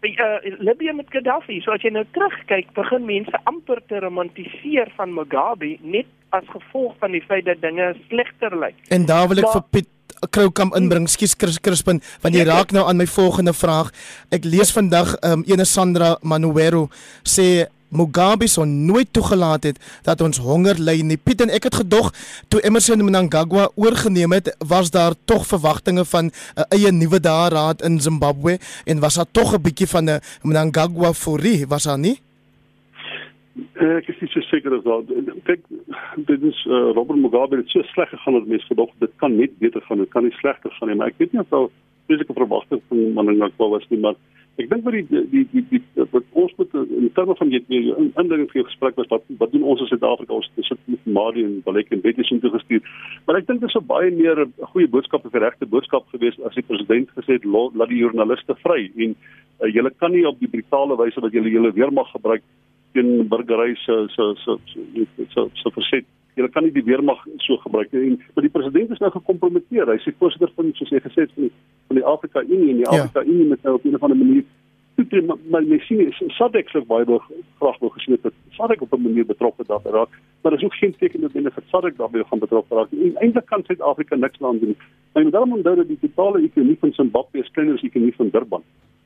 Uh, 0.01 0.59
Libië 0.59 0.93
met 0.93 1.05
Gaddafi. 1.09 1.59
So 1.61 1.71
as 1.71 1.83
jy 1.83 1.91
nou 1.91 2.05
terugkyk, 2.11 2.71
begin 2.73 3.05
mense 3.05 3.39
amper 3.43 3.81
te 3.87 3.99
romantiseer 3.99 4.91
van 4.95 5.13
Mugabe 5.13 5.77
net 5.81 6.07
as 6.29 6.47
gevolg 6.47 6.95
van 6.99 7.11
die 7.11 7.23
feit 7.27 7.45
dat 7.45 7.61
dinge 7.61 7.95
slegter 8.07 8.59
lyk. 8.59 8.77
En 8.87 9.05
daar 9.05 9.27
wil 9.27 9.41
ek 9.41 9.49
maar, 9.49 9.59
vir 9.59 9.65
Piet 9.69 9.89
Kroukamp 10.29 10.75
inbring. 10.75 11.07
Skus 11.09 11.35
Crispin, 11.35 12.01
want 12.21 12.35
jy 12.35 12.43
ja, 12.43 12.53
raak 12.53 12.71
nou 12.75 12.85
aan 12.87 12.99
my 12.99 13.07
volgende 13.07 13.53
vraag. 13.53 13.91
Ek 14.35 14.47
lees 14.47 14.73
vandag 14.75 15.15
ehm 15.19 15.39
um, 15.39 15.43
ene 15.47 15.65
Sandra 15.65 16.17
Manuero 16.21 16.87
sê 17.23 17.67
Mugabe 17.89 18.47
sou 18.47 18.65
nooit 18.67 19.09
toegelaat 19.13 19.63
het 19.63 19.79
dat 20.05 20.21
ons 20.21 20.37
honger 20.37 20.77
ly 20.77 20.99
nie. 21.01 21.17
Piet 21.17 21.41
en 21.41 21.49
ek 21.49 21.69
het 21.69 21.79
gedog 21.81 22.11
toe 22.47 22.61
Emmerson 22.61 23.01
Mnangagwa 23.03 23.69
oorgeneem 23.75 24.31
het, 24.37 24.53
was 24.67 24.91
daar 24.91 25.17
tog 25.25 25.47
verwagtinge 25.49 26.05
van 26.05 26.25
'n 26.25 26.31
uh, 26.57 26.63
eie 26.69 26.91
nuwe 26.91 27.19
daaraad 27.19 27.81
in 27.81 27.99
Zimbabwe 27.99 28.59
en 28.85 28.99
was 28.99 29.15
daar 29.15 29.31
tog 29.31 29.53
'n 29.53 29.61
bietjie 29.61 29.87
van 29.87 30.09
'n 30.09 30.19
Mnangagwa 30.43 31.13
furie, 31.13 31.67
was 31.67 31.83
daar 31.83 31.99
nie? 31.99 32.19
Ek 33.73 34.07
is 34.07 34.19
nie 34.21 34.29
so 34.29 34.41
seker 34.41 34.73
as 34.77 34.83
dat 34.83 35.05
kyk 35.43 35.61
dit 36.15 36.41
is 36.43 36.65
uh, 36.65 36.91
Robert 36.95 37.19
Mugabe 37.19 37.57
het 37.57 37.69
so 37.69 37.81
sleg 37.81 38.09
gegaan 38.09 38.33
dat 38.33 38.47
mense 38.47 38.65
gedog 38.65 38.89
dit 38.99 39.11
kan 39.15 39.35
net 39.35 39.57
beter 39.57 39.81
gaan, 39.81 39.97
dit 39.97 40.09
kan 40.09 40.23
nie 40.23 40.35
slegter 40.39 40.71
gaan 40.71 40.87
nie, 40.87 40.97
maar 40.97 41.07
ek 41.07 41.17
weet 41.17 41.31
nie 41.31 41.41
of 41.41 41.49
daar 41.49 41.67
fisieke 42.07 42.33
verwagtinge 42.33 42.81
van 42.87 42.97
Mnangagwa 43.13 43.69
was 43.69 43.87
nie, 43.89 43.99
maar 43.99 44.15
Ek 44.59 44.67
dink 44.67 44.83
wat 44.83 44.95
die 44.97 45.21
die 45.31 45.45
die 45.53 45.61
die 45.69 45.79
wat 46.11 46.25
ons 46.41 46.51
moet 46.59 46.73
in 46.75 47.11
terme 47.15 47.35
van 47.39 47.51
jy 47.53 47.61
in 47.69 48.09
indring 48.19 48.49
vir 48.51 48.65
gesprek 48.67 48.97
was 48.99 49.07
wat 49.13 49.23
wat 49.39 49.53
doen 49.53 49.63
ons 49.71 49.79
in 49.85 49.87
Suid-Afrika 49.87 50.35
ons 50.35 50.49
sit 50.67 50.81
met 50.91 51.05
Marie 51.17 51.45
en 51.47 51.61
Balek 51.63 51.93
en 51.95 52.01
Betty 52.03 52.25
sin 52.27 52.41
toe 52.43 52.51
gestuur. 52.51 52.83
Maar 53.25 53.39
ek 53.39 53.47
dink 53.47 53.63
dit 53.63 53.69
is 53.69 53.77
'n 53.79 53.87
baie 53.87 54.11
meer 54.11 54.43
'n 54.43 54.51
goeie 54.73 54.91
boodskap 54.95 55.25
of 55.25 55.33
'n 55.33 55.43
regte 55.45 55.65
boodskap 55.65 56.11
gewees 56.11 56.39
as 56.43 56.55
die 56.59 56.67
president 56.67 57.07
gesê 57.15 57.39
het 57.39 57.45
laat 57.45 57.89
die 57.89 58.03
joernaliste 58.03 58.55
vry 58.65 58.91
en 58.97 59.15
uh, 59.15 59.71
julle 59.71 59.91
kan 59.95 60.11
nie 60.11 60.27
op 60.27 60.39
die 60.39 60.51
brutale 60.51 60.97
wyse 60.97 61.21
wat 61.21 61.31
julle 61.31 61.49
julle 61.49 61.71
weermag 61.71 62.11
gebruik 62.11 62.43
teen 62.93 63.27
burgery 63.29 63.75
se 63.75 64.07
se 64.15 64.33
se 64.43 64.57
se 65.33 65.49
se 65.53 65.71
verset 65.71 66.05
jy 66.39 66.49
kan 66.53 66.63
nie 66.63 66.73
die 66.75 66.85
weermag 66.87 67.19
so 67.45 67.57
gebruik 67.63 67.91
nie. 67.91 68.17
Maar 68.33 68.47
die 68.47 68.53
president 68.53 68.95
is 68.95 69.01
nou 69.03 69.11
gekompromiteer. 69.11 69.91
Hy 69.91 69.99
sê 70.03 70.13
voorsitter 70.19 70.51
van 70.55 70.71
soos 70.77 70.93
hy 70.93 71.01
gesê 71.03 71.25
het 71.25 71.35
van 71.35 71.47
die, 71.47 71.51
van 71.91 71.99
die 71.99 72.07
Afrika 72.13 72.43
Unie 72.47 72.71
en 72.73 72.81
die 72.81 72.87
ja. 72.87 72.95
Afrika 72.95 73.23
Unie 73.25 73.47
met 73.51 73.63
nou 73.63 73.75
op 73.75 73.85
'n 73.85 73.95
of 73.95 74.03
ander 74.07 74.17
manier 74.17 74.43
toe 75.07 75.21
maar 75.21 75.63
my 75.63 75.79
sien 75.79 75.99
is 76.07 76.17
SADC 76.35 76.69
sou 76.69 76.83
baie 76.85 77.05
graag 77.59 77.77
wou 77.79 77.91
gesien 77.91 78.17
het 78.21 78.33
SADC 78.57 78.81
op 78.81 78.93
'n 78.93 79.01
manier 79.01 79.25
betrokke 79.25 79.63
daar 79.67 79.81
raak. 79.83 80.09
Maar 80.41 80.51
daar 80.51 80.59
is 80.59 80.65
ook 80.65 80.73
geen 80.73 80.95
teken 80.97 81.21
dat 81.21 81.31
binne 81.31 81.51
vir 81.51 81.63
SADC 81.71 81.97
daarbey 81.97 82.23
gaan 82.23 82.39
betrokke 82.39 82.75
raak. 82.75 82.91
En 82.91 83.15
eintlik 83.15 83.45
kan 83.45 83.63
Suid-Afrika 83.63 84.15
niks 84.15 84.41
aan 84.41 84.59
doen. 84.59 84.75
Maar 85.13 85.23
jy 85.23 85.23
moet 85.23 85.31
dan 85.31 85.53
onthou 85.53 85.75
dat 85.75 85.87
die 85.87 85.99
totale 85.99 86.43
ekonomie 86.43 86.77
van 86.79 86.93
Zimbabwe 86.93 87.39
is 87.39 87.51
kleiner 87.51 87.75
as 87.75 87.81
die 87.81 87.89
ekonomie 87.89 88.15
van 88.15 88.29
Durban 88.29 88.63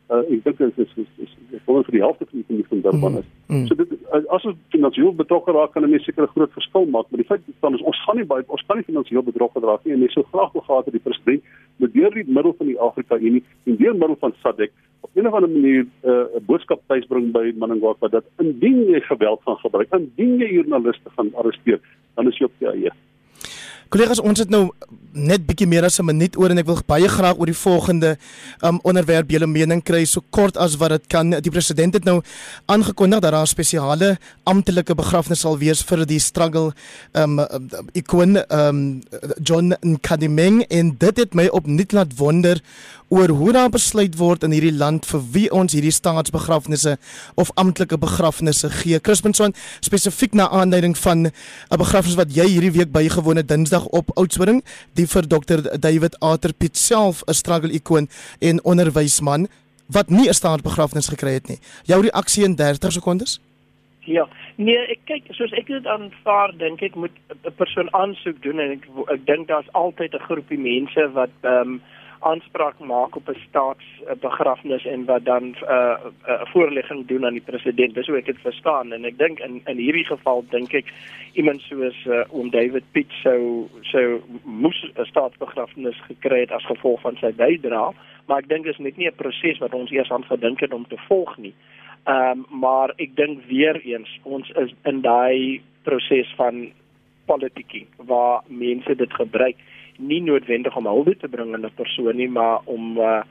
uh, 0.10 0.24
ek 0.36 0.44
dink 0.44 0.58
dit 0.58 0.78
is 0.78 0.94
is 0.98 1.12
is 1.26 1.62
volgens 1.66 1.88
vir 1.88 1.98
die 1.98 2.04
helfte 2.04 2.26
van 2.30 2.44
die 2.48 2.66
van 2.70 2.82
Durban 2.82 3.18
is. 3.18 3.28
Mm, 3.48 3.58
mm. 3.58 3.68
So 3.68 3.76
dit 3.76 3.90
as 4.36 4.46
ons 4.50 4.58
finansiëel 4.76 5.14
betrokke 5.16 5.52
raak 5.52 5.74
kan 5.74 5.84
'n 5.84 5.90
mens 5.90 6.04
seker 6.04 6.24
'n 6.24 6.34
groot 6.36 6.52
verskil 6.52 6.86
maak, 6.86 7.06
maar 7.10 7.22
die 7.22 7.30
feit 7.32 7.42
dan 7.60 7.74
is 7.74 7.82
ons 7.82 8.04
gaan 8.06 8.18
nie 8.18 8.26
baie 8.26 8.44
ons 8.48 8.66
kan 8.68 8.78
nie 8.78 8.90
finansiëel 8.92 9.24
betrokke 9.24 9.60
raak 9.60 9.86
nie 9.86 9.94
en 9.94 10.00
mense 10.00 10.14
sou 10.14 10.26
graag 10.32 10.52
wil 10.54 10.62
gehad 10.62 10.86
het 10.86 10.94
die 10.94 11.06
president 11.08 11.44
met 11.78 11.94
deur 11.94 12.12
die 12.12 12.28
middel 12.28 12.54
van 12.58 12.68
die 12.68 12.80
Afrika 12.80 13.18
Unie 13.18 13.44
en 13.66 13.76
deur 13.78 13.94
middel 13.94 14.18
van 14.20 14.34
SADC 14.42 14.72
op 15.02 15.10
'n 15.14 15.28
of 15.28 15.34
ander 15.34 15.50
manier 15.50 15.86
uh, 16.04 16.12
'n 16.12 16.38
uh, 16.38 16.46
boodskap 16.46 16.82
tuisbring 16.88 17.32
by 17.32 17.54
Manangwa 17.56 17.96
dat 18.10 18.26
indien 18.38 18.86
jy 18.90 19.02
geweld 19.02 19.42
gaan 19.46 19.58
gebruik, 19.58 19.88
indien 19.92 20.38
jy 20.38 20.54
joernaliste 20.54 21.10
gaan 21.16 21.30
arresteer, 21.36 21.80
dan 22.16 22.28
is 22.28 22.38
jy 22.38 22.46
op 22.46 22.52
die 22.60 22.68
eie. 22.68 22.92
Kollegas, 23.94 24.18
ons 24.26 24.40
het 24.42 24.50
nou 24.50 24.72
net 25.14 25.44
bietjie 25.46 25.68
meer 25.70 25.86
as 25.86 26.00
'n 26.00 26.06
minuut 26.06 26.36
oor 26.38 26.50
en 26.50 26.58
ek 26.58 26.66
wil 26.66 26.82
baie 26.88 27.08
graag 27.08 27.38
oor 27.38 27.46
die 27.46 27.54
volgende 27.54 28.18
um 28.64 28.80
onderwerp 28.84 29.30
julle 29.30 29.46
mening 29.46 29.84
kry 29.84 30.06
so 30.06 30.22
kort 30.32 30.58
as 30.58 30.76
wat 30.78 30.90
dit 30.90 31.08
kan. 31.08 31.30
Die 31.30 31.52
president 31.52 31.94
het 31.94 32.04
nou 32.04 32.22
aangekondig 32.66 33.20
dat 33.20 33.32
daar 33.32 33.44
'n 33.44 33.48
spesiale 33.48 34.18
amptelike 34.46 34.96
begrafnis 34.96 35.42
sal 35.42 35.58
wees 35.58 35.84
vir 35.84 36.06
die 36.06 36.20
struggle 36.20 36.74
um 37.14 37.40
ikoon 37.94 38.42
um 38.50 39.04
John 39.44 39.76
Nkadimeng 39.82 40.66
en 40.70 40.96
dit 40.98 41.18
het 41.18 41.36
my 41.36 41.48
opnuut 41.48 41.92
laat 41.92 42.18
wonder 42.18 42.62
oor 43.10 43.30
hoe 43.30 43.52
daar 43.52 43.70
besluit 43.70 44.18
word 44.18 44.44
in 44.44 44.52
hierdie 44.52 44.74
land 44.74 45.06
vir 45.06 45.22
wie 45.32 45.52
ons 45.52 45.74
hierdie 45.74 45.92
staatsbegrafnisse 45.92 46.98
of 47.36 47.52
amptelike 47.56 47.98
begrafnisse 47.98 48.70
gee. 48.70 49.00
Crispinson 49.00 49.54
spesifiek 49.80 50.34
na 50.34 50.50
aanleiding 50.50 50.98
van 50.98 51.28
'n 51.28 51.32
begrafnis 51.78 52.16
wat 52.16 52.34
jy 52.36 52.48
hierdie 52.48 52.72
week 52.72 52.92
bygewoon 52.92 53.38
het 53.38 53.48
Dinsdag 53.48 53.83
op 53.90 54.12
Oudtshoorn, 54.18 54.62
die 54.94 55.08
vir 55.08 55.28
Dr 55.28 55.80
David 55.80 56.20
Aterpiet 56.20 56.78
self 56.78 57.24
'n 57.28 57.34
struggle 57.34 57.72
ikoon 57.72 58.08
en 58.40 58.64
onderwysman 58.64 59.48
wat 59.88 60.10
nie 60.10 60.28
'n 60.28 60.34
staatsbegrafnis 60.34 61.08
gekry 61.08 61.34
het 61.34 61.48
nie. 61.48 61.60
Jou 61.86 62.02
reaksie 62.02 62.44
in 62.44 62.56
30 62.56 62.92
sekondes? 62.92 63.40
Ja, 64.06 64.28
nee, 64.56 64.78
ek 64.92 65.00
kyk 65.08 65.24
soos 65.32 65.52
ek 65.52 65.68
dit 65.68 65.86
aanvaar, 65.88 66.52
dink 66.60 66.82
ek 66.82 66.96
moet 66.96 67.16
'n 67.32 67.56
persoon 67.56 67.94
aansoek 67.94 68.42
doen 68.44 68.60
en 68.60 68.72
ek 68.72 68.88
ek 69.14 69.26
dink 69.26 69.48
daar's 69.48 69.72
altyd 69.72 70.14
'n 70.14 70.26
groepie 70.28 70.60
mense 70.60 71.12
wat 71.12 71.36
ehm 71.42 71.60
um, 71.60 71.82
aanspraak 72.24 72.80
maak 72.80 73.16
op 73.16 73.30
'n 73.30 73.40
staatsbegrafnis 73.48 74.86
en 74.86 75.06
wat 75.06 75.26
dan 75.26 75.44
'n 75.44 75.56
uh, 75.64 75.96
'n 76.06 76.32
uh, 76.32 76.42
voorlegging 76.52 77.08
doen 77.08 77.26
aan 77.26 77.40
die 77.40 77.50
president. 77.52 77.94
Dis 77.94 78.08
hoe 78.08 78.18
ek 78.18 78.26
dit 78.26 78.40
verstaan 78.40 78.94
en 78.94 79.06
ek 79.06 79.18
dink 79.18 79.40
in 79.40 79.62
in 79.66 79.78
hierdie 79.78 80.06
geval 80.06 80.46
dink 80.50 80.74
ek 80.74 80.94
iemand 81.34 81.62
soos 81.62 82.06
uh, 82.06 82.24
oom 82.30 82.50
David 82.50 82.84
Pitt 82.92 83.12
sou 83.24 83.68
sou 83.82 84.22
moes 84.44 84.80
'n 84.84 85.06
staatsbegrafnis 85.06 86.00
gekry 86.08 86.40
het 86.40 86.52
as 86.52 86.66
gevolg 86.66 87.02
van 87.02 87.16
sy 87.16 87.32
bydrae, 87.32 87.94
maar 88.28 88.38
ek 88.38 88.50
dink 88.50 88.66
dis 88.66 88.78
net 88.78 88.98
nie 88.98 89.08
'n 89.08 89.16
proses 89.16 89.58
wat 89.58 89.74
ons 89.74 89.92
eers 89.92 90.12
aan 90.12 90.26
gedink 90.26 90.60
het 90.60 90.74
om 90.74 90.86
te 90.88 90.98
volg 91.08 91.38
nie. 91.38 91.54
Ehm 92.04 92.32
um, 92.32 92.60
maar 92.60 92.94
ek 92.98 93.16
dink 93.16 93.46
weer 93.48 93.82
eens 93.82 94.20
ons 94.24 94.50
is 94.50 94.74
in 94.84 95.02
daai 95.02 95.62
proses 95.84 96.34
van 96.36 96.72
politiek 97.26 97.88
waar 97.98 98.44
mense 98.48 98.96
dit 98.96 99.14
gebruik 99.14 99.56
nie 99.98 100.22
noodwendig 100.22 100.76
om 100.76 100.86
hulde 100.86 101.18
te 101.18 101.28
bring 101.28 101.54
aan 101.54 101.66
'n 101.66 101.76
persoon 101.76 102.16
nie, 102.16 102.30
maar 102.30 102.60
om 102.66 102.98
uh, 102.98 103.22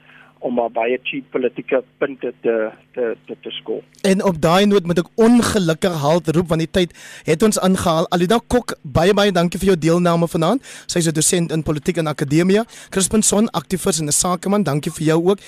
om 0.43 0.55
maar 0.59 0.71
baie 0.75 0.99
cheap 1.07 1.31
politieke 1.31 1.83
punte 1.99 2.33
te 2.43 2.55
te 2.95 3.17
te, 3.27 3.37
te 3.43 3.51
skool. 3.51 3.83
En 4.03 4.25
op 4.25 4.41
daai 4.43 4.67
noot 4.67 4.87
moet 4.87 4.99
ek 4.99 5.11
ongelukkig 5.15 5.99
halt 6.03 6.31
roep 6.37 6.49
want 6.49 6.65
die 6.65 6.71
tyd 6.71 6.95
het 7.29 7.43
ons 7.43 7.61
aangehaal. 7.61 8.09
Alida 8.15 8.41
Kok, 8.47 8.75
baie 8.83 9.15
baie 9.15 9.33
dankie 9.33 9.61
vir 9.63 9.73
jou 9.73 9.79
deelname 9.79 10.29
vanaand. 10.29 10.63
Sy 10.87 10.99
is 10.99 11.09
'n 11.09 11.15
dosent 11.15 11.53
in 11.53 11.63
politiek 11.63 11.97
en 11.97 12.07
akademie. 12.07 12.65
Crispin 12.91 13.23
Son, 13.23 13.51
aktivis 13.51 14.01
en 14.01 14.07
'n 14.07 14.13
sakeman, 14.13 14.63
dankie 14.63 14.93
vir 14.93 15.07
jou 15.07 15.31
ook. 15.31 15.39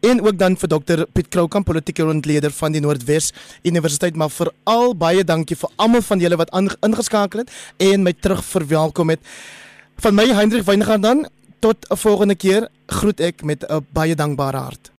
En 0.00 0.20
ook 0.22 0.38
dan 0.38 0.56
vir 0.56 0.68
Dr 0.68 1.06
Piet 1.12 1.28
Kroukamp, 1.28 1.66
politieke 1.66 2.02
rondleier 2.02 2.50
van 2.50 2.72
die 2.72 2.80
Noordwes 2.80 3.32
Universiteit, 3.62 4.16
maar 4.16 4.30
veral 4.30 4.94
baie 4.94 5.24
dankie 5.24 5.56
vir 5.56 5.70
almal 5.76 6.02
van 6.02 6.20
julle 6.20 6.36
wat 6.36 6.54
ingeskakel 6.86 7.38
het 7.38 7.50
en 7.76 8.02
my 8.02 8.12
terug 8.12 8.44
verwelkom 8.44 9.10
het. 9.10 9.18
Van 9.98 10.14
my 10.14 10.28
Hendrik 10.30 10.62
Weingart 10.62 11.02
dan 11.02 11.26
tot 11.58 11.76
'n 11.90 11.96
volgende 11.96 12.34
keer 12.34 12.68
groet 12.86 13.20
ek 13.20 13.42
met 13.42 13.64
'n 13.66 13.86
baie 13.92 14.14
dankbare 14.14 14.56
hart. 14.56 14.90